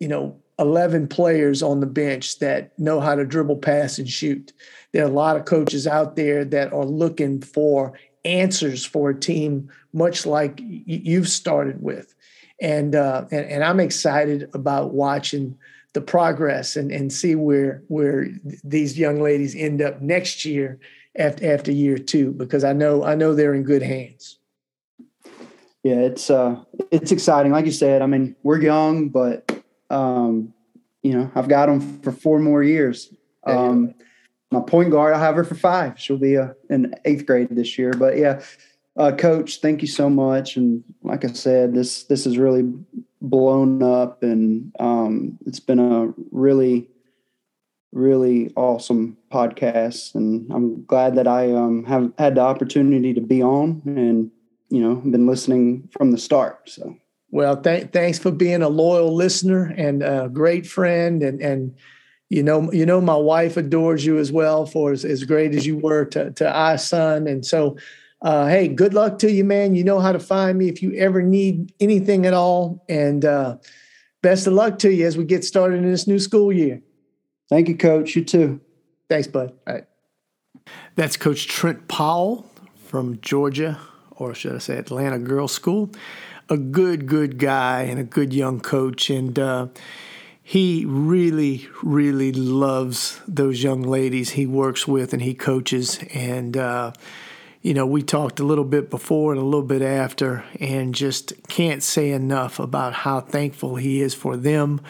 you 0.01 0.09
know, 0.09 0.41
11 0.59 1.07
players 1.07 1.63
on 1.63 1.79
the 1.79 1.87
bench 1.87 2.41
that 2.41 2.77
know 2.81 2.99
how 2.99 3.15
to 3.15 3.25
dribble, 3.25 3.59
pass, 3.59 3.99
and 3.99 4.09
shoot. 4.09 4.53
There 4.93 5.05
are 5.05 5.09
a 5.09 5.13
lot 5.13 5.37
of 5.37 5.45
coaches 5.45 5.87
out 5.87 6.17
there 6.17 6.45
that 6.47 6.73
are 6.73 6.85
looking 6.85 7.41
for 7.41 7.97
answers 8.29 8.85
for 8.85 9.11
a 9.11 9.18
team, 9.18 9.70
much 9.93 10.26
like 10.26 10.61
you've 10.62 11.29
started 11.29 11.83
with. 11.83 12.14
And, 12.61 12.95
uh, 12.95 13.26
and, 13.31 13.47
and 13.47 13.64
I'm 13.64 13.81
excited 13.81 14.51
about 14.53 14.93
watching 14.93 15.57
the 15.95 16.01
progress 16.01 16.76
and, 16.76 16.93
and 16.93 17.12
see 17.12 17.35
where 17.35 17.83
where 17.89 18.29
these 18.62 18.99
young 18.99 19.20
ladies 19.20 19.57
end 19.57 19.81
up 19.81 20.01
next 20.01 20.45
year 20.45 20.79
after 21.16 21.53
after 21.53 21.72
year 21.72 21.99
two 21.99 22.33
because 22.33 22.62
I 22.62 22.72
know 22.72 23.05
I 23.05 23.14
know 23.14 23.35
they're 23.35 23.55
in 23.55 23.62
good 23.62 23.83
hands. 23.83 24.39
Yeah, 25.83 26.01
it's 26.01 26.31
uh 26.31 26.62
it's 26.91 27.11
exciting. 27.11 27.53
Like 27.53 27.64
you 27.64 27.72
said, 27.72 28.03
I 28.03 28.07
mean, 28.07 28.37
we're 28.43 28.61
young, 28.61 29.09
but 29.09 29.51
um, 29.91 30.53
you 31.03 31.14
know, 31.14 31.31
I've 31.35 31.49
got 31.49 31.66
them 31.66 32.01
for 32.03 32.12
four 32.12 32.39
more 32.39 32.62
years. 32.62 33.12
Um, 33.45 33.95
my 34.51 34.61
point 34.61 34.91
guard, 34.91 35.15
I'll 35.15 35.21
have 35.21 35.35
her 35.35 35.45
for 35.45 35.55
five. 35.55 35.99
She'll 36.01 36.17
be 36.17 36.37
uh, 36.37 36.49
in 36.71 36.95
eighth 37.05 37.27
grade 37.27 37.49
this 37.51 37.79
year. 37.79 37.93
But 37.93 38.17
yeah, 38.17 38.43
uh, 38.97 39.13
coach, 39.13 39.61
thank 39.61 39.83
you 39.83 39.89
so 39.89 40.09
much. 40.09 40.57
And 40.57 40.83
like 41.03 41.25
I 41.25 41.33
said, 41.33 41.75
this 41.75 42.05
this 42.05 42.25
has 42.25 42.39
really 42.39 42.65
blown 43.21 43.83
up, 43.83 44.23
and 44.23 44.73
um, 44.79 45.39
it's 45.47 45.61
been 45.61 45.79
a 45.79 46.13
really 46.31 46.89
really 47.93 48.53
awesome 48.55 49.17
podcast. 49.33 50.15
And 50.15 50.51
I'm 50.53 50.85
glad 50.85 51.15
that 51.17 51.27
I 51.27 51.53
um, 51.53 51.85
have 51.85 52.13
had 52.19 52.35
the 52.35 52.41
opportunity 52.43 53.15
to 53.15 53.21
be 53.21 53.43
on, 53.43 53.83
and 53.87 54.31
you 54.71 54.81
know, 54.81 54.97
been 54.97 55.27
listening 55.27 55.89
from 55.93 56.11
the 56.11 56.19
start. 56.19 56.69
So. 56.69 56.97
Well, 57.31 57.61
th- 57.61 57.91
thanks 57.93 58.19
for 58.19 58.31
being 58.31 58.63
a 58.63 58.69
loyal 58.71 59.15
listener 59.15 59.75
and 59.77 60.03
a 60.03 60.31
great 60.33 60.67
friend, 60.67 61.23
and 61.23 61.43
and 61.43 61.75
you 62.29 62.43
know 62.43 62.70
you 62.72 62.87
know 62.87 63.01
my 63.01 63.16
wife 63.16 63.57
adores 63.57 64.05
you 64.05 64.18
as 64.18 64.31
well 64.31 64.66
for 64.66 64.93
as, 64.93 65.05
as 65.05 65.24
great 65.24 65.55
as 65.55 65.66
you 65.66 65.79
were 65.79 66.05
to 66.07 66.31
to 66.33 66.51
our 66.51 66.79
son, 66.79 67.26
and 67.26 67.45
so. 67.45 67.76
Uh, 68.20 68.49
hey, 68.49 68.66
good 68.66 68.95
luck 68.95 69.20
to 69.20 69.31
you, 69.31 69.45
man. 69.45 69.76
You 69.76 69.85
know 69.85 70.01
how 70.01 70.11
to 70.11 70.18
find 70.18 70.59
me 70.59 70.68
if 70.68 70.83
you 70.83 70.93
ever 70.95 71.22
need 71.22 71.72
anything 71.79 72.26
at 72.26 72.35
all. 72.35 72.85
And 72.89 73.24
uh, 73.24 73.59
best 74.22 74.49
of 74.49 74.55
luck 74.55 74.81
to 74.81 74.93
you 74.93 75.07
as 75.07 75.16
we 75.16 75.22
get 75.22 75.45
started 75.45 75.85
in 75.85 75.89
this 75.89 76.09
new 76.09 76.18
school 76.18 76.53
year. 76.53 76.83
Thank 77.49 77.68
you, 77.68 77.76
Coach. 77.76 78.16
You 78.16 78.24
too. 78.24 78.61
Thanks, 79.09 79.29
bud. 79.29 79.53
All 79.68 79.74
right. 79.74 79.85
That's 80.97 81.16
Coach 81.16 81.47
Trent 81.47 81.87
Powell 81.87 82.51
from 82.87 83.20
Georgia, 83.20 83.79
or 84.16 84.35
should 84.35 84.57
I 84.57 84.59
say 84.59 84.79
Atlanta 84.79 85.20
Girls 85.20 85.53
School 85.53 85.93
a 86.49 86.57
good, 86.57 87.07
good 87.07 87.39
guy 87.39 87.83
and 87.83 88.01
a 88.01 88.05
good 88.05 88.33
young 88.33 88.61
coach. 88.61 89.11
And 89.11 89.39
uh, 89.39 89.68
he 90.49 90.87
really, 90.87 91.69
really 91.83 92.33
loves 92.33 93.21
those 93.29 93.63
young 93.63 93.83
ladies 93.83 94.31
he 94.31 94.47
works 94.47 94.89
with 94.89 95.13
and 95.13 95.21
he 95.21 95.35
coaches. 95.35 96.01
And, 96.15 96.57
uh, 96.57 96.93
you 97.61 97.75
know, 97.75 97.85
we 97.85 98.03
talked 98.03 98.41
a 98.41 98.45
little 98.45 98.65
bit 98.65 98.89
before 98.89 99.33
and 99.33 99.43
a 99.43 99.45
little 99.45 99.61
bit 99.61 99.83
after, 99.83 100.47
and 100.59 100.95
just 100.95 101.35
can't 101.49 101.83
say 101.83 102.13
enough 102.13 102.59
about 102.59 102.95
how 102.95 103.21
thankful 103.21 103.77
he 103.77 104.01
is 104.01 104.15
for 104.15 104.39
them 104.39 104.81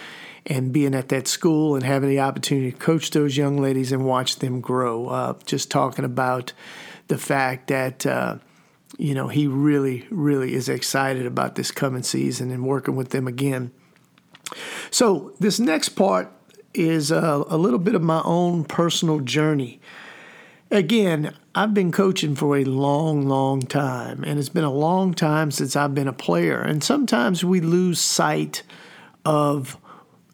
and 0.47 0.73
being 0.73 0.95
at 0.95 1.09
that 1.09 1.27
school 1.27 1.75
and 1.75 1.83
having 1.83 2.09
the 2.09 2.21
opportunity 2.21 2.71
to 2.71 2.79
coach 2.79 3.11
those 3.11 3.37
young 3.37 3.57
ladies 3.57 3.91
and 3.91 4.07
watch 4.07 4.37
them 4.37 4.61
grow. 4.61 5.09
Uh, 5.09 5.35
just 5.45 5.73
talking 5.73 6.05
about 6.05 6.53
the 7.09 7.19
fact 7.19 7.67
that 7.67 8.07
uh, 8.07 8.39
you 8.97 9.13
know, 9.13 9.27
he 9.27 9.49
really, 9.49 10.07
really 10.09 10.55
is 10.55 10.69
excited 10.69 11.27
about 11.27 11.57
this 11.57 11.73
coming 11.73 12.05
season 12.05 12.53
and 12.53 12.65
working 12.65 12.95
with 12.95 13.11
them 13.11 13.27
again. 13.27 13.73
So, 14.91 15.35
this 15.39 15.61
next 15.61 15.91
part 15.91 16.33
is 16.75 17.11
a, 17.11 17.45
a 17.49 17.57
little 17.57 17.79
bit 17.79 17.95
of 17.95 18.03
my 18.03 18.23
own 18.25 18.65
personal 18.65 19.21
journey. 19.21 19.81
Again, 20.71 21.35
I've 21.55 21.73
been 21.73 21.93
coaching 21.93 22.35
for 22.35 22.57
a 22.57 22.65
long, 22.65 23.27
long 23.27 23.63
time, 23.63 24.23
and 24.25 24.39
it's 24.39 24.51
been 24.51 24.65
a 24.65 24.73
long 24.73 25.15
time 25.15 25.51
since 25.51 25.75
I've 25.77 25.95
been 25.95 26.09
a 26.09 26.13
player. 26.13 26.61
And 26.61 26.85
sometimes 26.85 27.45
we 27.45 27.61
lose 27.61 28.01
sight 28.01 28.63
of 29.25 29.79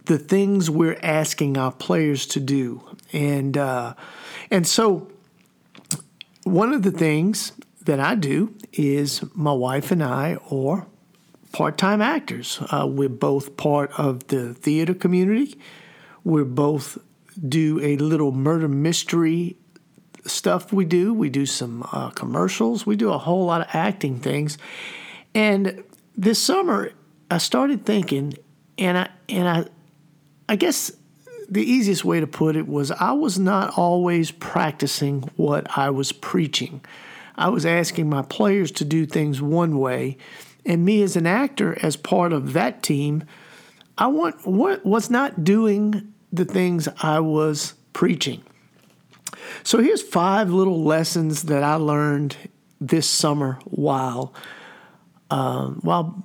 the 0.06 0.18
things 0.18 0.68
we're 0.68 0.98
asking 1.02 1.56
our 1.56 1.72
players 1.72 2.26
to 2.26 2.40
do. 2.40 2.82
And, 3.12 3.56
uh, 3.56 3.94
and 4.50 4.66
so, 4.66 5.10
one 6.42 6.72
of 6.72 6.82
the 6.82 6.90
things 6.90 7.52
that 7.82 8.00
I 8.00 8.14
do 8.14 8.54
is 8.72 9.24
my 9.34 9.52
wife 9.52 9.90
and 9.90 10.02
I 10.02 10.36
are 10.50 10.86
part 11.54 11.78
time 11.78 12.02
actors. 12.02 12.58
Uh, 12.70 12.86
we're 12.86 13.08
both 13.08 13.56
part 13.56 13.90
of 13.98 14.26
the 14.26 14.52
theater 14.54 14.92
community. 14.92 15.56
We 16.24 16.42
both 16.42 16.98
do 17.48 17.80
a 17.80 17.96
little 17.96 18.32
murder 18.32 18.68
mystery 18.68 19.56
stuff 20.26 20.72
we 20.72 20.84
do. 20.84 21.14
We 21.14 21.30
do 21.30 21.46
some 21.46 21.86
uh, 21.92 22.10
commercials. 22.10 22.86
We 22.86 22.96
do 22.96 23.12
a 23.12 23.18
whole 23.18 23.46
lot 23.46 23.60
of 23.60 23.68
acting 23.72 24.18
things. 24.18 24.58
And 25.34 25.84
this 26.16 26.42
summer, 26.42 26.92
I 27.30 27.38
started 27.38 27.86
thinking, 27.86 28.34
and 28.76 28.98
I 28.98 29.08
and 29.28 29.48
I, 29.48 29.66
I 30.48 30.56
guess 30.56 30.90
the 31.48 31.62
easiest 31.62 32.04
way 32.04 32.18
to 32.18 32.26
put 32.26 32.56
it 32.56 32.66
was 32.66 32.90
I 32.90 33.12
was 33.12 33.38
not 33.38 33.78
always 33.78 34.32
practicing 34.32 35.22
what 35.36 35.78
I 35.78 35.90
was 35.90 36.10
preaching. 36.10 36.80
I 37.36 37.48
was 37.48 37.64
asking 37.64 38.08
my 38.08 38.22
players 38.22 38.70
to 38.72 38.84
do 38.84 39.06
things 39.06 39.40
one 39.42 39.78
way, 39.78 40.16
and 40.66 40.84
me 40.84 41.02
as 41.02 41.16
an 41.16 41.26
actor, 41.26 41.76
as 41.82 41.96
part 41.96 42.32
of 42.32 42.52
that 42.54 42.82
team, 42.82 43.24
I 43.96 44.06
want 44.08 44.46
what 44.46 44.84
was 44.84 45.10
not 45.10 45.44
doing 45.44 46.12
the 46.32 46.44
things 46.44 46.88
I 47.02 47.20
was 47.20 47.74
preaching. 47.92 48.42
So 49.62 49.78
here's 49.78 50.02
five 50.02 50.50
little 50.50 50.82
lessons 50.82 51.44
that 51.44 51.62
I 51.62 51.74
learned 51.74 52.36
this 52.80 53.08
summer 53.08 53.58
while 53.64 54.34
uh, 55.30 55.68
while 55.68 56.24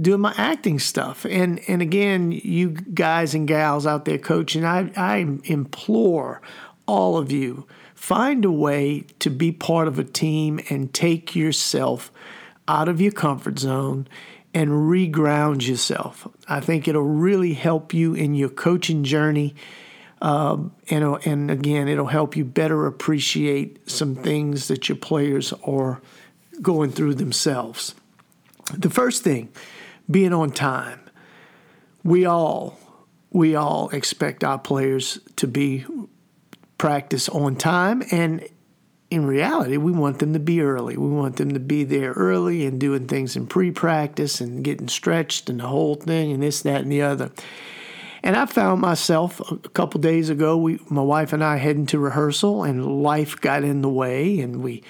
doing 0.00 0.20
my 0.20 0.34
acting 0.36 0.78
stuff. 0.78 1.24
And 1.24 1.60
and 1.68 1.82
again, 1.82 2.32
you 2.32 2.70
guys 2.70 3.34
and 3.34 3.48
gals 3.48 3.86
out 3.86 4.04
there 4.04 4.18
coaching, 4.18 4.64
I, 4.64 4.92
I 4.96 5.16
implore 5.44 6.40
all 6.86 7.16
of 7.16 7.32
you 7.32 7.66
Find 7.98 8.44
a 8.44 8.50
way 8.50 9.06
to 9.18 9.28
be 9.28 9.50
part 9.50 9.88
of 9.88 9.98
a 9.98 10.04
team 10.04 10.60
and 10.70 10.94
take 10.94 11.34
yourself 11.34 12.12
out 12.68 12.88
of 12.88 13.00
your 13.00 13.12
comfort 13.12 13.58
zone 13.58 14.06
and 14.54 14.70
reground 14.70 15.66
yourself. 15.66 16.28
I 16.48 16.60
think 16.60 16.86
it'll 16.86 17.02
really 17.02 17.54
help 17.54 17.92
you 17.92 18.14
in 18.14 18.34
your 18.34 18.48
coaching 18.48 19.04
journey. 19.04 19.54
Um, 20.20 20.74
and, 20.90 21.04
and 21.26 21.50
again, 21.50 21.88
it'll 21.88 22.06
help 22.06 22.36
you 22.36 22.44
better 22.44 22.86
appreciate 22.86 23.88
some 23.90 24.14
things 24.14 24.68
that 24.68 24.88
your 24.88 24.96
players 24.96 25.52
are 25.64 26.00
going 26.60 26.90
through 26.90 27.14
themselves. 27.14 27.94
The 28.76 28.90
first 28.90 29.22
thing, 29.22 29.50
being 30.10 30.32
on 30.32 30.50
time. 30.50 31.00
We 32.02 32.24
all, 32.24 32.78
we 33.30 33.54
all 33.54 33.90
expect 33.90 34.42
our 34.42 34.58
players 34.58 35.18
to 35.36 35.46
be 35.46 35.84
practice 36.78 37.28
on 37.28 37.56
time. 37.56 38.02
And 38.10 38.46
in 39.10 39.24
reality, 39.24 39.78
we 39.78 39.92
want 39.92 40.18
them 40.18 40.34
to 40.34 40.38
be 40.38 40.60
early. 40.60 40.96
We 40.96 41.08
want 41.08 41.36
them 41.36 41.52
to 41.54 41.60
be 41.60 41.84
there 41.84 42.12
early 42.12 42.66
and 42.66 42.78
doing 42.78 43.06
things 43.06 43.36
in 43.36 43.46
pre 43.46 43.70
practice 43.70 44.40
and 44.40 44.62
getting 44.62 44.88
stretched 44.88 45.48
and 45.48 45.60
the 45.60 45.66
whole 45.66 45.94
thing 45.94 46.32
and 46.32 46.42
this, 46.42 46.60
that, 46.62 46.82
and 46.82 46.92
the 46.92 47.02
other. 47.02 47.30
And 48.22 48.36
I 48.36 48.46
found 48.46 48.80
myself 48.80 49.40
a 49.50 49.56
couple 49.70 50.00
days 50.00 50.28
ago, 50.28 50.56
we, 50.56 50.80
my 50.90 51.00
wife 51.00 51.32
and 51.32 51.42
I 51.42 51.56
heading 51.56 51.86
to 51.86 51.98
rehearsal, 51.98 52.64
and 52.64 53.02
life 53.02 53.40
got 53.40 53.64
in 53.64 53.80
the 53.80 53.88
way, 53.88 54.40
and 54.40 54.62
we 54.62 54.82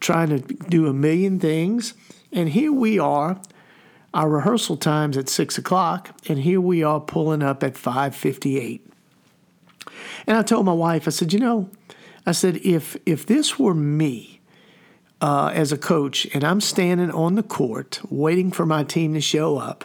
trying 0.00 0.28
to 0.28 0.38
do 0.38 0.86
a 0.86 0.92
million 0.92 1.40
things. 1.40 1.94
And 2.30 2.50
here 2.50 2.72
we 2.72 2.98
are, 2.98 3.40
our 4.12 4.28
rehearsal 4.28 4.76
time's 4.76 5.16
at 5.16 5.28
six 5.28 5.58
o'clock, 5.58 6.10
and 6.28 6.38
here 6.38 6.60
we 6.60 6.84
are 6.84 7.00
pulling 7.00 7.42
up 7.42 7.64
at 7.64 7.76
five 7.76 8.14
fifty-eight. 8.14 8.86
And 10.26 10.36
I 10.36 10.42
told 10.42 10.66
my 10.66 10.72
wife, 10.72 11.08
I 11.08 11.10
said, 11.10 11.32
you 11.32 11.40
know, 11.40 11.70
I 12.26 12.32
said, 12.32 12.56
if 12.64 12.96
if 13.04 13.26
this 13.26 13.58
were 13.58 13.74
me 13.74 14.40
uh, 15.20 15.52
as 15.54 15.72
a 15.72 15.78
coach 15.78 16.26
and 16.34 16.44
I'm 16.44 16.60
standing 16.60 17.10
on 17.10 17.34
the 17.34 17.42
court 17.42 18.00
waiting 18.08 18.50
for 18.50 18.66
my 18.66 18.84
team 18.84 19.14
to 19.14 19.20
show 19.20 19.58
up, 19.58 19.84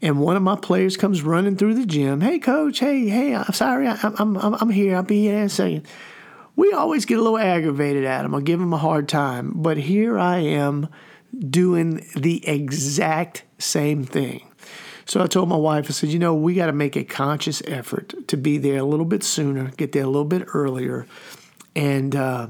and 0.00 0.20
one 0.20 0.36
of 0.36 0.42
my 0.42 0.56
players 0.56 0.96
comes 0.96 1.22
running 1.22 1.56
through 1.56 1.74
the 1.74 1.86
gym, 1.86 2.20
hey 2.20 2.38
coach, 2.38 2.80
hey, 2.80 3.08
hey, 3.08 3.34
I'm 3.34 3.52
sorry, 3.52 3.88
I, 3.88 3.98
I'm 4.02 4.36
I'm 4.36 4.54
I'm 4.54 4.70
here, 4.70 4.96
I'll 4.96 5.02
be 5.02 5.22
here 5.22 5.38
in 5.38 5.44
a 5.44 5.48
second. 5.48 5.86
We 6.54 6.72
always 6.72 7.06
get 7.06 7.18
a 7.18 7.22
little 7.22 7.38
aggravated 7.38 8.04
at 8.04 8.24
him. 8.26 8.34
I 8.34 8.40
give 8.42 8.60
him 8.60 8.74
a 8.74 8.78
hard 8.78 9.08
time, 9.08 9.52
but 9.54 9.78
here 9.78 10.18
I 10.18 10.38
am 10.38 10.88
doing 11.48 12.04
the 12.14 12.46
exact 12.46 13.44
same 13.58 14.04
thing. 14.04 14.46
So 15.06 15.22
I 15.22 15.26
told 15.26 15.48
my 15.48 15.56
wife, 15.56 15.86
I 15.88 15.92
said, 15.92 16.10
you 16.10 16.18
know, 16.18 16.34
we 16.34 16.54
got 16.54 16.66
to 16.66 16.72
make 16.72 16.94
a 16.94 17.04
conscious 17.04 17.62
effort 17.66 18.14
to 18.28 18.36
be 18.36 18.58
there 18.58 18.78
a 18.78 18.84
little 18.84 19.06
bit 19.06 19.24
sooner, 19.24 19.70
get 19.76 19.92
there 19.92 20.04
a 20.04 20.06
little 20.06 20.26
bit 20.26 20.46
earlier, 20.54 21.06
and 21.74 22.14
uh, 22.14 22.48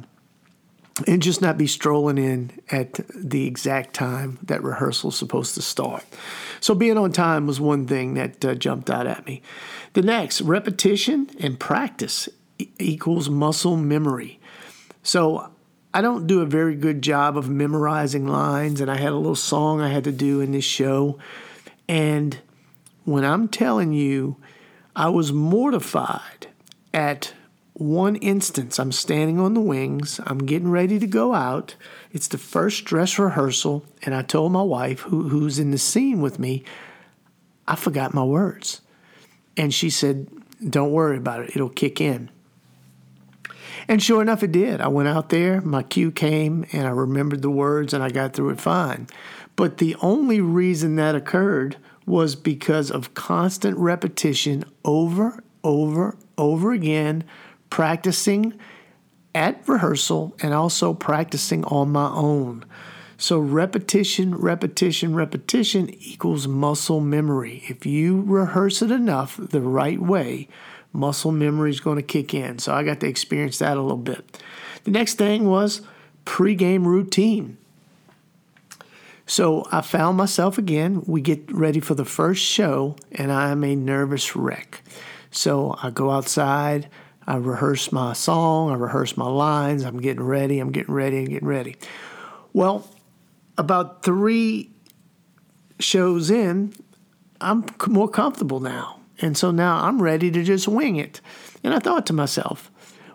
and 1.07 1.23
just 1.23 1.41
not 1.41 1.57
be 1.57 1.67
strolling 1.67 2.19
in 2.19 2.51
at 2.71 3.01
the 3.15 3.47
exact 3.47 3.95
time 3.95 4.39
that 4.43 4.63
rehearsal's 4.63 5.17
supposed 5.17 5.55
to 5.55 5.63
start. 5.63 6.05
So 6.61 6.75
being 6.75 6.99
on 6.99 7.13
time 7.13 7.47
was 7.47 7.61
one 7.61 7.87
thing 7.87 8.15
that 8.15 8.45
uh, 8.45 8.55
jumped 8.55 8.91
out 8.91 9.07
at 9.07 9.27
me. 9.27 9.43
The 9.95 10.03
next, 10.03 10.43
repetition 10.43 11.31
and 11.41 11.59
practice 11.59 12.29
equals 12.79 13.31
muscle 13.31 13.77
memory. 13.77 14.39
So 15.03 15.51
I 15.95 16.01
don't 16.01 16.27
do 16.27 16.41
a 16.41 16.47
very 16.47 16.75
good 16.75 17.03
job 17.03 17.37
of 17.37 17.49
memorizing 17.49 18.27
lines, 18.27 18.81
and 18.81 18.91
I 18.91 18.97
had 18.97 19.13
a 19.13 19.17
little 19.17 19.35
song 19.35 19.81
I 19.81 19.89
had 19.89 20.05
to 20.05 20.13
do 20.13 20.41
in 20.41 20.53
this 20.53 20.65
show. 20.65 21.19
And 21.89 22.39
when 23.05 23.25
I'm 23.25 23.49
telling 23.49 23.93
you, 23.93 24.37
I 24.95 25.09
was 25.09 25.33
mortified 25.33 26.49
at 26.95 27.33
one 27.75 28.17
instance. 28.17 28.79
I'm 28.79 28.93
standing 28.93 29.41
on 29.41 29.55
the 29.55 29.61
wings, 29.61 30.21
I'm 30.27 30.39
getting 30.39 30.71
ready 30.71 30.99
to 30.99 31.07
go 31.07 31.35
out. 31.35 31.75
It's 32.11 32.29
the 32.29 32.39
first 32.39 32.85
dress 32.85 33.19
rehearsal, 33.19 33.85
and 34.03 34.15
I 34.15 34.23
told 34.23 34.53
my 34.53 34.63
wife, 34.63 35.01
who, 35.01 35.29
who's 35.29 35.59
in 35.59 35.71
the 35.71 35.79
scene 35.79 36.21
with 36.21 36.39
me, 36.39 36.65
I 37.67 37.77
forgot 37.77 38.15
my 38.15 38.25
words. 38.25 38.81
And 39.57 39.73
she 39.73 39.91
said, 39.91 40.29
Don't 40.69 40.93
worry 40.93 41.17
about 41.17 41.41
it, 41.41 41.51
it'll 41.55 41.69
kick 41.69 42.01
in. 42.01 42.31
And 43.89 44.03
sure 44.03 44.23
enough, 44.23 44.43
it 44.43 44.53
did. 44.53 44.81
I 44.81 44.89
went 44.89 45.09
out 45.09 45.31
there, 45.31 45.61
my 45.61 45.83
cue 45.83 46.13
came, 46.13 46.65
and 46.73 46.87
I 46.87 46.91
remembered 46.91 47.43
the 47.43 47.51
words 47.51 47.93
and 47.93 48.03
I 48.03 48.11
got 48.11 48.33
through 48.33 48.51
it 48.51 48.61
fine. 48.61 49.09
But 49.57 49.79
the 49.79 49.97
only 50.01 50.41
reason 50.41 50.97
that 50.97 51.15
occurred 51.15 51.77
was 52.07 52.35
because 52.35 52.91
of 52.91 53.15
constant 53.15 53.77
repetition 53.77 54.65
over, 54.85 55.43
over, 55.63 56.17
over 56.39 56.73
again, 56.73 57.25
practicing 57.73 58.53
at 59.35 59.67
rehearsal 59.67 60.37
and 60.43 60.53
also 60.53 60.93
practicing 60.93 61.65
on 61.65 61.91
my 61.91 62.11
own. 62.11 62.63
So, 63.17 63.39
repetition, 63.39 64.35
repetition, 64.35 65.15
repetition 65.15 65.89
equals 65.89 66.47
muscle 66.47 67.01
memory. 67.01 67.63
If 67.69 67.87
you 67.87 68.21
rehearse 68.27 68.83
it 68.83 68.91
enough 68.91 69.39
the 69.41 69.63
right 69.63 69.99
way, 69.99 70.49
muscle 70.93 71.33
memory 71.33 71.71
is 71.71 71.81
going 71.81 71.97
to 71.97 72.03
kick 72.03 72.35
in. 72.35 72.59
So 72.59 72.75
I 72.75 72.83
got 72.83 73.01
to 73.01 73.09
experience 73.09 73.59
that 73.61 73.79
a 73.79 73.81
little 73.81 73.97
bit. 73.97 74.43
The 74.85 74.91
next 74.91 75.15
thing 75.15 75.47
was 75.47 75.81
pregame 76.27 76.85
routine. 76.85 77.57
So 79.25 79.67
I 79.73 79.81
found 79.81 80.19
myself 80.19 80.59
again. 80.59 81.05
We 81.07 81.23
get 81.23 81.51
ready 81.51 81.81
for 81.81 81.95
the 81.95 82.05
first 82.05 82.43
show, 82.43 82.97
and 83.13 83.33
I'm 83.33 83.65
a 83.65 83.75
nervous 83.75 84.37
wreck. 84.37 84.83
So 85.31 85.75
I 85.83 85.89
go 85.89 86.11
outside, 86.11 86.91
I 87.27 87.37
rehearse 87.37 87.93
my 87.93 88.13
song, 88.15 88.71
I 88.71 88.75
rehearse 88.75 89.17
my 89.17 89.29
lines, 89.29 89.85
I'm 89.85 90.01
getting 90.01 90.23
ready, 90.23 90.59
I'm 90.59 90.73
getting 90.73 90.95
ready, 90.95 91.19
I'm 91.19 91.27
getting 91.27 91.49
ready. 91.49 91.77
Well, 92.53 92.89
about 93.57 94.03
three 94.03 94.71
shows 95.79 96.31
in, 96.31 96.75
I'm 97.41 97.65
more 97.87 98.09
comfortable 98.09 98.61
now. 98.61 99.01
And 99.21 99.37
so 99.37 99.51
now 99.51 99.85
I'm 99.85 100.03
ready 100.03 100.31
to 100.31 100.43
just 100.43 100.67
wing 100.67 100.97
it. 100.97 101.21
And 101.63 101.73
I 101.73 101.79
thought 101.79 102.07
to 102.07 102.13
myself, 102.13 102.71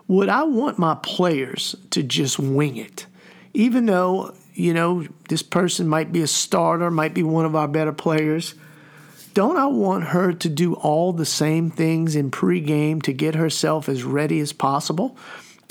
would 0.06 0.28
I 0.28 0.42
want 0.44 0.78
my 0.78 0.94
players 1.02 1.76
to 1.90 2.02
just 2.02 2.38
wing 2.38 2.76
it? 2.76 3.06
Even 3.52 3.86
though, 3.86 4.34
you 4.54 4.72
know, 4.72 5.06
this 5.28 5.42
person 5.42 5.86
might 5.86 6.12
be 6.12 6.22
a 6.22 6.26
starter, 6.26 6.90
might 6.90 7.14
be 7.14 7.22
one 7.22 7.44
of 7.44 7.54
our 7.54 7.68
better 7.68 7.92
players. 7.92 8.54
Don't 9.34 9.56
I 9.56 9.66
want 9.66 10.04
her 10.04 10.32
to 10.32 10.48
do 10.48 10.74
all 10.74 11.12
the 11.12 11.26
same 11.26 11.70
things 11.70 12.14
in 12.14 12.30
pregame 12.30 13.02
to 13.02 13.12
get 13.12 13.34
herself 13.34 13.88
as 13.88 14.04
ready 14.04 14.40
as 14.40 14.52
possible? 14.52 15.16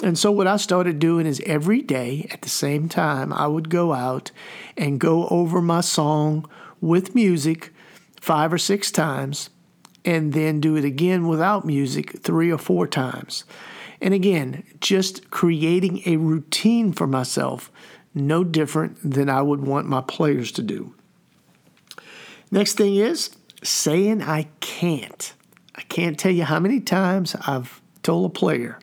And 0.04 0.18
so, 0.18 0.32
what 0.32 0.48
I 0.48 0.58
started 0.58 1.00
doing 1.00 1.26
is 1.26 1.42
every 1.46 1.82
day 1.82 2.28
at 2.32 2.42
the 2.42 2.50
same 2.50 2.88
time, 2.88 3.34
I 3.34 3.48
would 3.48 3.70
go 3.70 3.94
out 3.94 4.32
and 4.78 5.00
go 5.00 5.28
over 5.30 5.62
my 5.62 5.82
song 5.82 6.48
with 6.82 7.16
music 7.16 7.74
five 8.22 8.54
or 8.54 8.58
six 8.58 8.92
times 8.92 9.50
and 10.06 10.34
then 10.34 10.62
do 10.62 10.76
it 10.76 10.86
again 10.86 11.28
without 11.28 11.66
music 11.66 12.20
three 12.22 12.52
or 12.52 12.58
four 12.58 12.86
times. 12.86 13.44
And 14.00 14.14
again, 14.14 14.64
just 14.80 15.32
creating 15.32 16.04
a 16.06 16.18
routine 16.18 16.94
for 16.94 17.08
myself, 17.08 17.72
no 18.14 18.44
different 18.44 18.98
than 19.04 19.30
I 19.30 19.42
would 19.42 19.66
want 19.66 19.88
my 19.88 20.02
players 20.02 20.52
to 20.54 20.62
do. 20.62 20.94
Next 22.52 22.76
thing 22.76 22.96
is 22.96 23.32
saying 23.68 24.22
I 24.22 24.48
can't. 24.60 25.34
I 25.76 25.82
can't 25.82 26.18
tell 26.18 26.32
you 26.32 26.44
how 26.44 26.60
many 26.60 26.80
times 26.80 27.36
I've 27.46 27.82
told 28.02 28.26
a 28.26 28.34
player, 28.34 28.80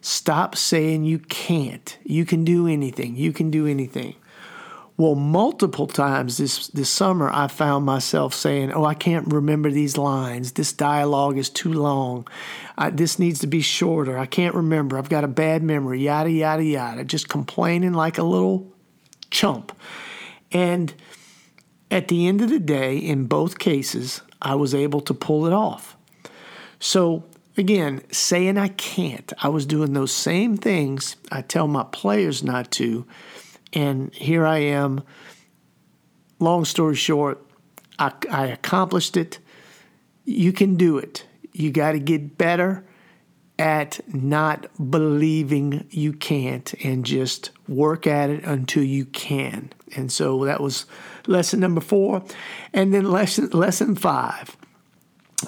stop 0.00 0.56
saying 0.56 1.04
you 1.04 1.18
can't. 1.18 1.96
You 2.04 2.24
can 2.24 2.44
do 2.44 2.66
anything. 2.66 3.16
You 3.16 3.32
can 3.32 3.50
do 3.50 3.66
anything. 3.66 4.16
Well, 4.98 5.14
multiple 5.14 5.86
times 5.86 6.38
this, 6.38 6.68
this 6.68 6.88
summer, 6.88 7.30
I 7.30 7.48
found 7.48 7.84
myself 7.84 8.32
saying, 8.32 8.72
Oh, 8.72 8.86
I 8.86 8.94
can't 8.94 9.30
remember 9.30 9.70
these 9.70 9.98
lines. 9.98 10.52
This 10.52 10.72
dialogue 10.72 11.36
is 11.36 11.50
too 11.50 11.74
long. 11.74 12.26
I, 12.78 12.88
this 12.88 13.18
needs 13.18 13.40
to 13.40 13.46
be 13.46 13.60
shorter. 13.60 14.16
I 14.16 14.24
can't 14.24 14.54
remember. 14.54 14.96
I've 14.96 15.10
got 15.10 15.22
a 15.22 15.28
bad 15.28 15.62
memory, 15.62 16.00
yada, 16.00 16.30
yada, 16.30 16.64
yada. 16.64 17.04
Just 17.04 17.28
complaining 17.28 17.92
like 17.92 18.16
a 18.16 18.22
little 18.22 18.72
chump. 19.30 19.78
And 20.50 20.94
at 21.90 22.08
the 22.08 22.26
end 22.26 22.40
of 22.42 22.50
the 22.50 22.58
day, 22.58 22.96
in 22.96 23.26
both 23.26 23.58
cases, 23.58 24.22
I 24.42 24.54
was 24.54 24.74
able 24.74 25.00
to 25.02 25.14
pull 25.14 25.46
it 25.46 25.52
off. 25.52 25.96
So, 26.78 27.24
again, 27.56 28.02
saying 28.12 28.58
I 28.58 28.68
can't, 28.68 29.32
I 29.42 29.48
was 29.48 29.66
doing 29.66 29.92
those 29.92 30.12
same 30.12 30.56
things 30.56 31.16
I 31.30 31.42
tell 31.42 31.68
my 31.68 31.84
players 31.84 32.42
not 32.42 32.70
to 32.72 33.06
and 33.76 34.12
here 34.14 34.46
I 34.46 34.58
am. 34.58 35.02
Long 36.38 36.64
story 36.64 36.94
short, 36.94 37.44
I, 37.98 38.12
I 38.30 38.46
accomplished 38.46 39.16
it. 39.16 39.38
You 40.24 40.52
can 40.52 40.76
do 40.76 40.98
it. 40.98 41.26
You 41.52 41.70
got 41.70 41.92
to 41.92 41.98
get 41.98 42.36
better 42.36 42.84
at 43.58 44.00
not 44.12 44.66
believing 44.90 45.86
you 45.90 46.12
can't 46.12 46.74
and 46.84 47.04
just 47.04 47.50
work 47.68 48.06
at 48.06 48.28
it 48.28 48.44
until 48.44 48.82
you 48.82 49.04
can. 49.06 49.72
And 49.94 50.12
so 50.12 50.44
that 50.44 50.60
was 50.60 50.84
lesson 51.26 51.60
number 51.60 51.80
four. 51.80 52.22
And 52.72 52.92
then 52.94 53.10
lesson, 53.10 53.50
lesson 53.50 53.96
five 53.96 54.56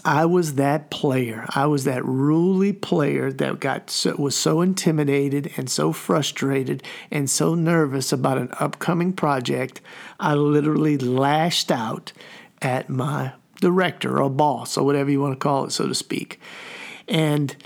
I 0.04 0.26
was 0.26 0.54
that 0.54 0.90
player. 0.90 1.46
I 1.54 1.66
was 1.66 1.84
that 1.84 2.04
ruly 2.04 2.72
player 2.72 3.32
that 3.32 3.60
got 3.60 3.90
so, 3.90 4.14
was 4.16 4.36
so 4.36 4.60
intimidated 4.60 5.52
and 5.56 5.70
so 5.70 5.92
frustrated 5.92 6.82
and 7.10 7.28
so 7.30 7.54
nervous 7.54 8.12
about 8.12 8.38
an 8.38 8.50
upcoming 8.60 9.12
project. 9.14 9.80
I 10.20 10.34
literally 10.34 10.98
lashed 10.98 11.70
out 11.70 12.12
at 12.60 12.90
my 12.90 13.32
director 13.60 14.20
or 14.20 14.28
boss 14.28 14.76
or 14.76 14.84
whatever 14.84 15.10
you 15.10 15.20
want 15.20 15.34
to 15.34 15.38
call 15.38 15.64
it, 15.64 15.72
so 15.72 15.88
to 15.88 15.94
speak. 15.94 16.38
And 17.08 17.56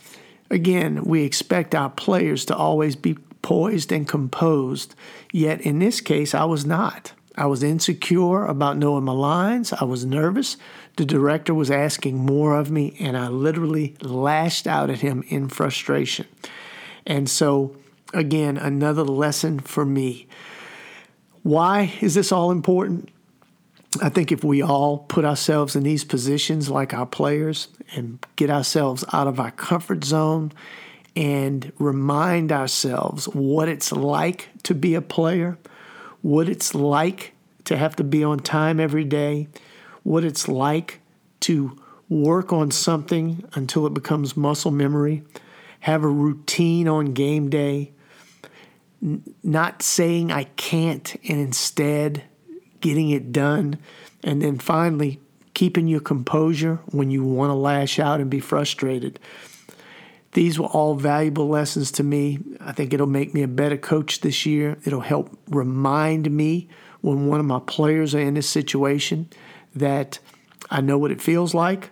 again, 0.49 1.03
we 1.05 1.25
expect 1.25 1.75
our 1.75 1.91
players 1.91 2.45
to 2.47 2.57
always 2.57 2.95
be 2.95 3.15
poised 3.43 3.91
and 3.91 4.07
composed. 4.07 4.95
Yet 5.33 5.61
in 5.61 5.81
this 5.81 6.01
case, 6.01 6.35
I 6.35 6.45
was 6.45 6.65
not. 6.65 7.13
I 7.37 7.47
was 7.47 7.63
insecure 7.63 8.45
about 8.45 8.77
knowing 8.77 9.05
my 9.05 9.13
lines. 9.13 9.73
I 9.73 9.85
was 9.85 10.05
nervous. 10.05 10.57
The 10.97 11.07
director 11.07 11.55
was 11.55 11.71
asking 11.71 12.19
more 12.19 12.59
of 12.59 12.71
me, 12.71 12.97
and 13.01 13.17
I 13.17 13.29
literally 13.29 13.97
lashed 14.03 14.67
out 14.67 14.91
at 14.91 15.01
him 15.01 15.25
in 15.29 15.49
frustration. 15.49 16.27
And 17.07 17.29
so, 17.29 17.77
again, 18.13 18.59
another 18.59 19.05
lesson 19.05 19.59
for 19.61 19.85
me. 19.87 20.27
Why 21.43 21.93
is 22.01 22.15
this 22.15 22.31
all 22.31 22.51
important? 22.51 23.09
I 24.01 24.09
think 24.09 24.33
if 24.33 24.45
we 24.45 24.63
all 24.63 24.99
put 24.99 25.25
ourselves 25.25 25.75
in 25.77 25.83
these 25.83 26.05
positions 26.05 26.69
like 26.71 26.95
our 26.95 27.07
players 27.07 27.69
and 27.95 28.25
get 28.37 28.49
ourselves 28.49 29.05
out 29.13 29.27
of 29.27 29.41
our 29.41 29.51
comfort 29.51 30.05
zone 30.05 30.53
and 31.15 31.73
remind 31.79 32.53
ourselves 32.53 33.27
what 33.29 33.69
it's 33.69 33.93
like 33.93 34.49
to 34.63 34.75
be 34.75 34.95
a 34.95 35.03
player, 35.03 35.59
what 36.23 36.49
it's 36.49 36.75
like 36.75 37.33
to 37.65 37.77
have 37.77 37.97
to 37.97 38.05
be 38.05 38.25
on 38.25 38.39
time 38.39 38.81
every 38.81 39.05
day, 39.05 39.49
what 40.03 40.25
it's 40.25 40.49
like 40.49 41.01
to 41.41 41.79
work 42.09 42.53
on 42.53 42.71
something 42.71 43.45
until 43.55 43.87
it 43.87 43.95
becomes 43.95 44.37
muscle 44.37 44.71
memory, 44.71 45.23
have 45.81 46.05
a 46.05 46.09
routine 46.09 46.89
on 46.89 47.07
game 47.13 47.51
day, 47.51 47.93
n- 49.03 49.23
not 49.43 49.83
saying 49.83 50.31
I 50.31 50.45
can't 50.45 51.15
and 51.29 51.41
instead 51.41 52.23
getting 52.81 53.11
it 53.11 53.33
done, 53.33 53.79
and 54.23 54.43
then 54.43 54.59
finally 54.59 55.21
keeping 55.55 55.87
your 55.87 56.01
composure 56.01 56.77
when 56.87 57.11
you 57.11 57.25
want 57.25 57.51
to 57.51 57.55
lash 57.55 57.99
out 57.99 58.21
and 58.21 58.31
be 58.31 58.41
frustrated. 58.41 59.19
These 60.33 60.59
were 60.59 60.67
all 60.67 60.95
valuable 60.95 61.49
lessons 61.49 61.93
to 61.93 62.03
me. 62.03 62.39
I 62.61 62.73
think 62.73 62.95
it'll 62.95 63.07
make 63.07 63.35
me 63.35 63.43
a 63.43 63.49
better 63.49 63.77
coach 63.77 64.21
this 64.21 64.47
year. 64.47 64.79
It'll 64.85 65.01
help 65.01 65.39
remind 65.49 66.31
me 66.31 66.69
when 67.03 67.27
one 67.27 67.41
of 67.41 67.47
my 67.47 67.61
players 67.67 68.15
are 68.15 68.21
in 68.21 68.35
this 68.35 68.49
situation 68.49 69.29
that 69.75 70.19
I 70.71 70.81
know 70.81 70.97
what 70.97 71.11
it 71.11 71.21
feels 71.21 71.53
like. 71.53 71.91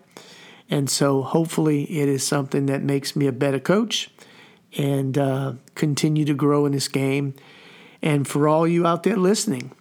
And 0.71 0.89
so 0.89 1.23
hopefully 1.23 1.83
it 1.85 2.09
is 2.09 2.27
something 2.27 2.67
that 2.67 2.83
makes 2.83 3.15
me 3.15 3.27
a 3.27 3.33
better 3.33 3.59
coach 3.59 4.11
and 4.79 5.19
uh, 5.19 5.55
continue 5.75 6.25
to 6.25 6.35
grow 6.35 6.65
in 6.65 6.73
this 6.73 6.89
game. 6.89 7.35
And 8.01 8.27
for 8.27 8.49
all 8.49 8.67
you 8.67 8.87
out 8.87 9.03
there 9.03 9.17
listening, 9.17 9.73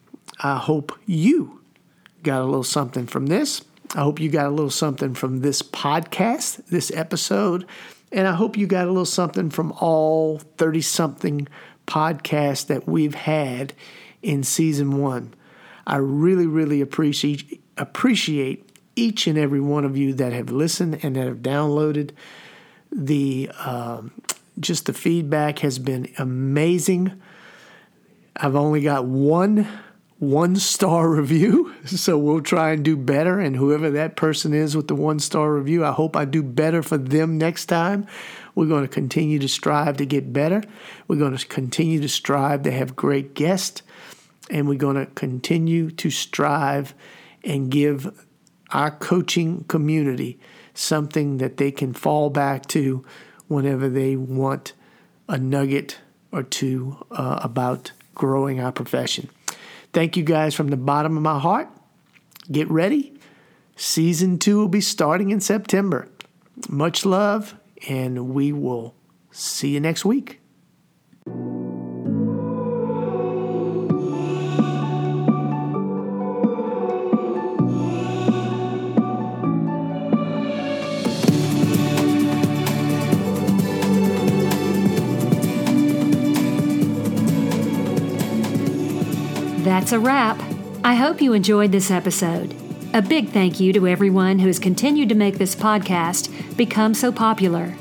I 0.42 0.58
hope 0.58 0.92
you 1.06 1.62
got 2.24 2.42
a 2.42 2.46
little 2.46 2.64
something 2.64 3.08
from 3.08 3.28
this. 3.28 3.64
I 3.96 4.02
hope 4.02 4.20
you 4.20 4.30
got 4.30 4.48
a 4.48 4.52
little 4.52 4.70
something 4.70 5.14
from 5.14 5.40
this 5.40 5.62
podcast, 5.62 6.66
this 6.68 6.92
episode. 6.94 7.66
And 8.12 8.28
I 8.28 8.34
hope 8.34 8.58
you 8.58 8.68
got 8.68 8.86
a 8.86 8.88
little 8.88 9.06
something 9.06 9.50
from 9.50 9.72
all 9.74 10.40
30 10.58 10.82
something 10.82 11.48
podcasts 11.88 12.68
that 12.68 12.88
we've 12.88 13.16
had 13.16 13.74
in 14.22 14.44
season 14.44 14.98
one. 14.98 15.34
I 15.86 15.98
really, 15.98 16.46
really 16.46 16.82
appreciate 16.82 17.62
appreciate 17.78 18.78
each 18.96 19.28
and 19.28 19.38
every 19.38 19.62
one 19.62 19.86
of 19.86 19.96
you 19.96 20.14
that 20.14 20.34
have 20.34 20.52
listened 20.52 21.00
and 21.04 21.16
that 21.16 21.26
have 21.26 21.38
downloaded. 21.38 22.12
The 22.92 23.50
um, 23.60 24.12
just 24.60 24.86
the 24.86 24.94
feedback 24.94 25.60
has 25.60 25.80
been 25.80 26.14
amazing. 26.18 27.20
I've 28.36 28.56
only 28.56 28.82
got 28.82 29.06
one 29.06 29.68
one 30.20 30.58
star 30.58 31.10
review, 31.16 31.74
so 31.86 32.18
we'll 32.18 32.42
try 32.42 32.72
and 32.72 32.84
do 32.84 32.96
better. 32.96 33.40
And 33.40 33.56
whoever 33.56 33.90
that 33.92 34.16
person 34.16 34.54
is 34.54 34.76
with 34.76 34.88
the 34.88 34.96
one 34.96 35.20
star 35.20 35.54
review, 35.54 35.84
I 35.84 35.92
hope 35.92 36.16
I 36.16 36.26
do 36.26 36.44
better 36.44 36.84
for 36.84 36.98
them 36.98 37.38
next 37.38 37.66
time. 37.66 38.06
We're 38.56 38.68
going 38.68 38.84
to 38.84 38.90
continue 38.90 39.40
to 39.40 39.48
strive 39.48 39.98
to 39.98 40.06
get 40.06 40.34
better. 40.34 40.62
We're 41.08 41.18
going 41.18 41.36
to 41.38 41.48
continue 41.48 42.02
to 42.02 42.10
strive 42.10 42.64
to 42.64 42.72
have 42.72 42.96
great 42.96 43.34
guests. 43.34 43.82
And 44.50 44.68
we're 44.68 44.76
going 44.76 44.96
to 44.96 45.06
continue 45.06 45.92
to 45.92 46.10
strive 46.10 46.94
and 47.44 47.70
give 47.70 48.26
our 48.72 48.92
coaching 48.92 49.64
community 49.66 50.40
something 50.74 51.38
that 51.38 51.58
they 51.58 51.72
can 51.72 51.94
fall 51.94 52.30
back 52.30 52.66
to 52.68 53.06
whenever 53.48 53.90
they 53.90 54.16
want 54.16 54.74
a 55.28 55.38
nugget 55.38 56.00
or 56.32 56.44
two 56.44 56.98
uh, 57.12 57.40
about 57.42 57.92
growing 58.16 58.60
our 58.60 58.72
profession. 58.72 59.30
Thank 59.92 60.16
you 60.18 60.24
guys 60.24 60.54
from 60.54 60.68
the 60.68 60.78
bottom 60.78 61.18
of 61.18 61.24
my 61.24 61.40
heart. 61.40 61.70
Get 62.52 62.70
ready. 62.70 63.14
Season 63.76 64.38
two 64.38 64.58
will 64.58 64.68
be 64.68 64.82
starting 64.82 65.32
in 65.32 65.40
September. 65.40 66.08
Much 66.68 67.06
love, 67.06 67.56
and 67.88 68.30
we 68.30 68.52
will 68.52 68.96
see 69.32 69.70
you 69.70 69.80
next 69.80 70.04
week. 70.04 70.42
That's 89.70 89.92
a 89.92 90.00
wrap. 90.00 90.42
I 90.84 90.96
hope 90.96 91.22
you 91.22 91.34
enjoyed 91.34 91.72
this 91.72 91.92
episode. 91.92 92.56
A 92.96 93.04
big 93.04 93.30
thank 93.30 93.60
you 93.60 93.72
to 93.74 93.88
everyone 93.88 94.40
who 94.40 94.48
has 94.48 94.58
continued 94.58 95.10
to 95.10 95.16
make 95.16 95.38
this 95.38 95.56
podcast 95.56 96.58
become 96.58 96.96
so 96.96 97.12
popular. 97.12 97.76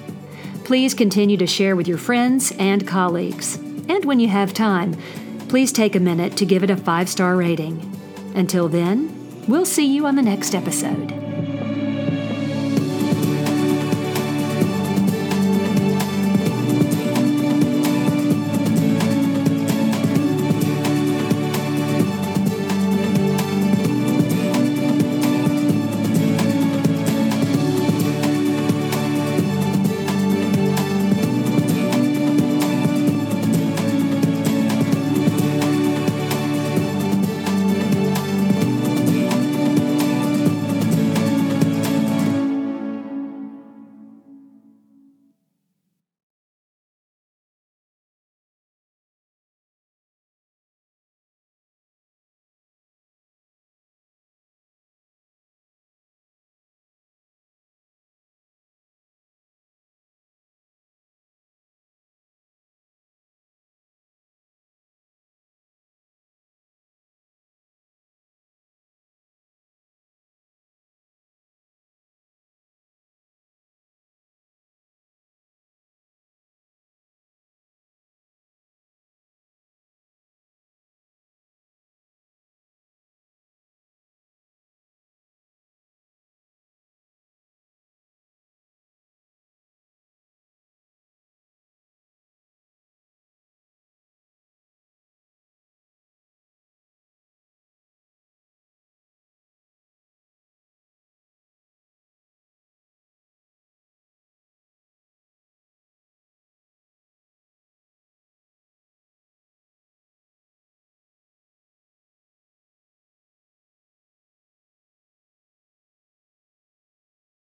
Please 0.65 0.93
continue 0.93 1.39
to 1.39 1.47
share 1.47 1.77
with 1.77 1.89
your 1.89 1.97
friends 1.97 2.53
and 2.59 2.87
colleagues. 2.87 3.57
And 3.89 4.05
when 4.05 4.21
you 4.21 4.29
have 4.29 4.53
time, 4.53 4.99
please 5.49 5.73
take 5.73 5.97
a 5.97 6.01
minute 6.01 6.37
to 6.37 6.45
give 6.45 6.63
it 6.63 6.69
a 6.69 6.77
five 6.77 7.09
star 7.09 7.37
rating. 7.37 7.91
Until 8.35 8.69
then, 8.69 9.47
we'll 9.49 9.65
see 9.65 9.87
you 9.87 10.05
on 10.05 10.15
the 10.15 10.21
next 10.21 10.55
episode. 10.55 11.18